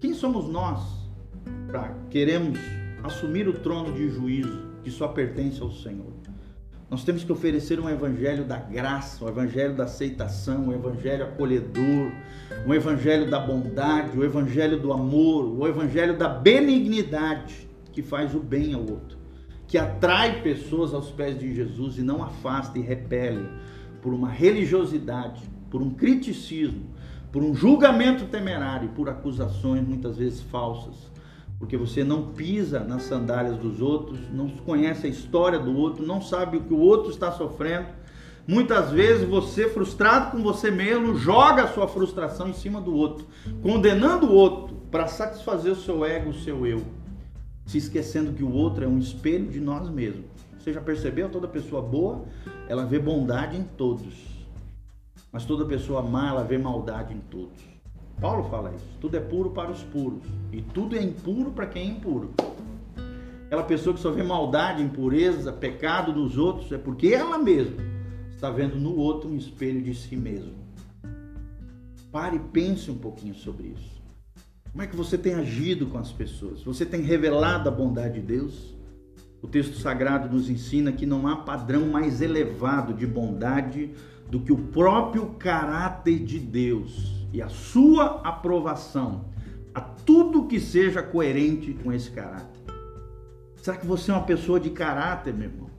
Quem 0.00 0.12
somos 0.12 0.48
nós 0.48 0.80
para 1.66 1.94
queremos 2.10 2.58
assumir 3.02 3.48
o 3.48 3.54
trono 3.54 3.92
de 3.92 4.08
juízo 4.10 4.66
que 4.82 4.90
só 4.90 5.08
pertence 5.08 5.62
ao 5.62 5.70
Senhor? 5.70 6.15
Nós 6.88 7.02
temos 7.02 7.24
que 7.24 7.32
oferecer 7.32 7.80
um 7.80 7.90
evangelho 7.90 8.44
da 8.44 8.58
graça, 8.58 9.24
um 9.24 9.28
evangelho 9.28 9.74
da 9.74 9.84
aceitação, 9.84 10.68
um 10.68 10.72
evangelho 10.72 11.24
acolhedor, 11.24 12.12
um 12.64 12.72
evangelho 12.72 13.28
da 13.28 13.40
bondade, 13.40 14.16
o 14.16 14.20
um 14.20 14.24
evangelho 14.24 14.78
do 14.80 14.92
amor, 14.92 15.46
o 15.46 15.64
um 15.64 15.66
evangelho 15.66 16.16
da 16.16 16.28
benignidade 16.28 17.68
que 17.92 18.02
faz 18.02 18.36
o 18.36 18.38
bem 18.38 18.72
ao 18.72 18.82
outro, 18.82 19.18
que 19.66 19.76
atrai 19.76 20.42
pessoas 20.42 20.94
aos 20.94 21.10
pés 21.10 21.36
de 21.36 21.52
Jesus 21.52 21.98
e 21.98 22.02
não 22.02 22.22
afasta 22.22 22.78
e 22.78 22.82
repele 22.82 23.48
por 24.00 24.14
uma 24.14 24.28
religiosidade, 24.28 25.42
por 25.68 25.82
um 25.82 25.90
criticismo, 25.90 26.94
por 27.32 27.42
um 27.42 27.52
julgamento 27.52 28.26
temerário, 28.26 28.90
por 28.90 29.08
acusações 29.08 29.84
muitas 29.84 30.18
vezes 30.18 30.40
falsas 30.40 31.15
porque 31.58 31.76
você 31.76 32.04
não 32.04 32.32
pisa 32.32 32.80
nas 32.80 33.02
sandálias 33.04 33.56
dos 33.56 33.80
outros, 33.80 34.18
não 34.32 34.48
conhece 34.48 35.06
a 35.06 35.10
história 35.10 35.58
do 35.58 35.74
outro, 35.74 36.06
não 36.06 36.20
sabe 36.20 36.58
o 36.58 36.62
que 36.62 36.74
o 36.74 36.78
outro 36.78 37.10
está 37.10 37.32
sofrendo. 37.32 37.88
Muitas 38.46 38.92
vezes 38.92 39.28
você, 39.28 39.68
frustrado 39.68 40.30
com 40.30 40.42
você 40.42 40.70
mesmo, 40.70 41.16
joga 41.16 41.64
a 41.64 41.68
sua 41.68 41.88
frustração 41.88 42.48
em 42.48 42.52
cima 42.52 42.80
do 42.80 42.94
outro, 42.94 43.26
condenando 43.62 44.26
o 44.26 44.32
outro 44.32 44.76
para 44.90 45.08
satisfazer 45.08 45.72
o 45.72 45.76
seu 45.76 46.04
ego, 46.04 46.30
o 46.30 46.34
seu 46.34 46.66
eu, 46.66 46.82
se 47.64 47.78
esquecendo 47.78 48.32
que 48.32 48.44
o 48.44 48.52
outro 48.52 48.84
é 48.84 48.88
um 48.88 48.98
espelho 48.98 49.48
de 49.48 49.60
nós 49.60 49.88
mesmos. 49.90 50.26
Você 50.58 50.72
já 50.72 50.80
percebeu? 50.80 51.28
Toda 51.28 51.48
pessoa 51.48 51.82
boa, 51.82 52.24
ela 52.68 52.84
vê 52.84 52.98
bondade 52.98 53.56
em 53.56 53.64
todos, 53.64 54.14
mas 55.32 55.44
toda 55.44 55.64
pessoa 55.64 56.02
má, 56.02 56.28
ela 56.28 56.44
vê 56.44 56.58
maldade 56.58 57.14
em 57.14 57.20
todos. 57.20 57.75
Paulo 58.20 58.48
fala 58.48 58.72
isso. 58.74 58.86
Tudo 59.00 59.16
é 59.16 59.20
puro 59.20 59.50
para 59.50 59.70
os 59.70 59.82
puros 59.82 60.22
e 60.52 60.62
tudo 60.62 60.96
é 60.96 61.02
impuro 61.02 61.50
para 61.50 61.66
quem 61.66 61.82
é 61.82 61.90
impuro. 61.92 62.32
Aquela 63.46 63.62
pessoa 63.62 63.94
que 63.94 64.00
só 64.00 64.10
vê 64.10 64.22
maldade, 64.22 64.82
impureza, 64.82 65.52
pecado 65.52 66.12
nos 66.12 66.36
outros 66.36 66.72
é 66.72 66.78
porque 66.78 67.08
ela 67.08 67.38
mesma 67.38 67.76
está 68.30 68.50
vendo 68.50 68.76
no 68.76 68.96
outro 68.96 69.30
um 69.30 69.36
espelho 69.36 69.82
de 69.82 69.94
si 69.94 70.16
mesmo. 70.16 70.54
Pare 72.10 72.36
e 72.36 72.40
pense 72.40 72.90
um 72.90 72.98
pouquinho 72.98 73.34
sobre 73.34 73.68
isso. 73.68 73.96
Como 74.72 74.82
é 74.82 74.86
que 74.86 74.96
você 74.96 75.16
tem 75.16 75.34
agido 75.34 75.86
com 75.86 75.98
as 75.98 76.12
pessoas? 76.12 76.62
Você 76.62 76.84
tem 76.84 77.02
revelado 77.02 77.68
a 77.68 77.72
bondade 77.72 78.20
de 78.20 78.26
Deus? 78.26 78.74
O 79.40 79.46
texto 79.46 79.76
sagrado 79.78 80.34
nos 80.34 80.50
ensina 80.50 80.92
que 80.92 81.06
não 81.06 81.28
há 81.28 81.36
padrão 81.36 81.86
mais 81.86 82.20
elevado 82.20 82.92
de 82.92 83.06
bondade 83.06 83.92
do 84.30 84.40
que 84.40 84.52
o 84.52 84.58
próprio 84.58 85.26
caráter 85.38 86.18
de 86.18 86.38
Deus 86.38 87.25
e 87.36 87.42
a 87.42 87.50
sua 87.50 88.22
aprovação 88.24 89.26
a 89.74 89.80
tudo 89.82 90.46
que 90.46 90.58
seja 90.58 91.02
coerente 91.02 91.74
com 91.74 91.92
esse 91.92 92.10
caráter. 92.10 92.62
Será 93.56 93.76
que 93.76 93.86
você 93.86 94.10
é 94.10 94.14
uma 94.14 94.24
pessoa 94.24 94.58
de 94.58 94.70
caráter, 94.70 95.34
meu 95.34 95.50
irmão? 95.50 95.70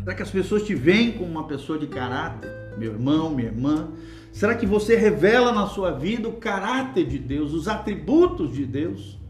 Será 0.00 0.12
que 0.16 0.22
as 0.24 0.30
pessoas 0.30 0.64
te 0.64 0.74
veem 0.74 1.12
como 1.12 1.30
uma 1.30 1.46
pessoa 1.46 1.78
de 1.78 1.86
caráter, 1.86 2.50
meu 2.76 2.94
irmão, 2.94 3.30
minha 3.30 3.46
irmã? 3.46 3.92
Será 4.32 4.56
que 4.56 4.66
você 4.66 4.96
revela 4.96 5.52
na 5.52 5.68
sua 5.68 5.92
vida 5.92 6.28
o 6.28 6.32
caráter 6.32 7.06
de 7.06 7.20
Deus, 7.20 7.52
os 7.52 7.68
atributos 7.68 8.52
de 8.52 8.66
Deus? 8.66 9.20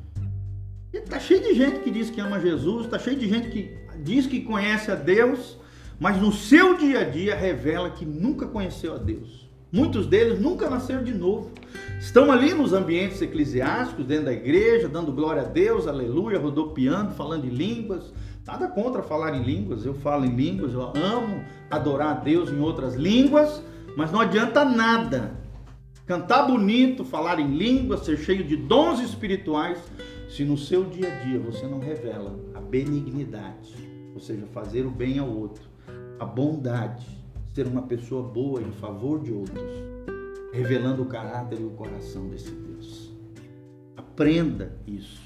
Está 0.90 1.20
cheio 1.20 1.42
de 1.42 1.54
gente 1.54 1.80
que 1.80 1.90
diz 1.90 2.08
que 2.08 2.18
ama 2.18 2.40
Jesus, 2.40 2.86
está 2.86 2.98
cheio 2.98 3.18
de 3.18 3.28
gente 3.28 3.50
que 3.50 3.76
diz 4.02 4.26
que 4.26 4.40
conhece 4.40 4.90
a 4.90 4.94
Deus, 4.94 5.58
mas 6.00 6.18
no 6.18 6.32
seu 6.32 6.78
dia 6.78 7.00
a 7.00 7.04
dia 7.04 7.36
revela 7.36 7.90
que 7.90 8.06
nunca 8.06 8.46
conheceu 8.46 8.94
a 8.94 8.98
Deus. 8.98 9.45
Muitos 9.72 10.06
deles 10.06 10.40
nunca 10.40 10.70
nasceram 10.70 11.02
de 11.02 11.12
novo. 11.12 11.50
Estão 11.98 12.30
ali 12.30 12.54
nos 12.54 12.72
ambientes 12.72 13.20
eclesiásticos, 13.20 14.06
dentro 14.06 14.26
da 14.26 14.32
igreja, 14.32 14.88
dando 14.88 15.12
glória 15.12 15.42
a 15.42 15.46
Deus, 15.46 15.86
aleluia, 15.86 16.38
rodopiando, 16.38 17.14
falando 17.14 17.46
em 17.46 17.50
línguas. 17.50 18.12
Nada 18.46 18.68
contra 18.68 19.02
falar 19.02 19.34
em 19.34 19.42
línguas, 19.42 19.84
eu 19.84 19.92
falo 19.92 20.24
em 20.24 20.36
línguas, 20.36 20.72
eu 20.72 20.80
amo 20.80 21.44
adorar 21.68 22.16
a 22.16 22.20
Deus 22.20 22.48
em 22.48 22.60
outras 22.60 22.94
línguas, 22.94 23.60
mas 23.96 24.12
não 24.12 24.20
adianta 24.20 24.64
nada. 24.64 25.32
Cantar 26.06 26.44
bonito, 26.46 27.04
falar 27.04 27.40
em 27.40 27.56
línguas, 27.56 28.04
ser 28.04 28.16
cheio 28.18 28.44
de 28.44 28.56
dons 28.56 29.00
espirituais, 29.00 29.78
se 30.28 30.44
no 30.44 30.56
seu 30.56 30.84
dia 30.84 31.12
a 31.12 31.24
dia 31.24 31.40
você 31.40 31.66
não 31.66 31.80
revela 31.80 32.38
a 32.54 32.60
benignidade, 32.60 33.74
ou 34.14 34.20
seja, 34.20 34.46
fazer 34.46 34.86
o 34.86 34.90
bem 34.90 35.18
ao 35.18 35.28
outro, 35.28 35.64
a 36.20 36.24
bondade, 36.24 37.04
ser 37.56 37.66
uma 37.66 37.80
pessoa 37.80 38.22
boa 38.22 38.60
em 38.60 38.70
favor 38.72 39.18
de 39.18 39.32
outros, 39.32 39.64
revelando 40.52 41.00
o 41.00 41.06
caráter 41.06 41.58
e 41.58 41.64
o 41.64 41.70
coração 41.70 42.28
desse 42.28 42.50
Deus. 42.50 43.10
Aprenda 43.96 44.76
isso. 44.86 45.22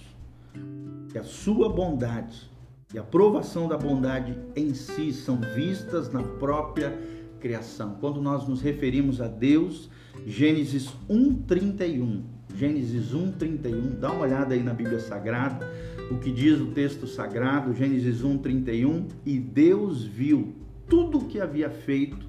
Que 1.10 1.18
a 1.18 1.24
sua 1.24 1.68
bondade 1.68 2.48
e 2.94 2.98
a 2.98 3.00
aprovação 3.00 3.66
da 3.66 3.76
bondade 3.76 4.38
em 4.54 4.72
si 4.74 5.12
são 5.12 5.40
vistas 5.56 6.12
na 6.12 6.22
própria 6.22 6.96
criação. 7.40 7.96
Quando 8.00 8.22
nós 8.22 8.46
nos 8.46 8.62
referimos 8.62 9.20
a 9.20 9.26
Deus, 9.26 9.90
Gênesis 10.24 10.94
1:31. 11.08 12.22
Gênesis 12.54 13.12
1:31. 13.12 13.98
Dá 13.98 14.12
uma 14.12 14.22
olhada 14.22 14.54
aí 14.54 14.62
na 14.62 14.72
Bíblia 14.72 15.00
Sagrada, 15.00 15.68
o 16.12 16.18
que 16.18 16.30
diz 16.30 16.60
o 16.60 16.66
texto 16.66 17.08
sagrado, 17.08 17.74
Gênesis 17.74 18.22
1:31, 18.22 19.08
e 19.26 19.36
Deus 19.36 20.04
viu 20.04 20.60
tudo 20.90 21.18
o 21.18 21.24
que 21.26 21.40
havia 21.40 21.70
feito 21.70 22.28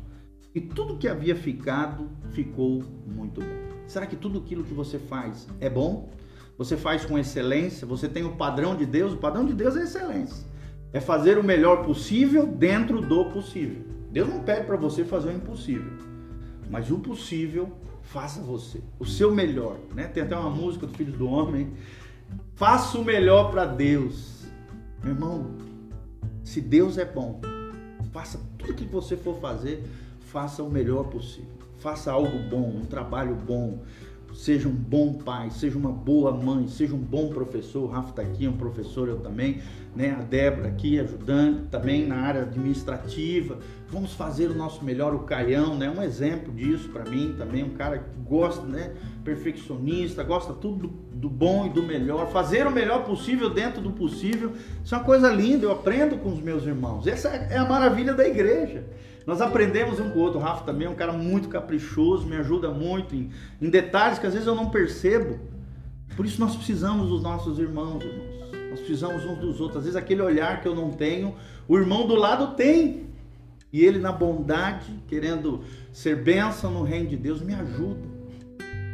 e 0.54 0.62
tudo 0.62 0.98
que 0.98 1.08
havia 1.08 1.36
ficado 1.36 2.08
ficou 2.30 2.84
muito 3.08 3.42
bom. 3.42 3.72
Será 3.88 4.06
que 4.06 4.16
tudo 4.16 4.40
aquilo 4.40 4.64
que 4.64 4.74
você 4.74 5.00
faz 5.00 5.48
é 5.60 5.70
bom? 5.70 6.10
Você 6.58 6.78
faz 6.78 7.04
com 7.04 7.18
excelência? 7.18 7.88
Você 7.88 8.08
tem 8.08 8.24
o 8.24 8.36
padrão 8.36 8.76
de 8.76 8.86
Deus? 8.86 9.14
O 9.14 9.18
padrão 9.18 9.44
de 9.44 9.54
Deus 9.54 9.76
é 9.76 9.84
excelência. 9.84 10.46
É 10.94 11.00
fazer 11.00 11.40
o 11.40 11.44
melhor 11.44 11.84
possível 11.84 12.46
dentro 12.46 13.02
do 13.02 13.26
possível. 13.26 13.84
Deus 14.12 14.30
não 14.30 14.44
pede 14.44 14.68
para 14.68 14.78
você 14.78 15.04
fazer 15.04 15.30
o 15.30 15.36
impossível, 15.36 15.94
mas 16.70 16.92
o 16.92 17.00
possível 17.00 17.72
faça 18.02 18.42
você, 18.42 18.82
o 19.00 19.06
seu 19.06 19.34
melhor, 19.34 19.80
né? 19.96 20.08
Tem 20.08 20.22
até 20.22 20.36
uma 20.36 20.50
música 20.50 20.86
do 20.86 20.94
Filho 20.94 21.14
do 21.14 21.28
Homem, 21.28 21.72
faça 22.56 22.98
o 22.98 23.06
melhor 23.06 23.52
para 23.52 23.64
Deus. 23.64 24.46
Meu 25.02 25.14
irmão, 25.14 25.56
se 26.44 26.60
Deus 26.60 26.98
é 26.98 27.06
bom, 27.06 27.40
Faça 28.12 28.38
tudo 28.62 28.74
que 28.74 28.86
você 28.86 29.18
for 29.18 29.40
fazer, 29.40 29.84
faça 30.20 30.64
o 30.64 30.70
melhor 30.70 31.06
possível. 31.06 31.50
Faça 31.80 32.12
algo 32.12 32.38
bom, 32.50 32.70
um 32.82 32.86
trabalho 32.86 33.36
bom. 33.36 33.80
Seja 34.34 34.70
um 34.70 34.74
bom 34.74 35.16
pai, 35.16 35.50
seja 35.50 35.78
uma 35.78 35.92
boa 35.92 36.32
mãe, 36.32 36.68
seja 36.68 36.96
um 36.96 37.00
bom 37.00 37.30
professor. 37.30 37.84
O 37.84 37.88
Rafa 37.88 38.12
está 38.12 38.22
aqui, 38.22 38.46
é 38.46 38.50
um 38.50 38.56
professor, 38.56 39.10
eu 39.10 39.20
também. 39.20 39.62
Né? 39.94 40.12
A 40.12 40.22
Débora 40.22 40.70
aqui 40.70 40.98
ajudando 41.00 41.68
também 41.70 42.08
na 42.08 42.16
área 42.16 42.44
administrativa. 42.44 43.60
Vamos 43.90 44.14
fazer 44.14 44.50
o 44.50 44.54
nosso 44.54 44.86
melhor. 44.86 45.14
O 45.14 45.20
Caião, 45.20 45.78
né? 45.78 45.90
Um 45.90 46.02
exemplo 46.02 46.54
disso 46.54 46.88
para 46.90 47.04
mim 47.10 47.36
também. 47.38 47.64
Um 47.64 47.72
cara 47.72 47.98
que 47.98 48.22
gosta, 48.22 48.66
né? 48.66 48.94
Perfeccionista, 49.24 50.24
gosta 50.24 50.54
tudo 50.54 50.88
do, 51.14 51.30
bom 51.30 51.66
e 51.66 51.70
do 51.70 51.84
melhor. 51.84 52.32
Fazer 52.32 52.66
o 52.66 52.72
melhor 52.72 53.04
possível 53.04 53.50
dentro 53.50 53.82
do 53.82 53.92
possível. 53.92 54.54
Isso 54.84 54.96
é 54.96 54.98
uma 54.98 55.04
coisa 55.04 55.32
linda. 55.32 55.66
Eu 55.66 55.72
aprendo 55.72 56.18
com 56.18 56.30
os 56.30 56.42
meus 56.42 56.66
irmãos. 56.66 57.06
Essa 57.06 57.30
é 57.30 57.58
a 57.58 57.66
maravilha 57.66 58.14
da 58.14 58.28
igreja. 58.28 58.86
Nós 59.26 59.40
aprendemos 59.42 60.00
um 60.00 60.10
com 60.10 60.20
o 60.20 60.22
outro. 60.22 60.40
O 60.40 60.42
Rafa 60.42 60.66
também 60.66 60.88
é 60.88 60.90
um 60.90 60.96
cara 60.96 61.14
muito 61.14 61.48
caprichoso, 61.50 62.26
me 62.26 62.36
ajuda 62.36 62.72
muito 62.72 63.16
em, 63.16 63.30
em 63.62 63.70
detalhes 63.70 64.18
que 64.18 64.26
às 64.26 64.34
vezes 64.34 64.48
eu 64.48 64.56
não 64.56 64.70
percebo. 64.70 65.40
Por 66.16 66.26
isso 66.26 66.40
nós 66.40 66.56
precisamos 66.56 67.08
dos 67.08 67.22
nossos 67.22 67.60
irmãos, 67.60 68.04
irmãos. 68.04 68.42
Nós 68.72 68.80
precisamos 68.80 69.26
uns 69.26 69.38
dos 69.38 69.60
outros. 69.60 69.78
Às 69.78 69.84
vezes 69.84 69.96
aquele 69.96 70.22
olhar 70.22 70.62
que 70.62 70.68
eu 70.68 70.74
não 70.74 70.92
tenho, 70.92 71.36
o 71.68 71.78
irmão 71.78 72.08
do 72.08 72.16
lado 72.16 72.56
tem. 72.56 73.12
E 73.72 73.86
ele 73.86 74.00
na 74.00 74.12
bondade, 74.12 74.92
querendo 75.08 75.62
ser 75.94 76.16
bênção 76.16 76.72
no 76.72 76.84
reino 76.84 77.08
de 77.08 77.16
Deus, 77.16 77.42
me 77.42 77.54
ajuda. 77.54 78.11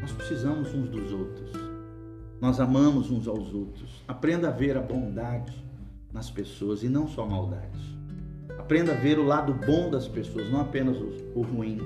Nós 0.07 0.15
precisamos 0.15 0.73
uns 0.73 0.87
dos 0.87 1.11
outros. 1.11 1.51
Nós 2.39 2.61
amamos 2.61 3.11
uns 3.11 3.27
aos 3.27 3.53
outros. 3.53 4.05
Aprenda 4.07 4.47
a 4.47 4.51
ver 4.51 4.77
a 4.77 4.81
bondade 4.81 5.53
nas 6.13 6.29
pessoas 6.29 6.81
e 6.81 6.87
não 6.87 7.09
só 7.09 7.23
a 7.23 7.25
maldade. 7.25 7.77
Aprenda 8.57 8.93
a 8.93 8.95
ver 8.95 9.19
o 9.19 9.25
lado 9.25 9.53
bom 9.53 9.89
das 9.89 10.07
pessoas, 10.07 10.49
não 10.49 10.61
apenas 10.61 10.95
o, 11.35 11.41
ruim. 11.41 11.81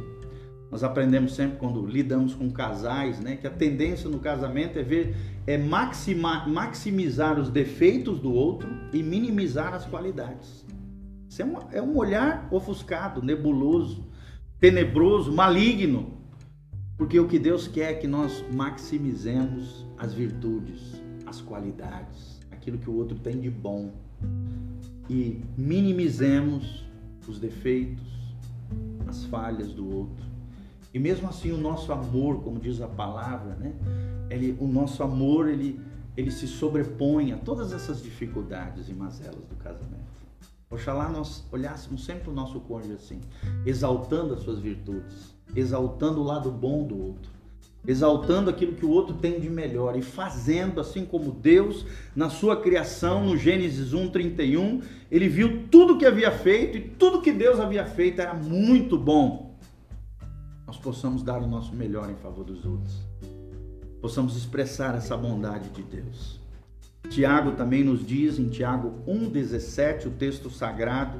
Nós 0.69 0.83
aprendemos 0.83 1.33
sempre 1.33 1.57
quando 1.57 1.83
lidamos 1.83 2.35
com 2.35 2.51
casais, 2.51 3.19
né, 3.19 3.37
que 3.37 3.47
a 3.47 3.49
tendência 3.49 4.07
no 4.07 4.19
casamento 4.19 4.77
é 4.77 4.83
ver, 4.83 5.15
é 5.47 5.57
maxima, 5.57 6.47
maximizar 6.47 7.39
os 7.39 7.49
defeitos 7.49 8.19
do 8.19 8.31
outro 8.31 8.69
e 8.93 9.01
minimizar 9.01 9.73
as 9.73 9.87
qualidades. 9.87 10.63
Isso 11.27 11.41
é, 11.41 11.45
uma, 11.45 11.67
é 11.71 11.81
um 11.81 11.97
olhar 11.97 12.47
ofuscado, 12.51 13.23
nebuloso, 13.23 14.07
tenebroso, 14.59 15.33
maligno. 15.33 16.20
Porque 17.01 17.19
o 17.19 17.27
que 17.27 17.39
Deus 17.39 17.67
quer 17.67 17.93
é 17.93 17.95
que 17.95 18.05
nós 18.05 18.45
maximizemos 18.53 19.87
as 19.97 20.13
virtudes, 20.13 21.01
as 21.25 21.41
qualidades, 21.41 22.39
aquilo 22.51 22.77
que 22.77 22.87
o 22.87 22.95
outro 22.95 23.17
tem 23.17 23.39
de 23.39 23.49
bom 23.49 23.91
e 25.09 25.41
minimizemos 25.57 26.85
os 27.27 27.39
defeitos, 27.39 28.05
as 29.07 29.25
falhas 29.25 29.73
do 29.73 29.91
outro. 29.91 30.23
E 30.93 30.99
mesmo 30.99 31.27
assim 31.27 31.51
o 31.51 31.57
nosso 31.57 31.91
amor, 31.91 32.43
como 32.43 32.59
diz 32.59 32.79
a 32.79 32.87
palavra, 32.87 33.55
né? 33.55 33.73
Ele, 34.29 34.55
o 34.59 34.67
nosso 34.67 35.01
amor 35.01 35.49
ele, 35.49 35.81
ele 36.15 36.29
se 36.29 36.47
sobrepõe 36.47 37.31
a 37.31 37.37
todas 37.39 37.73
essas 37.73 38.03
dificuldades 38.03 38.89
e 38.89 38.93
mazelas 38.93 39.43
do 39.49 39.55
casamento. 39.55 40.11
Oxalá 40.69 41.09
nós 41.09 41.43
olhássemos 41.51 42.05
sempre 42.05 42.29
o 42.29 42.33
nosso 42.33 42.59
cônjuge 42.61 42.93
assim, 42.93 43.19
exaltando 43.65 44.35
as 44.35 44.41
suas 44.41 44.59
virtudes, 44.59 45.35
exaltando 45.55 46.21
o 46.21 46.23
lado 46.23 46.51
bom 46.51 46.83
do 46.83 46.97
outro, 46.97 47.31
exaltando 47.87 48.49
aquilo 48.49 48.73
que 48.73 48.85
o 48.85 48.89
outro 48.89 49.15
tem 49.15 49.39
de 49.39 49.49
melhor 49.49 49.97
e 49.97 50.01
fazendo 50.01 50.79
assim 50.79 51.05
como 51.05 51.31
Deus, 51.31 51.85
na 52.15 52.29
sua 52.29 52.55
criação, 52.61 53.25
no 53.25 53.37
Gênesis 53.37 53.93
1:31, 53.93 54.81
ele 55.09 55.27
viu 55.27 55.67
tudo 55.69 55.97
que 55.97 56.05
havia 56.05 56.31
feito 56.31 56.77
e 56.77 56.81
tudo 56.81 57.21
que 57.21 57.31
Deus 57.31 57.59
havia 57.59 57.85
feito 57.85 58.21
era 58.21 58.33
muito 58.33 58.97
bom. 58.97 59.55
Nós 60.67 60.77
possamos 60.77 61.23
dar 61.23 61.41
o 61.41 61.47
nosso 61.47 61.75
melhor 61.75 62.09
em 62.09 62.15
favor 62.15 62.45
dos 62.45 62.65
outros. 62.65 62.95
Possamos 63.99 64.37
expressar 64.37 64.95
essa 64.95 65.17
bondade 65.17 65.69
de 65.69 65.83
Deus. 65.83 66.39
Tiago 67.09 67.51
também 67.51 67.83
nos 67.83 68.05
diz 68.05 68.39
em 68.39 68.47
Tiago 68.47 68.93
1:17, 69.05 70.07
o 70.07 70.11
texto 70.11 70.49
sagrado 70.49 71.19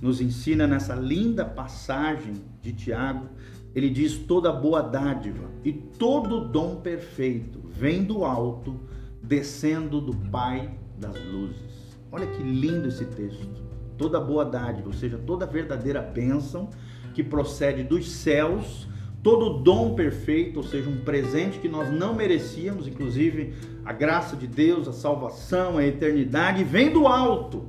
nos 0.00 0.20
ensina 0.20 0.66
nessa 0.66 0.94
linda 0.94 1.44
passagem 1.44 2.34
de 2.60 2.72
Tiago, 2.72 3.26
ele 3.74 3.88
diz 3.88 4.16
toda 4.18 4.52
boa 4.52 4.82
dádiva 4.82 5.50
e 5.64 5.72
todo 5.72 6.48
dom 6.48 6.76
perfeito 6.76 7.60
vem 7.68 8.04
do 8.04 8.24
alto, 8.24 8.78
descendo 9.22 10.00
do 10.00 10.14
Pai 10.30 10.70
das 10.98 11.16
luzes. 11.24 11.96
Olha 12.10 12.26
que 12.26 12.42
lindo 12.42 12.88
esse 12.88 13.04
texto. 13.06 13.62
Toda 13.96 14.20
boa 14.20 14.44
dádiva, 14.44 14.88
ou 14.88 14.92
seja, 14.92 15.18
toda 15.18 15.46
verdadeira 15.46 16.02
bênção 16.02 16.68
que 17.14 17.22
procede 17.22 17.82
dos 17.82 18.10
céus, 18.10 18.88
todo 19.22 19.62
dom 19.62 19.94
perfeito, 19.94 20.58
ou 20.58 20.62
seja, 20.62 20.90
um 20.90 20.98
presente 20.98 21.58
que 21.58 21.68
nós 21.68 21.90
não 21.90 22.14
merecíamos, 22.14 22.86
inclusive 22.86 23.54
a 23.84 23.92
graça 23.92 24.36
de 24.36 24.46
Deus, 24.46 24.88
a 24.88 24.92
salvação, 24.92 25.78
a 25.78 25.86
eternidade, 25.86 26.64
vem 26.64 26.92
do 26.92 27.06
alto, 27.06 27.64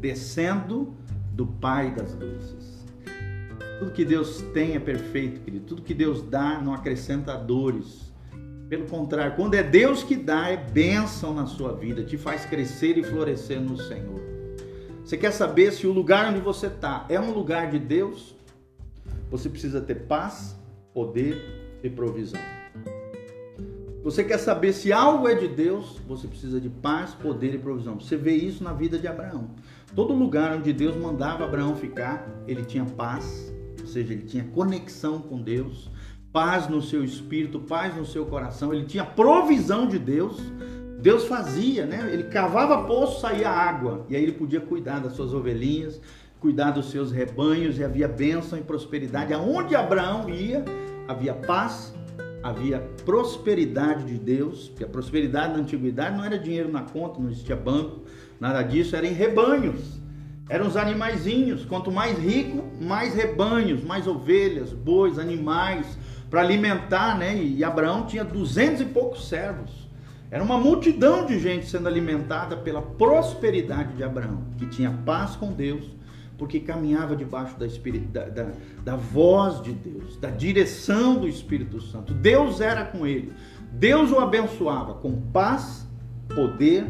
descendo 0.00 0.92
do 1.32 1.46
Pai 1.46 1.94
das 1.94 2.14
luzes. 2.14 2.57
Tudo 3.78 3.92
que 3.92 4.04
Deus 4.04 4.42
tem 4.52 4.74
é 4.74 4.80
perfeito, 4.80 5.40
querido. 5.40 5.64
Tudo 5.64 5.82
que 5.82 5.94
Deus 5.94 6.22
dá 6.22 6.60
não 6.60 6.74
acrescenta 6.74 7.36
dores. 7.36 8.12
Pelo 8.68 8.86
contrário, 8.86 9.36
quando 9.36 9.54
é 9.54 9.62
Deus 9.62 10.02
que 10.02 10.16
dá, 10.16 10.48
é 10.48 10.56
bênção 10.56 11.32
na 11.32 11.46
sua 11.46 11.72
vida, 11.72 12.02
te 12.02 12.18
faz 12.18 12.44
crescer 12.44 12.98
e 12.98 13.02
florescer 13.02 13.60
no 13.60 13.76
Senhor. 13.76 14.20
Você 15.02 15.16
quer 15.16 15.30
saber 15.30 15.72
se 15.72 15.86
o 15.86 15.92
lugar 15.92 16.30
onde 16.30 16.40
você 16.40 16.66
está 16.66 17.06
é 17.08 17.18
um 17.18 17.32
lugar 17.32 17.70
de 17.70 17.78
Deus? 17.78 18.36
Você 19.30 19.48
precisa 19.48 19.80
ter 19.80 19.94
paz, 20.06 20.54
poder 20.92 21.78
e 21.82 21.88
provisão. 21.88 22.40
Você 24.02 24.22
quer 24.22 24.38
saber 24.38 24.72
se 24.72 24.92
algo 24.92 25.28
é 25.28 25.34
de 25.34 25.48
Deus? 25.48 25.98
Você 26.06 26.26
precisa 26.26 26.60
de 26.60 26.68
paz, 26.68 27.14
poder 27.14 27.54
e 27.54 27.58
provisão. 27.58 27.98
Você 27.98 28.16
vê 28.16 28.34
isso 28.34 28.62
na 28.62 28.72
vida 28.72 28.98
de 28.98 29.06
Abraão. 29.06 29.50
Todo 29.94 30.12
lugar 30.12 30.56
onde 30.56 30.72
Deus 30.72 30.96
mandava 30.96 31.44
Abraão 31.44 31.74
ficar, 31.74 32.28
ele 32.46 32.64
tinha 32.64 32.84
paz, 32.84 33.52
ou 33.88 33.92
seja, 33.92 34.12
ele 34.12 34.24
tinha 34.24 34.44
conexão 34.44 35.18
com 35.18 35.40
Deus, 35.40 35.90
paz 36.30 36.68
no 36.68 36.82
seu 36.82 37.02
espírito, 37.02 37.58
paz 37.60 37.96
no 37.96 38.04
seu 38.04 38.26
coração, 38.26 38.72
ele 38.72 38.84
tinha 38.84 39.04
provisão 39.04 39.88
de 39.88 39.98
Deus. 39.98 40.38
Deus 41.00 41.24
fazia, 41.24 41.86
né? 41.86 42.10
Ele 42.12 42.24
cavava 42.24 42.84
poço, 42.84 43.20
saía 43.20 43.48
água, 43.48 44.04
e 44.10 44.16
aí 44.16 44.22
ele 44.22 44.32
podia 44.32 44.60
cuidar 44.60 44.98
das 44.98 45.14
suas 45.14 45.32
ovelhinhas, 45.32 46.00
cuidar 46.38 46.72
dos 46.72 46.90
seus 46.90 47.10
rebanhos, 47.10 47.78
e 47.78 47.84
havia 47.84 48.06
bênção 48.06 48.58
e 48.58 48.62
prosperidade. 48.62 49.32
Aonde 49.32 49.74
Abraão 49.74 50.28
ia, 50.28 50.64
havia 51.06 51.32
paz, 51.32 51.94
havia 52.42 52.80
prosperidade 53.06 54.04
de 54.04 54.18
Deus, 54.18 54.68
porque 54.68 54.84
a 54.84 54.88
prosperidade 54.88 55.54
na 55.54 55.60
antiguidade 55.60 56.16
não 56.16 56.24
era 56.24 56.38
dinheiro 56.38 56.70
na 56.70 56.82
conta, 56.82 57.20
não 57.20 57.30
existia 57.30 57.56
banco, 57.56 58.02
nada 58.38 58.60
disso, 58.62 58.94
era 58.94 59.06
em 59.06 59.12
rebanhos. 59.12 59.97
Eram 60.48 60.66
os 60.66 60.76
animaizinhos. 60.76 61.64
Quanto 61.64 61.90
mais 61.90 62.18
rico, 62.18 62.64
mais 62.80 63.14
rebanhos, 63.14 63.84
mais 63.84 64.06
ovelhas, 64.06 64.72
bois, 64.72 65.18
animais 65.18 65.98
para 66.30 66.40
alimentar, 66.40 67.16
né? 67.18 67.36
E 67.36 67.64
Abraão 67.64 68.06
tinha 68.06 68.24
duzentos 68.24 68.80
e 68.80 68.84
poucos 68.84 69.28
servos. 69.28 69.88
Era 70.30 70.44
uma 70.44 70.58
multidão 70.58 71.24
de 71.24 71.38
gente 71.38 71.66
sendo 71.66 71.88
alimentada 71.88 72.56
pela 72.56 72.82
prosperidade 72.82 73.94
de 73.94 74.04
Abraão, 74.04 74.44
que 74.58 74.66
tinha 74.66 74.90
paz 74.90 75.34
com 75.34 75.52
Deus, 75.52 75.90
porque 76.36 76.60
caminhava 76.60 77.16
debaixo 77.16 77.56
da, 77.58 77.66
da, 77.66 78.28
da, 78.28 78.50
da 78.84 78.96
voz 78.96 79.62
de 79.62 79.72
Deus, 79.72 80.18
da 80.18 80.28
direção 80.28 81.14
do 81.16 81.26
Espírito 81.26 81.80
Santo. 81.80 82.12
Deus 82.12 82.60
era 82.60 82.84
com 82.84 83.06
ele. 83.06 83.32
Deus 83.72 84.10
o 84.10 84.18
abençoava 84.18 84.94
com 84.94 85.18
paz, 85.32 85.86
poder 86.34 86.86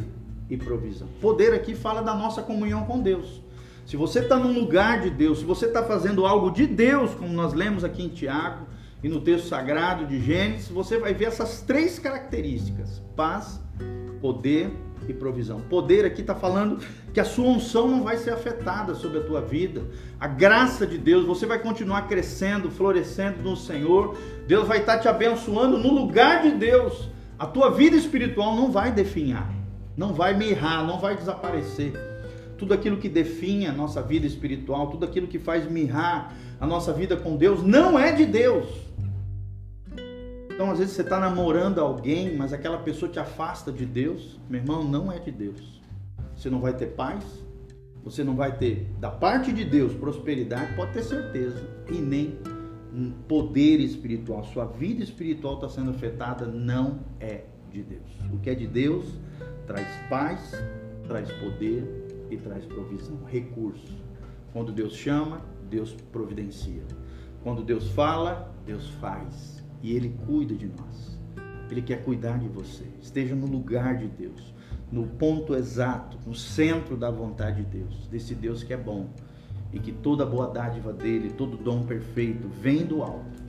e 0.51 0.57
provisão. 0.57 1.07
Poder 1.21 1.55
aqui 1.55 1.77
fala 1.77 2.03
da 2.03 2.15
nossa 2.15 2.43
comunhão 2.43 2.85
com 2.87 3.01
Deus. 3.01 3.41
Se 3.89 3.97
você 3.97 4.19
está 4.19 4.37
num 4.37 4.53
lugar 4.53 5.01
de 5.01 5.09
Deus, 5.09 5.39
se 5.39 5.47
você 5.47 5.65
está 5.65 5.83
fazendo 5.83 6.27
algo 6.27 6.51
de 6.51 6.67
Deus, 6.67 7.15
como 7.15 7.33
nós 7.33 7.55
lemos 7.55 7.83
aqui 7.83 8.05
em 8.05 8.11
Tiago 8.11 8.67
e 9.03 9.09
no 9.09 9.19
texto 9.19 9.49
sagrado 9.49 10.05
de 10.05 10.21
Gênesis, 10.21 10.69
você 10.69 10.99
vai 10.99 11.15
ver 11.15 11.25
essas 11.25 11.63
três 11.63 11.99
características: 11.99 13.03
paz, 13.17 13.59
poder 14.21 14.71
e 15.09 15.15
provisão. 15.15 15.63
Poder 15.71 16.05
aqui 16.05 16.21
está 16.21 16.35
falando 16.35 16.85
que 17.15 17.19
a 17.19 17.25
sua 17.25 17.47
unção 17.47 17.89
não 17.89 18.03
vai 18.03 18.19
ser 18.19 18.29
afetada 18.35 18.95
sobre 18.95 19.21
a 19.21 19.23
tua 19.25 19.41
vida. 19.41 19.81
A 20.21 20.29
graça 20.29 20.87
de 20.87 20.99
Deus, 20.99 21.25
você 21.25 21.47
vai 21.47 21.59
continuar 21.59 22.09
crescendo, 22.09 22.71
florescendo 22.71 23.43
no 23.43 23.57
Senhor. 23.57 24.19
Deus 24.47 24.69
vai 24.69 24.81
estar 24.81 24.97
tá 24.97 24.99
te 24.99 25.09
abençoando 25.09 25.79
no 25.79 25.95
lugar 25.95 26.43
de 26.43 26.51
Deus. 26.51 27.09
A 27.39 27.47
tua 27.47 27.71
vida 27.71 27.97
espiritual 27.97 28.55
não 28.55 28.71
vai 28.71 28.93
definhar, 28.93 29.51
não 29.97 30.13
vai 30.13 30.37
mirrar, 30.37 30.87
não 30.87 31.01
vai 31.01 31.17
desaparecer 31.17 32.18
tudo 32.59 32.75
aquilo 32.75 32.97
que 32.97 33.09
define 33.09 33.67
a 33.67 33.73
nossa 33.73 34.03
vida 34.03 34.27
espiritual, 34.27 34.91
tudo 34.91 35.05
aquilo 35.05 35.29
que 35.29 35.39
faz 35.39 35.71
mirrar 35.71 36.37
a 36.61 36.67
nossa 36.67 36.93
vida 36.93 37.17
com 37.17 37.37
Deus, 37.37 37.63
não 37.63 37.99
é 37.99 38.13
de 38.13 38.27
Deus. 38.27 38.67
Então, 40.51 40.73
às 40.73 40.79
vezes 40.81 40.95
você 40.95 41.03
está 41.03 41.21
namorando 41.21 41.79
alguém, 41.79 42.37
mas 42.37 42.53
aquela 42.53 42.79
pessoa 42.79 43.11
te 43.11 43.21
afasta 43.21 43.71
de 43.71 43.87
Deus, 43.87 44.41
meu 44.51 44.61
irmão, 44.61 44.83
não 44.83 45.11
é 45.13 45.21
de 45.21 45.31
Deus. 45.31 45.81
Você 46.37 46.51
não 46.51 46.61
vai 46.61 46.77
ter 46.77 46.87
paz, 46.87 47.25
você 48.03 48.25
não 48.25 48.35
vai 48.35 48.57
ter, 48.59 48.91
da 48.99 49.09
parte 49.09 49.53
de 49.53 49.65
Deus, 49.65 49.95
prosperidade, 49.95 50.75
pode 50.75 50.93
ter 50.93 51.05
certeza, 51.05 51.65
e 51.89 51.95
nem 51.95 52.39
poder 53.29 53.79
espiritual. 53.79 54.45
Sua 54.47 54.65
vida 54.65 55.05
espiritual 55.05 55.55
está 55.55 55.69
sendo 55.69 55.91
afetada, 55.91 56.45
não 56.45 56.99
é 57.21 57.45
de 57.71 57.83
Deus. 57.83 58.11
O 58.33 58.39
que 58.39 58.51
é 58.51 58.55
de 58.55 58.67
Deus 58.67 59.07
traz 59.67 59.87
paz, 60.09 60.53
traz 61.07 61.31
poder 61.33 61.98
e 62.31 62.37
traz 62.37 62.65
provisão, 62.65 63.19
recurso. 63.27 63.93
Quando 64.53 64.73
Deus 64.73 64.95
chama, 64.95 65.43
Deus 65.69 65.95
providencia. 66.13 66.83
Quando 67.43 67.63
Deus 67.63 67.91
fala, 67.91 68.55
Deus 68.67 68.89
faz. 69.01 69.65
E 69.83 69.93
Ele 69.95 70.15
cuida 70.27 70.55
de 70.55 70.67
nós. 70.67 71.19
Ele 71.71 71.83
quer 71.83 72.03
cuidar 72.03 72.39
de 72.39 72.49
você. 72.49 72.85
Esteja 73.01 73.35
no 73.35 73.47
lugar 73.47 73.97
de 73.99 74.09
Deus, 74.09 74.55
no 74.91 75.07
ponto 75.07 75.55
exato, 75.55 76.19
no 76.27 76.35
centro 76.35 76.97
da 76.97 77.11
vontade 77.11 77.63
de 77.63 77.79
Deus, 77.79 78.09
desse 78.09 78.35
Deus 78.35 78.63
que 78.63 78.73
é 78.73 78.77
bom 78.77 79.11
e 79.73 79.79
que 79.79 79.93
toda 79.93 80.25
boa 80.25 80.49
dádiva 80.49 80.93
dele, 80.93 81.31
todo 81.31 81.57
dom 81.57 81.83
perfeito 81.83 82.49
vem 82.49 82.87
do 82.87 83.03
alto, 83.03 83.43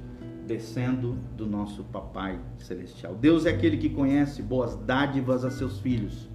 descendo 0.45 1.17
do 1.37 1.47
nosso 1.47 1.83
Papai 1.85 2.39
Celestial. 2.57 3.15
Deus 3.15 3.45
é 3.45 3.51
aquele 3.51 3.77
que 3.77 3.89
conhece 3.89 4.41
boas 4.41 4.75
dádivas 4.75 5.45
a 5.45 5.49
seus 5.49 5.79
filhos 5.79 6.28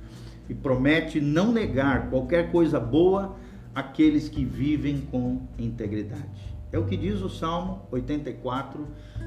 e 0.49 0.55
promete 0.55 1.21
não 1.21 1.53
negar 1.53 2.11
qualquer 2.11 2.51
coisa 2.51 2.79
boa 2.79 3.37
àqueles 3.75 4.29
que 4.29 4.45
vivem 4.45 5.01
com 5.01 5.43
integridade. 5.59 6.55
É 6.73 6.79
o 6.79 6.87
que 6.87 6.97
diz 6.97 7.21
o 7.21 7.29
Salmo 7.29 7.83
84, 7.91 8.87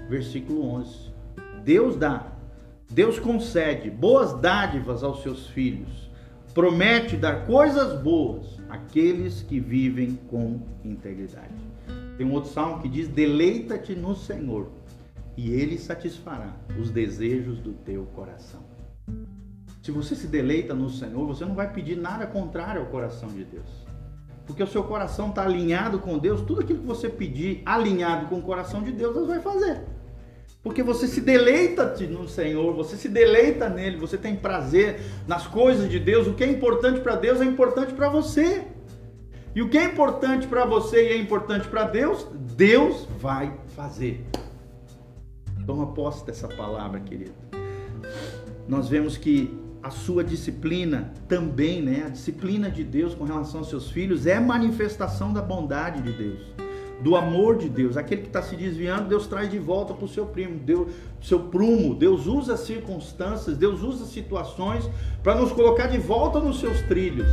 versículo 0.10 0.64
11. 0.64 1.12
Deus 1.64 1.96
dá, 1.96 2.28
Deus 2.90 3.20
concede 3.20 3.90
boas 3.90 4.34
dádivas 4.40 5.04
aos 5.04 5.22
seus 5.22 5.48
filhos, 5.48 6.10
promete 6.54 7.16
dar 7.16 7.46
coisas 7.46 8.02
boas 8.02 8.60
àqueles 8.70 9.42
que 9.42 9.60
vivem 9.60 10.18
com 10.30 10.62
integridade. 10.84 11.54
Tem 12.18 12.26
um 12.26 12.34
outro 12.34 12.52
salmo 12.52 12.82
que 12.82 12.90
diz: 12.90 13.08
Deleita-te 13.08 13.94
no 13.96 14.16
Senhor, 14.16 14.72
e 15.38 15.52
Ele 15.52 15.78
satisfará 15.78 16.56
os 16.80 16.90
desejos 16.90 17.60
do 17.60 17.74
teu 17.74 18.06
coração. 18.08 18.67
Se 19.88 19.92
você 19.94 20.18
se 20.18 20.28
deleita 20.28 20.74
no 20.74 20.90
Senhor, 20.90 21.26
você 21.26 21.46
não 21.46 21.56
vai 21.56 21.72
pedir 21.72 21.96
nada 21.96 22.28
contrário 22.28 22.82
ao 22.82 22.88
coração 22.88 23.30
de 23.30 23.46
Deus. 23.46 23.88
Porque 24.46 24.62
o 24.62 24.68
seu 24.68 24.84
coração 24.84 25.30
está 25.30 25.44
alinhado 25.44 26.00
com 26.00 26.18
Deus, 26.18 26.42
tudo 26.42 26.60
aquilo 26.60 26.80
que 26.80 26.86
você 26.86 27.08
pedir 27.08 27.62
alinhado 27.66 28.26
com 28.26 28.38
o 28.40 28.42
coração 28.42 28.84
de 28.84 28.92
Deus, 28.92 29.14
Deus 29.14 29.30
vai 29.30 29.40
fazer. 29.40 29.86
Porque 30.62 30.84
você 30.84 31.08
se 31.08 31.22
deleita 31.22 31.96
no 32.02 32.28
Senhor, 32.28 32.76
você 32.76 32.98
se 32.98 33.08
deleita 33.08 33.70
nele, 33.70 33.96
você 33.96 34.18
tem 34.18 34.36
prazer 34.36 35.00
nas 35.26 35.48
coisas 35.48 35.90
de 35.90 36.02
Deus. 36.02 36.28
O 36.28 36.34
que 36.34 36.44
é 36.44 36.52
importante 36.52 37.00
para 37.00 37.16
Deus 37.16 37.40
é 37.40 37.46
importante 37.46 37.94
para 37.94 38.10
você. 38.10 38.68
E 39.56 39.62
o 39.62 39.70
que 39.70 39.78
é 39.78 39.86
importante 39.86 40.48
para 40.48 40.66
você 40.66 41.12
e 41.12 41.14
é 41.14 41.18
importante 41.18 41.66
para 41.66 41.86
Deus, 41.86 42.28
Deus 42.58 43.08
vai 43.22 43.58
fazer. 43.70 44.26
Toma 45.66 45.94
posse 45.94 46.26
dessa 46.26 46.50
palavra, 46.50 47.00
querido. 47.00 47.32
Nós 48.68 48.90
vemos 48.90 49.16
que 49.16 49.66
a 49.88 49.90
sua 49.90 50.24
disciplina 50.24 51.14
também, 51.28 51.82
né? 51.82 52.04
A 52.06 52.10
disciplina 52.10 52.70
de 52.70 52.84
Deus 52.84 53.16
com 53.16 53.24
relação 53.24 53.62
aos 53.62 53.70
seus 53.70 53.90
filhos 53.90 54.28
é 54.28 54.40
manifestação 54.40 55.34
da 55.34 55.42
bondade 55.42 56.02
de 56.02 56.12
Deus 56.12 56.58
do 57.00 57.16
amor 57.16 57.58
de 57.58 57.70
Deus. 57.70 57.96
Aquele 57.96 58.22
que 58.22 58.28
está 58.28 58.42
se 58.42 58.56
desviando, 58.56 59.08
Deus 59.08 59.28
traz 59.28 59.50
de 59.50 59.60
volta 59.60 59.94
para 59.94 60.06
o 60.06 60.08
seu 60.08 60.26
primo, 60.26 60.58
Deus, 60.58 60.92
seu 61.22 61.40
prumo. 61.40 61.94
Deus 61.94 62.26
usa 62.26 62.58
circunstâncias, 62.58 63.56
Deus 63.56 63.84
usa 63.84 64.06
situações 64.06 64.90
para 65.22 65.36
nos 65.36 65.52
colocar 65.52 65.88
de 65.88 66.00
volta 66.00 66.40
nos 66.40 66.60
seus 66.60 66.82
trilhos. 66.82 67.30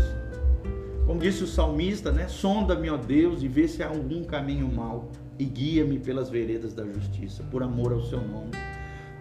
Como 1.07 1.19
disse 1.19 1.45
o 1.45 1.47
salmista, 1.47 2.13
né? 2.13 2.29
Sonda-me, 2.29 2.91
ó 2.91 2.97
Deus, 2.97 3.43
e 3.43 3.49
vê 3.49 3.67
se 3.67 3.83
há 3.83 3.89
algum 3.89 4.23
caminho 4.25 4.71
mau 4.71 5.11
e 5.39 5.45
guia-me 5.45 5.99
pelas 5.99 6.29
veredas 6.29 6.75
da 6.75 6.85
justiça, 6.85 7.43
por 7.51 7.63
amor 7.63 7.93
ao 7.93 8.03
seu 8.03 8.21
nome. 8.21 8.51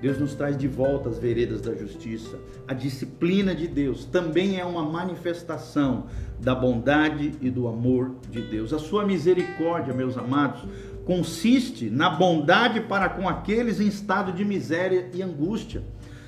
Deus 0.04 0.20
nos 0.20 0.34
traz 0.34 0.58
de 0.58 0.68
volta 0.68 1.08
as 1.08 1.18
veredas 1.18 1.62
da 1.62 1.74
justiça. 1.74 2.38
A 2.68 2.74
disciplina 2.74 3.56
de 3.56 3.70
Deus 3.70 4.04
também 4.04 4.60
é 4.60 4.66
uma 4.66 4.84
manifestação 4.84 6.08
da 6.42 6.54
bondade 6.54 7.32
e 7.40 7.50
do 7.50 7.70
amor 7.70 8.12
de 8.30 8.42
Deus. 8.42 8.74
A 8.74 8.80
sua 8.80 9.06
misericórdia, 9.06 9.94
meus 9.94 10.18
amados, 10.18 10.62
consiste 11.06 11.90
na 11.90 12.10
bondade 12.10 12.82
para 12.82 13.08
com 13.08 13.30
aqueles 13.30 13.80
em 13.80 13.88
estado 13.88 14.34
de 14.34 14.44
miséria 14.44 15.10
e 15.14 15.22
angústia. 15.22 15.82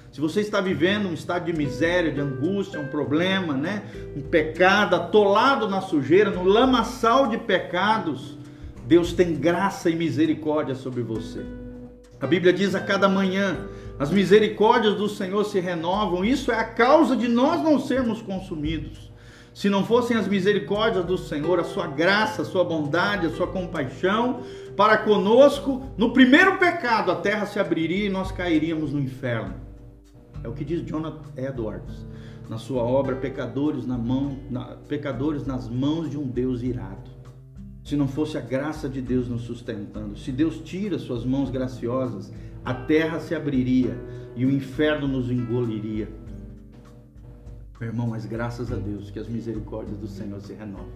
Se 0.10 0.22
você 0.22 0.40
está 0.40 0.62
vivendo 0.62 1.10
um 1.10 1.14
estado 1.14 1.44
de 1.44 1.52
miséria, 1.52 2.14
de 2.14 2.22
angústia, 2.22 2.80
um 2.80 2.88
problema, 2.88 3.56
né? 3.56 3.84
um 4.16 4.22
pecado, 4.22 4.96
atolado 4.96 5.68
na 5.68 5.82
sujeira, 5.82 6.32
no 6.32 6.46
lamaçal 6.46 7.28
de 7.28 7.38
pecados, 7.38 8.38
Deus 8.88 9.12
tem 9.12 9.36
graça 9.36 9.90
e 9.90 9.98
misericórdia 9.98 10.76
sobre 10.76 11.04
você. 11.04 11.64
A 12.26 12.28
Bíblia 12.28 12.52
diz 12.52 12.74
a 12.74 12.80
cada 12.80 13.08
manhã: 13.08 13.68
as 14.00 14.10
misericórdias 14.10 14.96
do 14.96 15.08
Senhor 15.08 15.46
se 15.46 15.60
renovam. 15.60 16.26
Isso 16.26 16.52
é 16.52 16.56
a 16.56 16.64
causa 16.64 17.16
de 17.16 17.28
nós 17.28 17.62
não 17.62 17.80
sermos 17.80 18.20
consumidos. 18.20 19.14
Se 19.54 19.70
não 19.70 19.86
fossem 19.86 20.18
as 20.18 20.28
misericórdias 20.28 21.06
do 21.06 21.20
Senhor, 21.20 21.60
a 21.60 21.64
sua 21.64 21.86
graça, 21.86 22.42
a 22.42 22.46
sua 22.46 22.64
bondade, 22.64 23.28
a 23.28 23.30
sua 23.30 23.46
compaixão 23.46 24.40
para 24.76 24.98
conosco, 24.98 25.84
no 25.96 26.14
primeiro 26.14 26.58
pecado 26.58 27.12
a 27.12 27.16
terra 27.16 27.46
se 27.46 27.60
abriria 27.60 28.08
e 28.08 28.10
nós 28.10 28.32
cairíamos 28.32 28.92
no 28.92 29.00
inferno. 29.00 29.54
É 30.44 30.48
o 30.48 30.54
que 30.54 30.66
diz 30.66 30.82
Jonathan 30.82 31.30
Edwards 31.38 32.08
na 32.50 32.58
sua 32.58 32.82
obra 32.82 33.18
Pecadores 33.18 33.86
na 33.86 34.00
mão, 34.00 34.40
na, 34.50 34.78
Pecadores 34.88 35.46
nas 35.46 35.70
mãos 35.70 36.10
de 36.10 36.18
um 36.18 36.28
Deus 36.28 36.64
irado 36.64 37.14
se 37.86 37.96
não 37.96 38.08
fosse 38.08 38.36
a 38.36 38.42
graça 38.42 38.90
de 38.90 39.00
Deus 39.00 39.30
nos 39.30 39.44
sustentando. 39.44 40.18
Se 40.18 40.32
Deus 40.32 40.60
tira 40.60 40.98
suas 40.98 41.24
mãos 41.24 41.52
graciosas, 41.52 42.34
a 42.66 42.74
terra 42.74 43.20
se 43.20 43.36
abriria 43.36 43.96
e 44.36 44.44
o 44.44 44.50
inferno 44.50 45.08
nos 45.08 45.30
engoliria. 45.30 46.10
Meu 47.80 47.90
irmão, 47.90 48.08
mas 48.08 48.26
graças 48.26 48.72
a 48.72 48.76
Deus 48.76 49.12
que 49.12 49.20
as 49.20 49.28
misericórdias 49.28 50.00
do 50.00 50.08
Senhor 50.08 50.42
se 50.42 50.54
renovam 50.54 50.90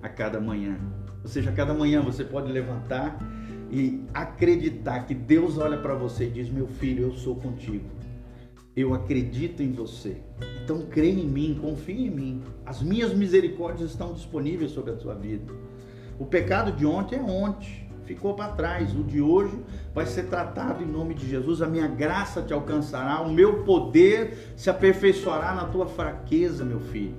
a 0.00 0.08
cada 0.08 0.40
manhã. 0.40 0.78
Ou 1.24 1.28
seja, 1.28 1.50
a 1.50 1.52
cada 1.52 1.74
manhã 1.74 2.00
você 2.02 2.22
pode 2.22 2.52
levantar 2.52 3.18
e 3.68 4.04
acreditar 4.14 5.06
que 5.06 5.14
Deus 5.14 5.58
olha 5.58 5.78
para 5.78 5.94
você 5.94 6.26
e 6.26 6.30
diz: 6.30 6.48
Meu 6.48 6.68
filho, 6.68 7.02
eu 7.02 7.14
sou 7.14 7.34
contigo. 7.34 7.90
Eu 8.76 8.94
acredito 8.94 9.60
em 9.60 9.72
você. 9.72 10.18
Então 10.62 10.82
crê 10.82 11.10
em 11.10 11.26
mim, 11.26 11.58
confie 11.60 12.06
em 12.06 12.10
mim. 12.10 12.42
As 12.64 12.80
minhas 12.80 13.12
misericórdias 13.12 13.90
estão 13.90 14.12
disponíveis 14.12 14.70
sobre 14.70 14.92
a 14.92 14.96
tua 14.96 15.16
vida. 15.16 15.52
O 16.18 16.26
pecado 16.26 16.72
de 16.72 16.84
ontem 16.84 17.16
é 17.16 17.22
ontem, 17.22 17.88
ficou 18.04 18.34
para 18.34 18.52
trás. 18.52 18.92
O 18.94 19.04
de 19.04 19.20
hoje 19.20 19.56
vai 19.94 20.04
ser 20.04 20.24
tratado 20.24 20.82
em 20.82 20.86
nome 20.86 21.14
de 21.14 21.28
Jesus. 21.28 21.62
A 21.62 21.66
minha 21.66 21.86
graça 21.86 22.42
te 22.42 22.52
alcançará, 22.52 23.20
o 23.20 23.32
meu 23.32 23.62
poder 23.62 24.52
se 24.56 24.68
aperfeiçoará 24.68 25.54
na 25.54 25.66
tua 25.66 25.86
fraqueza, 25.86 26.64
meu 26.64 26.80
filho. 26.80 27.14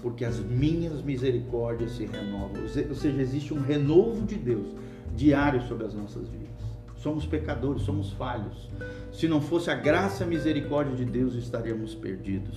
Porque 0.00 0.24
as 0.24 0.38
minhas 0.38 1.02
misericórdias 1.02 1.92
se 1.92 2.06
renovam. 2.06 2.62
Ou 2.62 2.94
seja, 2.94 3.20
existe 3.20 3.52
um 3.52 3.60
renovo 3.60 4.24
de 4.24 4.36
Deus 4.36 4.68
diário 5.16 5.60
sobre 5.62 5.86
as 5.86 5.94
nossas 5.94 6.28
vidas. 6.28 6.48
Somos 6.96 7.26
pecadores, 7.26 7.82
somos 7.82 8.12
falhos. 8.12 8.68
Se 9.12 9.26
não 9.26 9.40
fosse 9.40 9.70
a 9.70 9.74
graça 9.74 10.22
e 10.22 10.26
a 10.26 10.28
misericórdia 10.28 10.94
de 10.94 11.04
Deus, 11.04 11.34
estaríamos 11.34 11.94
perdidos 11.94 12.56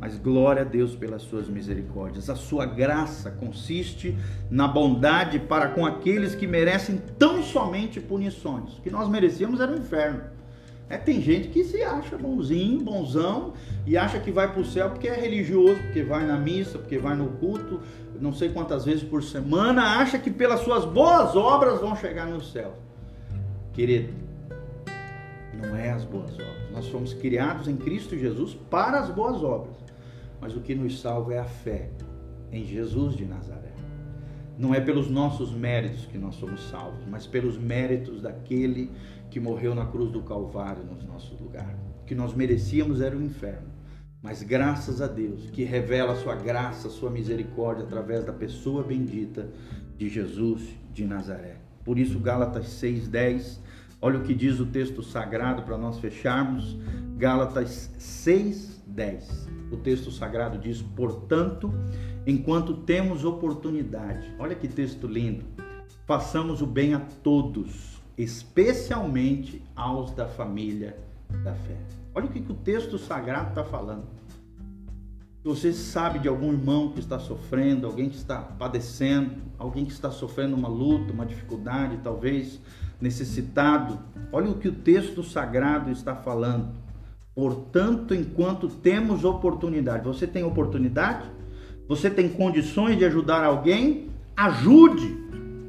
mas 0.00 0.16
glória 0.16 0.62
a 0.62 0.64
Deus 0.64 0.94
pelas 0.94 1.22
suas 1.22 1.48
misericórdias. 1.48 2.30
A 2.30 2.36
sua 2.36 2.64
graça 2.64 3.30
consiste 3.30 4.16
na 4.50 4.68
bondade 4.68 5.40
para 5.40 5.68
com 5.68 5.84
aqueles 5.84 6.34
que 6.34 6.46
merecem 6.46 7.02
tão 7.18 7.42
somente 7.42 8.00
punições. 8.00 8.78
O 8.78 8.82
que 8.82 8.90
nós 8.90 9.08
merecíamos 9.08 9.60
era 9.60 9.72
o 9.72 9.76
inferno. 9.76 10.22
É, 10.88 10.96
tem 10.96 11.20
gente 11.20 11.48
que 11.48 11.64
se 11.64 11.82
acha 11.82 12.16
bonzinho, 12.16 12.80
bonzão, 12.80 13.52
e 13.86 13.96
acha 13.96 14.18
que 14.18 14.30
vai 14.30 14.50
para 14.50 14.62
o 14.62 14.64
céu 14.64 14.88
porque 14.88 15.08
é 15.08 15.14
religioso, 15.14 15.78
porque 15.82 16.02
vai 16.02 16.24
na 16.24 16.38
missa, 16.38 16.78
porque 16.78 16.96
vai 16.96 17.14
no 17.14 17.28
culto, 17.32 17.80
não 18.18 18.32
sei 18.32 18.48
quantas 18.48 18.86
vezes 18.86 19.02
por 19.02 19.22
semana, 19.22 19.98
acha 19.98 20.18
que 20.18 20.30
pelas 20.30 20.60
suas 20.60 20.86
boas 20.86 21.36
obras 21.36 21.80
vão 21.80 21.94
chegar 21.94 22.26
no 22.26 22.40
céu. 22.40 22.74
Querido, 23.74 24.14
não 25.60 25.76
é 25.76 25.90
as 25.90 26.04
boas 26.04 26.32
obras. 26.32 26.70
Nós 26.72 26.88
fomos 26.88 27.12
criados 27.12 27.68
em 27.68 27.76
Cristo 27.76 28.16
Jesus 28.16 28.54
para 28.70 29.00
as 29.00 29.10
boas 29.10 29.42
obras 29.42 29.87
mas 30.40 30.56
o 30.56 30.60
que 30.60 30.74
nos 30.74 31.00
salva 31.00 31.34
é 31.34 31.38
a 31.38 31.44
fé 31.44 31.90
em 32.52 32.64
Jesus 32.64 33.16
de 33.16 33.24
Nazaré. 33.24 33.72
Não 34.58 34.74
é 34.74 34.80
pelos 34.80 35.08
nossos 35.08 35.52
méritos 35.52 36.06
que 36.06 36.18
nós 36.18 36.34
somos 36.34 36.68
salvos, 36.68 37.04
mas 37.08 37.26
pelos 37.26 37.56
méritos 37.56 38.20
daquele 38.20 38.90
que 39.30 39.38
morreu 39.38 39.74
na 39.74 39.86
cruz 39.86 40.10
do 40.10 40.22
Calvário 40.22 40.82
no 40.82 41.00
nosso 41.06 41.34
lugar. 41.36 41.78
O 42.02 42.04
que 42.04 42.14
nós 42.14 42.34
merecíamos 42.34 43.00
era 43.00 43.16
o 43.16 43.22
inferno, 43.22 43.68
mas 44.20 44.42
graças 44.42 45.00
a 45.00 45.06
Deus 45.06 45.48
que 45.50 45.62
revela 45.62 46.12
a 46.12 46.16
sua 46.16 46.34
graça, 46.34 46.88
a 46.88 46.90
sua 46.90 47.10
misericórdia 47.10 47.84
através 47.84 48.24
da 48.24 48.32
pessoa 48.32 48.82
bendita 48.82 49.48
de 49.96 50.08
Jesus 50.08 50.62
de 50.92 51.04
Nazaré. 51.04 51.56
Por 51.84 51.98
isso 51.98 52.18
Gálatas 52.18 52.66
6:10, 52.66 53.60
olha 54.02 54.18
o 54.18 54.24
que 54.24 54.34
diz 54.34 54.58
o 54.58 54.66
texto 54.66 55.02
sagrado 55.02 55.62
para 55.62 55.78
nós 55.78 56.00
fecharmos, 56.00 56.76
Gálatas 57.16 57.92
6:10 57.98 59.57
o 59.70 59.76
texto 59.76 60.10
sagrado 60.10 60.58
diz: 60.58 60.82
portanto, 60.82 61.72
enquanto 62.26 62.74
temos 62.74 63.24
oportunidade, 63.24 64.34
olha 64.38 64.54
que 64.54 64.68
texto 64.68 65.06
lindo, 65.06 65.44
façamos 66.06 66.62
o 66.62 66.66
bem 66.66 66.94
a 66.94 67.00
todos, 67.00 68.02
especialmente 68.16 69.62
aos 69.74 70.12
da 70.12 70.26
família 70.26 70.98
da 71.44 71.54
fé. 71.54 71.76
Olha 72.14 72.26
o 72.26 72.30
que, 72.30 72.40
que 72.40 72.52
o 72.52 72.56
texto 72.56 72.98
sagrado 72.98 73.50
está 73.50 73.64
falando. 73.64 74.06
Você 75.44 75.72
sabe 75.72 76.18
de 76.18 76.28
algum 76.28 76.52
irmão 76.52 76.90
que 76.90 76.98
está 76.98 77.18
sofrendo, 77.18 77.86
alguém 77.86 78.10
que 78.10 78.16
está 78.16 78.40
padecendo, 78.40 79.36
alguém 79.56 79.84
que 79.84 79.92
está 79.92 80.10
sofrendo 80.10 80.56
uma 80.56 80.68
luta, 80.68 81.12
uma 81.12 81.24
dificuldade, 81.24 82.00
talvez 82.02 82.60
necessitado. 83.00 83.98
Olha 84.32 84.50
o 84.50 84.58
que 84.58 84.68
o 84.68 84.74
texto 84.74 85.22
sagrado 85.22 85.90
está 85.90 86.14
falando 86.14 86.74
Portanto, 87.38 88.16
enquanto 88.16 88.66
temos 88.68 89.24
oportunidade, 89.24 90.04
você 90.04 90.26
tem 90.26 90.42
oportunidade? 90.42 91.30
Você 91.86 92.10
tem 92.10 92.28
condições 92.28 92.98
de 92.98 93.04
ajudar 93.04 93.44
alguém? 93.44 94.08
Ajude! 94.36 95.16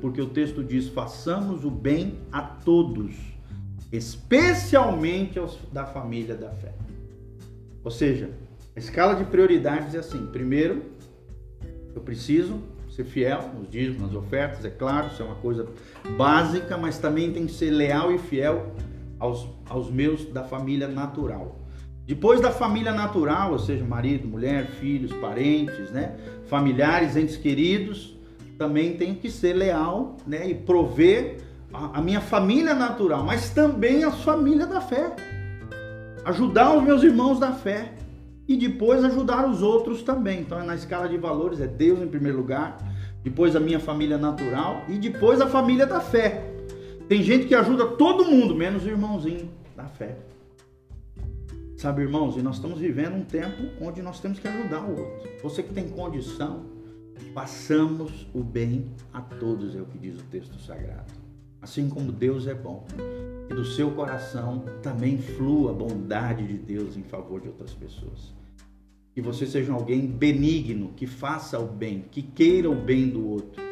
Porque 0.01 0.19
o 0.19 0.25
texto 0.25 0.63
diz: 0.63 0.87
façamos 0.87 1.63
o 1.63 1.69
bem 1.69 2.15
a 2.31 2.41
todos, 2.41 3.13
especialmente 3.91 5.37
aos 5.37 5.59
da 5.71 5.85
família 5.85 6.33
da 6.33 6.49
fé. 6.49 6.73
Ou 7.83 7.91
seja, 7.91 8.31
a 8.75 8.79
escala 8.79 9.13
de 9.13 9.25
prioridades 9.25 9.93
é 9.93 9.99
assim: 9.99 10.25
primeiro, 10.25 10.81
eu 11.93 12.01
preciso 12.01 12.63
ser 12.89 13.03
fiel 13.03 13.47
nos 13.55 13.69
dízimos, 13.69 14.01
nas 14.01 14.15
ofertas, 14.15 14.65
é 14.65 14.71
claro, 14.71 15.09
isso 15.09 15.21
é 15.21 15.25
uma 15.25 15.35
coisa 15.35 15.67
básica, 16.17 16.75
mas 16.79 16.97
também 16.97 17.31
tem 17.31 17.45
que 17.45 17.53
ser 17.53 17.69
leal 17.69 18.11
e 18.11 18.17
fiel 18.17 18.73
aos, 19.19 19.47
aos 19.69 19.91
meus 19.91 20.25
da 20.25 20.43
família 20.43 20.87
natural. 20.87 21.58
Depois 22.09 22.41
da 22.41 22.49
família 22.49 22.91
natural, 22.91 23.51
ou 23.51 23.59
seja, 23.59 23.85
marido, 23.85 24.27
mulher, 24.27 24.65
filhos, 24.65 25.13
parentes, 25.13 25.91
né? 25.91 26.15
familiares, 26.47 27.15
entes 27.15 27.37
queridos, 27.37 28.17
também 28.57 28.97
tenho 28.97 29.13
que 29.13 29.29
ser 29.29 29.53
leal 29.53 30.17
né? 30.25 30.49
e 30.49 30.55
prover 30.55 31.37
a, 31.71 31.99
a 31.99 32.01
minha 32.01 32.19
família 32.19 32.73
natural, 32.73 33.23
mas 33.23 33.51
também 33.51 34.03
a 34.03 34.11
família 34.11 34.65
da 34.65 34.81
fé. 34.81 35.15
Ajudar 36.25 36.75
os 36.75 36.83
meus 36.83 37.03
irmãos 37.03 37.39
da 37.39 37.51
fé 37.51 37.93
e 38.47 38.57
depois 38.57 39.05
ajudar 39.05 39.47
os 39.47 39.61
outros 39.61 40.01
também. 40.01 40.39
Então, 40.39 40.65
na 40.65 40.73
escala 40.73 41.07
de 41.07 41.15
valores, 41.15 41.61
é 41.61 41.67
Deus 41.67 42.01
em 42.01 42.07
primeiro 42.07 42.39
lugar, 42.39 42.75
depois 43.23 43.55
a 43.55 43.59
minha 43.59 43.79
família 43.79 44.17
natural 44.17 44.81
e 44.87 44.97
depois 44.97 45.39
a 45.39 45.45
família 45.45 45.85
da 45.85 45.99
fé. 45.99 46.43
Tem 47.07 47.21
gente 47.21 47.45
que 47.45 47.53
ajuda 47.53 47.85
todo 47.85 48.25
mundo, 48.25 48.55
menos 48.55 48.83
o 48.83 48.89
irmãozinho 48.89 49.47
da 49.77 49.85
fé. 49.85 50.28
Sabe, 51.79 52.01
irmãos, 52.01 52.35
e 52.35 52.41
nós 52.41 52.55
estamos 52.55 52.77
vivendo 52.77 53.15
um 53.15 53.23
tempo 53.23 53.69
onde 53.79 54.01
nós 54.01 54.19
temos 54.19 54.37
que 54.37 54.45
ajudar 54.45 54.83
o 54.83 54.99
outro. 54.99 55.29
Você 55.41 55.63
que 55.63 55.73
tem 55.73 55.87
condição, 55.87 56.65
passamos 57.33 58.27
o 58.33 58.43
bem 58.43 58.91
a 59.13 59.21
todos, 59.21 59.73
é 59.77 59.81
o 59.81 59.85
que 59.85 59.97
diz 59.97 60.19
o 60.19 60.23
texto 60.25 60.59
sagrado. 60.59 61.13
Assim 61.61 61.87
como 61.87 62.11
Deus 62.11 62.47
é 62.47 62.53
bom, 62.53 62.85
que 63.47 63.53
do 63.53 63.63
seu 63.63 63.91
coração 63.91 64.65
também 64.83 65.19
flua 65.19 65.71
a 65.71 65.73
bondade 65.73 66.45
de 66.45 66.57
Deus 66.57 66.97
em 66.97 67.03
favor 67.03 67.39
de 67.39 67.47
outras 67.47 67.73
pessoas. 67.73 68.35
Que 69.13 69.21
você 69.21 69.45
seja 69.45 69.71
alguém 69.71 70.05
benigno, 70.05 70.91
que 70.97 71.07
faça 71.07 71.57
o 71.57 71.65
bem, 71.65 72.03
que 72.11 72.21
queira 72.21 72.69
o 72.69 72.75
bem 72.75 73.07
do 73.07 73.25
outro, 73.25 73.63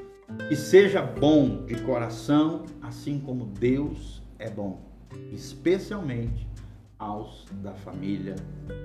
que 0.48 0.56
seja 0.56 1.02
bom 1.02 1.66
de 1.66 1.76
coração, 1.82 2.64
assim 2.82 3.20
como 3.20 3.44
Deus 3.48 4.24
é 4.40 4.50
bom, 4.50 4.82
especialmente 5.34 6.47
aos 7.00 7.46
da 7.62 7.74
família 7.74 8.36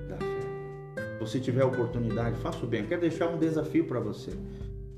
da 0.08 0.16
fé. 0.16 1.12
Se 1.14 1.20
você 1.20 1.40
tiver 1.40 1.64
oportunidade, 1.64 2.36
faça 2.38 2.64
o 2.64 2.66
bem. 2.66 2.82
Eu 2.82 2.88
quero 2.88 3.00
deixar 3.00 3.28
um 3.28 3.38
desafio 3.38 3.86
para 3.86 4.00
você. 4.00 4.32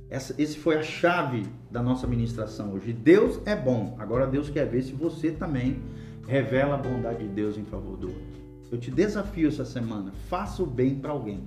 Essa, 0.09 0.35
esse 0.41 0.59
foi 0.59 0.77
a 0.77 0.83
chave 0.83 1.47
da 1.71 1.83
nossa 1.83 2.07
ministração 2.07 2.73
hoje. 2.73 2.93
Deus 2.93 3.41
é 3.47 3.57
bom. 3.57 3.97
Agora 3.99 4.27
Deus 4.27 4.49
quer 4.49 4.67
ver 4.67 4.83
se 4.83 4.93
você 4.93 5.31
também 5.31 5.83
revela 6.27 6.75
a 6.75 6.79
bondade 6.79 7.27
de 7.27 7.29
Deus 7.29 7.57
em 7.57 7.65
favor 7.65 7.97
do 7.97 8.09
outro. 8.09 8.45
Eu 8.71 8.79
te 8.79 8.91
desafio 8.91 9.49
essa 9.49 9.65
semana. 9.65 10.12
Faça 10.29 10.62
o 10.62 10.67
bem 10.67 10.97
para 10.97 11.12
alguém 11.12 11.45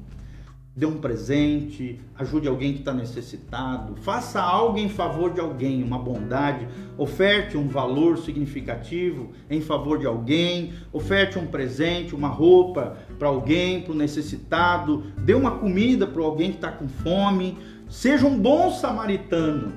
dê 0.78 0.86
um 0.86 1.00
presente, 1.00 2.00
ajude 2.16 2.48
alguém 2.48 2.74
que 2.74 2.80
está 2.80 2.94
necessitado, 2.94 3.96
faça 3.96 4.40
algo 4.40 4.78
em 4.78 4.88
favor 4.88 5.34
de 5.34 5.40
alguém, 5.40 5.82
uma 5.82 5.98
bondade, 5.98 6.68
oferte 7.00 7.58
um 7.58 7.68
valor 7.68 8.20
significativo 8.20 9.32
em 9.50 9.60
favor 9.60 9.98
de 9.98 10.06
alguém, 10.06 10.74
oferte 10.94 11.40
um 11.40 11.48
presente, 11.48 12.14
uma 12.14 12.28
roupa 12.28 12.96
para 13.18 13.28
alguém, 13.28 13.82
para 13.82 13.92
o 13.92 13.96
necessitado, 13.96 15.02
dê 15.18 15.34
uma 15.34 15.58
comida 15.58 16.06
para 16.06 16.22
alguém 16.22 16.52
que 16.52 16.58
está 16.58 16.72
com 16.72 16.88
fome, 16.88 17.58
seja 17.90 18.28
um 18.28 18.38
bom 18.38 18.70
samaritano. 18.70 19.74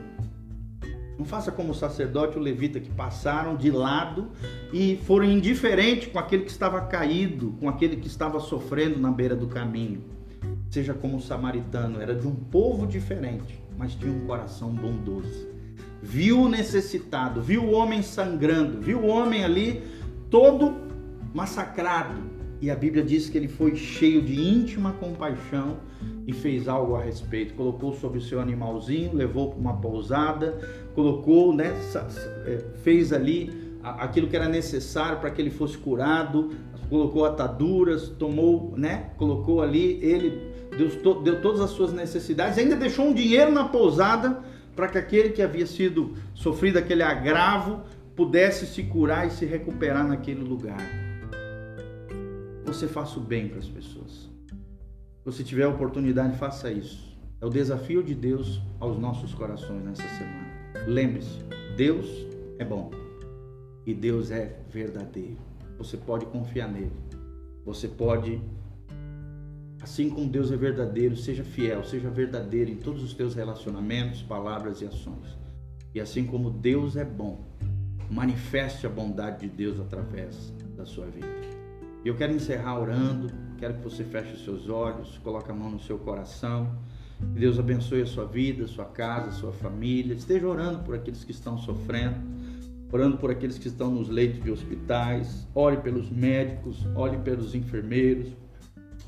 Não 1.18 1.24
faça 1.24 1.50
como 1.50 1.70
o 1.70 1.74
sacerdote 1.74 2.36
e 2.36 2.40
o 2.40 2.42
levita 2.42 2.78
que 2.78 2.90
passaram 2.90 3.56
de 3.56 3.70
lado 3.70 4.28
e 4.70 4.98
foram 5.06 5.24
indiferentes 5.24 6.08
com 6.08 6.18
aquele 6.18 6.44
que 6.44 6.50
estava 6.50 6.78
caído, 6.82 7.54
com 7.58 7.70
aquele 7.70 7.96
que 7.96 8.06
estava 8.06 8.38
sofrendo 8.38 8.98
na 8.98 9.10
beira 9.10 9.34
do 9.34 9.46
caminho 9.46 10.19
seja 10.70 10.94
como 10.94 11.16
o 11.16 11.20
samaritano, 11.20 12.00
era 12.00 12.14
de 12.14 12.26
um 12.26 12.34
povo 12.34 12.86
diferente, 12.86 13.60
mas 13.76 13.94
tinha 13.94 14.12
um 14.12 14.26
coração 14.26 14.70
bondoso. 14.70 15.48
Viu 16.00 16.42
o 16.42 16.48
necessitado, 16.48 17.42
viu 17.42 17.64
o 17.64 17.72
homem 17.72 18.02
sangrando, 18.02 18.80
viu 18.80 19.00
o 19.00 19.06
homem 19.08 19.44
ali 19.44 19.82
todo 20.30 20.74
massacrado. 21.34 22.30
E 22.60 22.70
a 22.70 22.76
Bíblia 22.76 23.02
diz 23.02 23.28
que 23.28 23.36
ele 23.36 23.48
foi 23.48 23.74
cheio 23.74 24.22
de 24.22 24.40
íntima 24.40 24.92
compaixão 24.92 25.78
e 26.26 26.32
fez 26.32 26.68
algo 26.68 26.94
a 26.94 27.02
respeito. 27.02 27.54
Colocou 27.54 27.92
sobre 27.94 28.18
o 28.18 28.22
seu 28.22 28.40
animalzinho, 28.40 29.14
levou 29.14 29.50
para 29.50 29.58
uma 29.58 29.76
pousada, 29.78 30.58
colocou, 30.94 31.54
né, 31.54 31.74
é, 32.46 32.58
fez 32.82 33.12
ali 33.12 33.70
aquilo 33.82 34.28
que 34.28 34.36
era 34.36 34.48
necessário 34.48 35.18
para 35.20 35.30
que 35.30 35.40
ele 35.40 35.50
fosse 35.50 35.76
curado, 35.76 36.50
colocou 36.88 37.24
ataduras, 37.24 38.08
tomou, 38.08 38.74
né, 38.76 39.10
colocou 39.16 39.62
ali 39.62 39.98
ele 40.02 40.49
Deus 40.80 40.96
deu 41.22 41.42
todas 41.42 41.60
as 41.60 41.70
suas 41.70 41.92
necessidades, 41.92 42.56
ainda 42.56 42.74
deixou 42.74 43.06
um 43.06 43.12
dinheiro 43.12 43.52
na 43.52 43.68
pousada 43.68 44.42
para 44.74 44.88
que 44.88 44.96
aquele 44.96 45.28
que 45.28 45.42
havia 45.42 45.66
sido 45.66 46.14
sofrido 46.34 46.78
aquele 46.78 47.02
agravo 47.02 47.82
pudesse 48.16 48.66
se 48.66 48.84
curar 48.84 49.26
e 49.26 49.30
se 49.30 49.44
recuperar 49.44 50.08
naquele 50.08 50.40
lugar. 50.40 50.80
Você 52.64 52.88
faça 52.88 53.18
o 53.18 53.22
bem 53.22 53.48
para 53.48 53.58
as 53.58 53.68
pessoas. 53.68 54.30
Se 54.48 55.24
você 55.24 55.44
tiver 55.44 55.64
a 55.64 55.68
oportunidade, 55.68 56.38
faça 56.38 56.72
isso. 56.72 57.14
É 57.42 57.44
o 57.44 57.50
desafio 57.50 58.02
de 58.02 58.14
Deus 58.14 58.58
aos 58.78 58.98
nossos 58.98 59.34
corações 59.34 59.84
nessa 59.84 60.08
semana. 60.16 60.48
Lembre-se, 60.86 61.40
Deus 61.76 62.06
é 62.58 62.64
bom 62.64 62.90
e 63.84 63.92
Deus 63.92 64.30
é 64.30 64.60
verdadeiro. 64.70 65.36
Você 65.76 65.98
pode 65.98 66.24
confiar 66.24 66.70
nele. 66.70 66.92
Você 67.66 67.86
pode 67.86 68.40
Assim 69.82 70.10
como 70.10 70.28
Deus 70.28 70.52
é 70.52 70.56
verdadeiro, 70.56 71.16
seja 71.16 71.42
fiel, 71.42 71.82
seja 71.84 72.10
verdadeiro 72.10 72.70
em 72.70 72.76
todos 72.76 73.02
os 73.02 73.14
teus 73.14 73.34
relacionamentos, 73.34 74.22
palavras 74.22 74.82
e 74.82 74.84
ações. 74.84 75.38
E 75.94 76.00
assim 76.00 76.26
como 76.26 76.50
Deus 76.50 76.96
é 76.96 77.04
bom, 77.04 77.44
manifeste 78.10 78.86
a 78.86 78.90
bondade 78.90 79.40
de 79.40 79.48
Deus 79.48 79.80
através 79.80 80.52
da 80.76 80.84
sua 80.84 81.06
vida. 81.06 81.26
E 82.04 82.08
eu 82.08 82.16
quero 82.16 82.32
encerrar 82.32 82.78
orando, 82.78 83.30
quero 83.58 83.74
que 83.74 83.84
você 83.84 84.04
feche 84.04 84.34
os 84.34 84.44
seus 84.44 84.68
olhos, 84.68 85.18
coloque 85.18 85.50
a 85.50 85.54
mão 85.54 85.70
no 85.70 85.80
seu 85.80 85.98
coração. 85.98 86.78
Que 87.18 87.40
Deus 87.40 87.58
abençoe 87.58 88.02
a 88.02 88.06
sua 88.06 88.24
vida, 88.26 88.64
a 88.64 88.68
sua 88.68 88.86
casa, 88.86 89.28
a 89.28 89.32
sua 89.32 89.52
família. 89.52 90.14
Esteja 90.14 90.46
orando 90.46 90.82
por 90.82 90.94
aqueles 90.94 91.24
que 91.24 91.32
estão 91.32 91.58
sofrendo, 91.58 92.16
orando 92.90 93.18
por 93.18 93.30
aqueles 93.30 93.58
que 93.58 93.68
estão 93.68 93.90
nos 93.90 94.08
leitos 94.08 94.42
de 94.42 94.50
hospitais. 94.50 95.46
Ore 95.54 95.78
pelos 95.78 96.10
médicos, 96.10 96.86
ore 96.94 97.18
pelos 97.18 97.54
enfermeiros, 97.54 98.32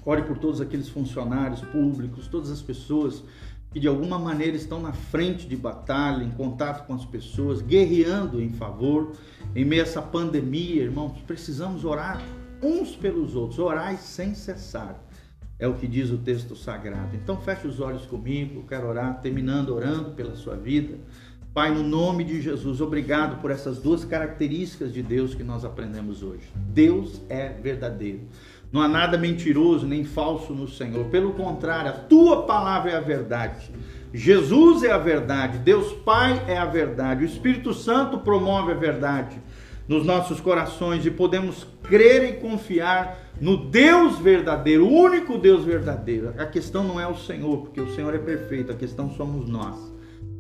Ore 0.05 0.23
por 0.23 0.39
todos 0.39 0.61
aqueles 0.61 0.89
funcionários 0.89 1.61
públicos, 1.61 2.27
todas 2.27 2.51
as 2.51 2.61
pessoas 2.61 3.23
que 3.73 3.81
de 3.81 3.89
alguma 3.89 4.19
maneira 4.19 4.57
estão 4.57 4.81
na 4.81 4.93
frente 4.93 5.47
de 5.49 5.57
batalha, 5.57 6.23
em 6.23 6.31
contato 6.31 6.87
com 6.87 6.95
as 6.95 7.05
pessoas, 7.05 7.63
guerreando 7.63 8.41
em 8.41 8.51
favor. 8.51 9.13
Em 9.55 9.65
meio 9.65 9.83
a 9.83 9.87
essa 9.87 10.03
pandemia, 10.03 10.83
irmãos, 10.83 11.13
precisamos 11.27 11.85
orar 11.85 12.21
uns 12.63 12.95
pelos 12.95 13.35
outros, 13.35 13.59
orar 13.59 13.97
sem 13.97 14.35
cessar. 14.35 15.03
É 15.59 15.67
o 15.67 15.75
que 15.75 15.87
diz 15.87 16.11
o 16.11 16.19
texto 16.19 16.55
sagrado. 16.55 17.17
Então 17.17 17.41
feche 17.41 17.67
os 17.67 17.81
olhos 17.81 18.05
comigo, 18.05 18.65
quero 18.69 18.89
orar, 18.89 19.21
terminando 19.21 19.71
orando 19.71 20.11
pela 20.11 20.37
sua 20.37 20.57
vida. 20.57 20.99
Pai, 21.55 21.71
no 21.73 21.83
nome 21.83 22.25
de 22.25 22.41
Jesus, 22.41 22.81
obrigado 22.81 23.41
por 23.41 23.51
essas 23.51 23.79
duas 23.79 24.05
características 24.05 24.93
de 24.93 25.03
Deus 25.03 25.35
que 25.35 25.45
nós 25.45 25.65
aprendemos 25.65 26.23
hoje. 26.23 26.51
Deus 26.57 27.21
é 27.29 27.51
verdadeiro. 27.51 28.23
Não 28.73 28.81
há 28.81 28.89
nada 28.89 29.19
mentiroso 29.19 29.87
nem 29.87 30.03
falso 30.03 30.55
no 30.55 30.67
Senhor. 30.67 31.05
Pelo 31.07 31.35
contrário, 31.35 31.91
a 31.91 31.95
tua 31.95 32.45
palavra 32.45 32.93
é 32.93 32.97
a 32.97 33.01
verdade. 33.01 33.71
Jesus 34.15 34.83
é 34.83 34.91
a 34.91 34.99
verdade. 34.99 35.59
Deus 35.59 35.93
Pai 35.93 36.43
é 36.49 36.57
a 36.57 36.65
verdade. 36.65 37.23
O 37.23 37.27
Espírito 37.27 37.75
Santo 37.75 38.19
promove 38.19 38.73
a 38.73 38.77
verdade 38.77 39.37
nos 39.87 40.07
nossos 40.07 40.41
corações 40.41 41.05
e 41.05 41.11
podemos 41.11 41.67
crer 41.83 42.25
e 42.25 42.41
confiar 42.41 43.19
no 43.39 43.57
Deus 43.57 44.19
verdadeiro, 44.19 44.87
o 44.87 44.93
único 44.93 45.37
Deus 45.37 45.65
verdadeiro. 45.65 46.33
A 46.39 46.47
questão 46.47 46.85
não 46.85 46.99
é 46.99 47.07
o 47.07 47.17
Senhor, 47.17 47.59
porque 47.59 47.81
o 47.81 47.93
Senhor 47.95 48.15
é 48.15 48.19
perfeito, 48.19 48.73
a 48.73 48.77
questão 48.77 49.11
somos 49.11 49.49
nós. 49.49 49.93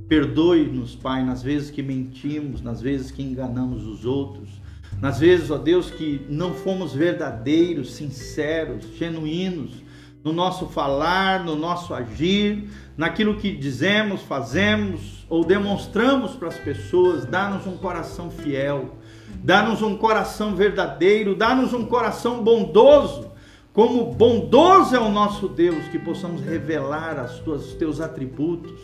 Perdoe-nos, 0.09 0.95
Pai, 0.95 1.25
nas 1.25 1.43
vezes 1.43 1.71
que 1.71 1.83
mentimos, 1.83 2.63
nas 2.63 2.81
vezes 2.81 3.11
que 3.11 3.23
enganamos 3.23 3.87
os 3.87 4.05
outros 4.05 4.62
nas 5.03 5.19
vezes, 5.19 5.51
ó 5.51 5.59
Deus, 5.59 5.91
que 5.91 6.25
não 6.29 6.55
fomos 6.55 6.95
verdadeiros, 6.95 7.95
sinceros, 7.95 8.85
genuínos 8.97 9.73
no 10.23 10.33
nosso 10.33 10.69
falar, 10.69 11.45
no 11.45 11.57
nosso 11.57 11.93
agir, 11.93 12.69
naquilo 12.97 13.35
que 13.35 13.51
dizemos, 13.51 14.23
fazemos 14.23 15.27
ou 15.29 15.45
demonstramos 15.45 16.37
para 16.37 16.47
as 16.47 16.57
pessoas, 16.57 17.25
dá-nos 17.25 17.67
um 17.67 17.77
coração 17.77 18.31
fiel, 18.31 18.95
dá-nos 19.43 19.83
um 19.83 19.97
coração 19.97 20.55
verdadeiro, 20.55 21.35
dá-nos 21.35 21.73
um 21.73 21.85
coração 21.85 22.41
bondoso. 22.45 23.33
Como 23.73 24.13
bondoso 24.13 24.95
é 24.95 25.01
o 25.01 25.11
nosso 25.11 25.49
Deus, 25.49 25.89
que 25.89 25.99
possamos 25.99 26.43
revelar 26.43 27.19
as 27.19 27.41
tuas, 27.41 27.67
os 27.67 27.75
teus 27.75 28.01
atributos, 28.01 28.81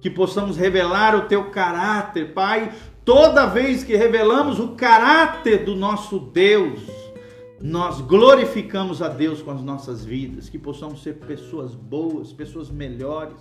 que 0.00 0.08
possamos 0.08 0.56
revelar 0.56 1.14
o 1.14 1.28
teu 1.28 1.50
caráter, 1.50 2.32
Pai, 2.32 2.72
Toda 3.12 3.44
vez 3.44 3.82
que 3.82 3.96
revelamos 3.96 4.60
o 4.60 4.68
caráter 4.76 5.64
do 5.64 5.74
nosso 5.74 6.16
Deus, 6.16 6.80
nós 7.60 8.00
glorificamos 8.00 9.02
a 9.02 9.08
Deus 9.08 9.42
com 9.42 9.50
as 9.50 9.60
nossas 9.60 10.04
vidas, 10.04 10.48
que 10.48 10.56
possamos 10.56 11.02
ser 11.02 11.14
pessoas 11.14 11.74
boas, 11.74 12.32
pessoas 12.32 12.70
melhores, 12.70 13.34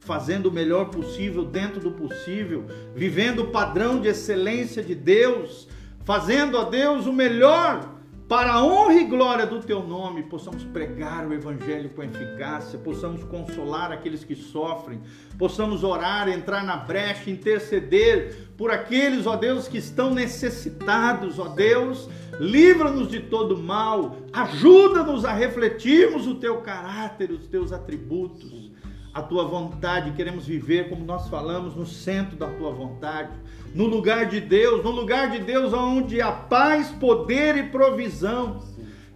fazendo 0.00 0.46
o 0.46 0.52
melhor 0.52 0.86
possível 0.86 1.44
dentro 1.44 1.78
do 1.78 1.92
possível, 1.92 2.66
vivendo 2.96 3.44
o 3.44 3.50
padrão 3.52 4.00
de 4.00 4.08
excelência 4.08 4.82
de 4.82 4.96
Deus, 4.96 5.68
fazendo 6.04 6.58
a 6.58 6.64
Deus 6.64 7.06
o 7.06 7.12
melhor 7.12 7.92
para 8.32 8.54
a 8.54 8.64
honra 8.64 8.94
e 8.94 9.04
glória 9.04 9.46
do 9.46 9.60
teu 9.60 9.82
nome, 9.82 10.22
possamos 10.22 10.64
pregar 10.64 11.26
o 11.26 11.34
evangelho 11.34 11.90
com 11.90 12.02
eficácia, 12.02 12.78
possamos 12.78 13.22
consolar 13.24 13.92
aqueles 13.92 14.24
que 14.24 14.34
sofrem, 14.34 15.02
possamos 15.38 15.84
orar, 15.84 16.30
entrar 16.30 16.64
na 16.64 16.78
brecha, 16.78 17.28
interceder 17.28 18.51
por 18.62 18.70
aqueles, 18.70 19.26
ó 19.26 19.34
Deus, 19.34 19.66
que 19.66 19.76
estão 19.76 20.14
necessitados, 20.14 21.40
ó 21.40 21.48
Deus, 21.48 22.08
livra-nos 22.38 23.08
de 23.08 23.18
todo 23.18 23.58
mal, 23.58 24.18
ajuda-nos 24.32 25.24
a 25.24 25.32
refletirmos 25.32 26.28
o 26.28 26.36
teu 26.36 26.58
caráter, 26.58 27.32
os 27.32 27.48
teus 27.48 27.72
atributos, 27.72 28.70
a 29.12 29.20
tua 29.20 29.42
vontade, 29.42 30.12
queremos 30.12 30.46
viver 30.46 30.88
como 30.88 31.04
nós 31.04 31.28
falamos 31.28 31.74
no 31.74 31.84
centro 31.84 32.36
da 32.36 32.46
tua 32.46 32.70
vontade 32.70 33.32
no 33.74 33.86
lugar 33.86 34.26
de 34.26 34.40
Deus, 34.40 34.84
no 34.84 34.92
lugar 34.92 35.32
de 35.32 35.40
Deus 35.40 35.72
onde 35.72 36.22
há 36.22 36.30
paz, 36.30 36.88
poder 37.00 37.56
e 37.56 37.64
provisão. 37.64 38.62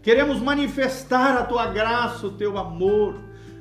Queremos 0.02 0.40
manifestar 0.40 1.36
a 1.36 1.44
tua 1.44 1.66
graça, 1.66 2.26
o 2.26 2.32
teu 2.32 2.58
amor, 2.58 3.14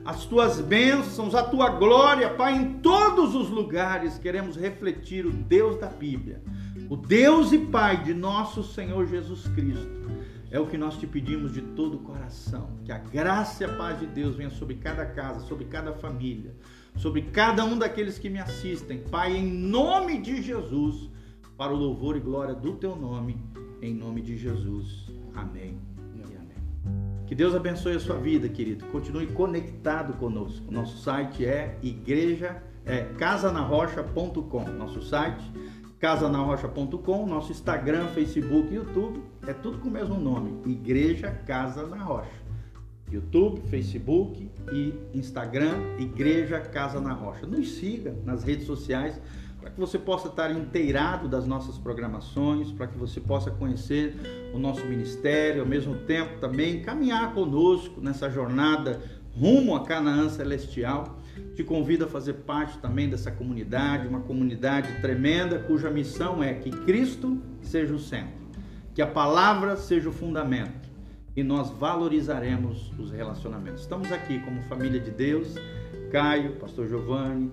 as 0.06 0.26
tuas 0.26 0.62
bênçãos, 0.62 1.34
a 1.34 1.44
tua 1.44 1.70
glória, 1.70 2.30
Pai, 2.30 2.56
em 2.56 2.74
todos 2.76 3.36
os 3.36 3.50
lugares. 3.50 4.18
Queremos 4.18 4.56
refletir 4.56 5.26
o 5.26 5.32
Deus 5.32 5.78
da 5.78 5.88
Bíblia, 5.88 6.42
o 6.90 6.96
Deus 6.96 7.52
e 7.52 7.58
Pai 7.58 8.04
de 8.04 8.14
nosso 8.14 8.64
Senhor 8.64 9.08
Jesus 9.08 9.48
Cristo. 9.50 10.06
É 10.52 10.60
o 10.60 10.68
que 10.68 10.78
nós 10.78 10.98
te 10.98 11.08
pedimos 11.08 11.52
de 11.52 11.62
todo 11.62 11.96
o 11.96 12.00
coração. 12.02 12.70
Que 12.86 12.92
a 12.92 13.00
graça 13.00 13.64
e 13.64 13.66
a 13.66 13.74
paz 13.76 14.00
de 14.00 14.06
Deus 14.06 14.36
venha 14.36 14.52
sobre 14.52 14.76
cada 14.76 15.06
casa, 15.06 15.42
sobre 15.42 15.66
cada 15.66 15.92
família 15.94 16.56
sobre 16.98 17.22
cada 17.24 17.66
um 17.66 17.78
daqueles 17.78 18.18
que 18.18 18.30
me 18.30 18.40
assistem. 18.40 19.00
Pai, 19.00 19.36
em 19.36 19.52
nome 19.52 20.22
de 20.22 20.42
Jesus, 20.42 21.10
para 21.58 21.74
o 21.74 21.78
louvor 21.78 22.16
e 22.16 22.20
glória 22.20 22.56
do 22.56 22.74
teu 22.74 22.96
nome, 22.96 23.38
em 23.82 23.94
nome 23.94 24.22
de 24.22 24.38
Jesus. 24.38 25.12
Amém. 25.34 25.85
Que 27.28 27.34
Deus 27.34 27.56
abençoe 27.56 27.96
a 27.96 28.00
sua 28.00 28.18
vida, 28.18 28.48
querido. 28.48 28.86
Continue 28.86 29.28
conectado 29.28 30.14
conosco. 30.18 30.72
Nosso 30.72 30.98
site 30.98 31.46
é 31.46 31.78
igreja 31.82 32.62
é 32.86 33.02
casanarrocha.com. 33.18 34.64
Nosso 34.70 35.02
site 35.02 35.44
casanarrocha.com, 36.00 37.26
nosso 37.26 37.52
Instagram, 37.52 38.08
Facebook, 38.10 38.72
YouTube, 38.72 39.24
é 39.48 39.54
tudo 39.54 39.80
com 39.80 39.88
o 39.88 39.92
mesmo 39.92 40.20
nome, 40.20 40.62
Igreja 40.70 41.32
Casa 41.48 41.88
na 41.88 41.98
Rocha. 41.98 42.46
YouTube, 43.12 43.62
Facebook 43.70 44.52
e 44.72 44.94
Instagram, 45.14 45.74
Igreja 45.98 46.60
Casa 46.60 47.00
na 47.00 47.14
Rocha. 47.14 47.48
Nos 47.48 47.76
siga 47.76 48.16
nas 48.24 48.44
redes 48.44 48.66
sociais 48.66 49.20
para 49.66 49.74
que 49.74 49.80
você 49.80 49.98
possa 49.98 50.28
estar 50.28 50.52
inteirado 50.52 51.28
das 51.28 51.48
nossas 51.48 51.76
programações, 51.76 52.72
para 52.72 52.86
que 52.86 52.96
você 53.00 53.20
possa 53.20 53.50
conhecer 53.50 54.16
o 54.54 54.60
nosso 54.60 54.86
ministério, 54.86 55.64
ao 55.64 55.68
mesmo 55.68 55.96
tempo 56.02 56.40
também 56.40 56.84
caminhar 56.84 57.34
conosco 57.34 58.00
nessa 58.00 58.30
jornada 58.30 59.02
rumo 59.36 59.76
a 59.76 59.84
Canaã 59.84 60.30
Celestial. 60.30 61.18
Te 61.56 61.64
convido 61.64 62.06
a 62.06 62.08
fazer 62.08 62.34
parte 62.34 62.78
também 62.78 63.10
dessa 63.10 63.32
comunidade, 63.32 64.08
uma 64.08 64.20
comunidade 64.20 65.02
tremenda 65.02 65.58
cuja 65.58 65.90
missão 65.90 66.44
é 66.44 66.54
que 66.54 66.70
Cristo 66.70 67.42
seja 67.60 67.96
o 67.96 68.00
centro, 68.00 68.46
que 68.94 69.02
a 69.02 69.08
palavra 69.08 69.76
seja 69.76 70.10
o 70.10 70.14
fundamento 70.14 70.88
e 71.36 71.42
nós 71.42 71.72
valorizaremos 71.72 72.94
os 73.00 73.10
relacionamentos. 73.10 73.82
Estamos 73.82 74.12
aqui 74.12 74.38
como 74.42 74.62
família 74.62 75.00
de 75.00 75.10
Deus, 75.10 75.56
Caio, 76.12 76.52
Pastor 76.58 76.88
Giovanni, 76.88 77.52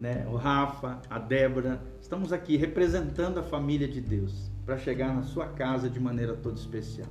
né, 0.00 0.26
o 0.30 0.36
Rafa, 0.36 1.00
a 1.08 1.18
Débora, 1.18 1.80
estamos 2.00 2.32
aqui 2.32 2.56
representando 2.56 3.38
a 3.38 3.42
família 3.42 3.88
de 3.88 4.00
Deus 4.00 4.50
para 4.64 4.76
chegar 4.76 5.14
na 5.14 5.22
sua 5.22 5.46
casa 5.46 5.88
de 5.88 6.00
maneira 6.00 6.34
toda 6.34 6.58
especial. 6.58 7.08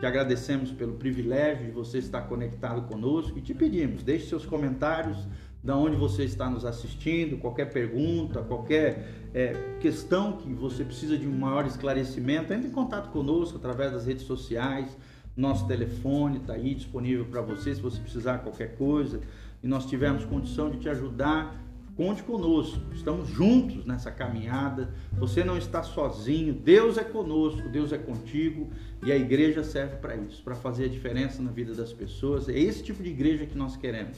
Te 0.00 0.06
agradecemos 0.06 0.72
pelo 0.72 0.94
privilégio 0.94 1.66
de 1.66 1.70
você 1.70 1.98
estar 1.98 2.22
conectado 2.22 2.82
conosco 2.88 3.38
e 3.38 3.42
te 3.42 3.54
pedimos, 3.54 4.02
deixe 4.02 4.26
seus 4.26 4.44
comentários 4.44 5.28
da 5.62 5.76
onde 5.76 5.96
você 5.96 6.24
está 6.24 6.50
nos 6.50 6.64
assistindo, 6.64 7.38
qualquer 7.38 7.66
pergunta, 7.66 8.42
qualquer 8.42 9.28
é, 9.32 9.76
questão 9.78 10.38
que 10.38 10.52
você 10.52 10.84
precisa 10.84 11.16
de 11.16 11.28
um 11.28 11.38
maior 11.38 11.66
esclarecimento, 11.66 12.52
entre 12.52 12.68
em 12.68 12.72
contato 12.72 13.10
conosco 13.10 13.58
através 13.58 13.92
das 13.92 14.06
redes 14.06 14.24
sociais, 14.24 14.96
nosso 15.36 15.66
telefone 15.66 16.38
está 16.38 16.54
aí 16.54 16.74
disponível 16.74 17.24
para 17.24 17.40
você 17.40 17.74
se 17.74 17.80
você 17.80 17.98
precisar 18.00 18.38
qualquer 18.38 18.76
coisa 18.76 19.20
e 19.62 19.66
nós 19.66 19.86
tivermos 19.86 20.24
condição 20.24 20.70
de 20.70 20.78
te 20.78 20.88
ajudar. 20.88 21.61
Conte 21.94 22.22
conosco, 22.22 22.80
estamos 22.94 23.28
juntos 23.28 23.84
nessa 23.84 24.10
caminhada. 24.10 24.94
Você 25.18 25.44
não 25.44 25.58
está 25.58 25.82
sozinho, 25.82 26.54
Deus 26.54 26.96
é 26.96 27.04
conosco, 27.04 27.68
Deus 27.68 27.92
é 27.92 27.98
contigo 27.98 28.70
e 29.04 29.12
a 29.12 29.16
igreja 29.16 29.62
serve 29.62 29.96
para 29.96 30.16
isso, 30.16 30.42
para 30.42 30.54
fazer 30.54 30.86
a 30.86 30.88
diferença 30.88 31.42
na 31.42 31.50
vida 31.50 31.74
das 31.74 31.92
pessoas. 31.92 32.48
É 32.48 32.58
esse 32.58 32.82
tipo 32.82 33.02
de 33.02 33.10
igreja 33.10 33.44
que 33.44 33.58
nós 33.58 33.76
queremos. 33.76 34.16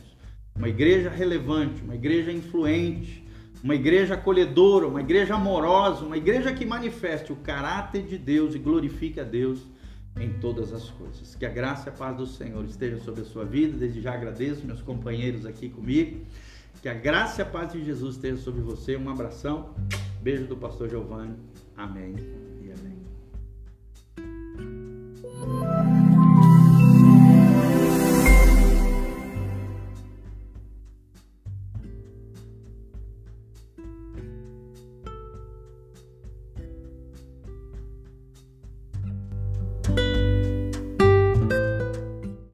Uma 0.57 0.69
igreja 0.69 1.11
relevante, 1.11 1.83
uma 1.83 1.97
igreja 1.97 2.31
influente, 2.31 3.25
uma 3.63 3.75
igreja 3.75 4.15
acolhedora, 4.15 4.87
uma 4.87 5.01
igreja 5.01 5.35
amorosa, 5.35 6.05
uma 6.05 6.17
igreja 6.17 6.53
que 6.53 6.65
manifeste 6.65 7.33
o 7.33 7.37
caráter 7.37 8.03
de 8.03 8.17
Deus 8.17 8.55
e 8.55 8.59
glorifique 8.59 9.19
a 9.19 9.25
Deus 9.25 9.67
em 10.21 10.33
todas 10.35 10.73
as 10.73 10.91
coisas. 10.91 11.35
Que 11.35 11.45
a 11.45 11.49
graça 11.51 11.89
e 11.89 11.93
a 11.93 11.97
paz 11.97 12.17
do 12.17 12.27
Senhor 12.27 12.65
estejam 12.65 13.01
sobre 13.01 13.23
a 13.23 13.25
sua 13.25 13.45
vida. 13.45 13.77
Desde 13.77 14.01
já 14.01 14.15
agradeço 14.15 14.65
meus 14.65 14.81
companheiros 14.81 15.45
aqui 15.45 15.69
comigo. 15.69 16.25
Que 16.85 16.89
a 16.91 16.93
graça 16.93 17.41
e 17.41 17.43
a 17.43 17.47
paz 17.47 17.73
de 17.73 17.83
Jesus 17.83 18.17
estejam 18.17 18.37
sobre 18.37 18.61
você. 18.61 18.95
Um 18.95 19.09
abração. 19.09 19.75
Beijo 20.21 20.47
do 20.47 20.55
pastor 20.55 20.91
Giovanni. 20.91 21.35
Amém 21.75 22.15
e 22.61 22.71
amém. 22.71 23.03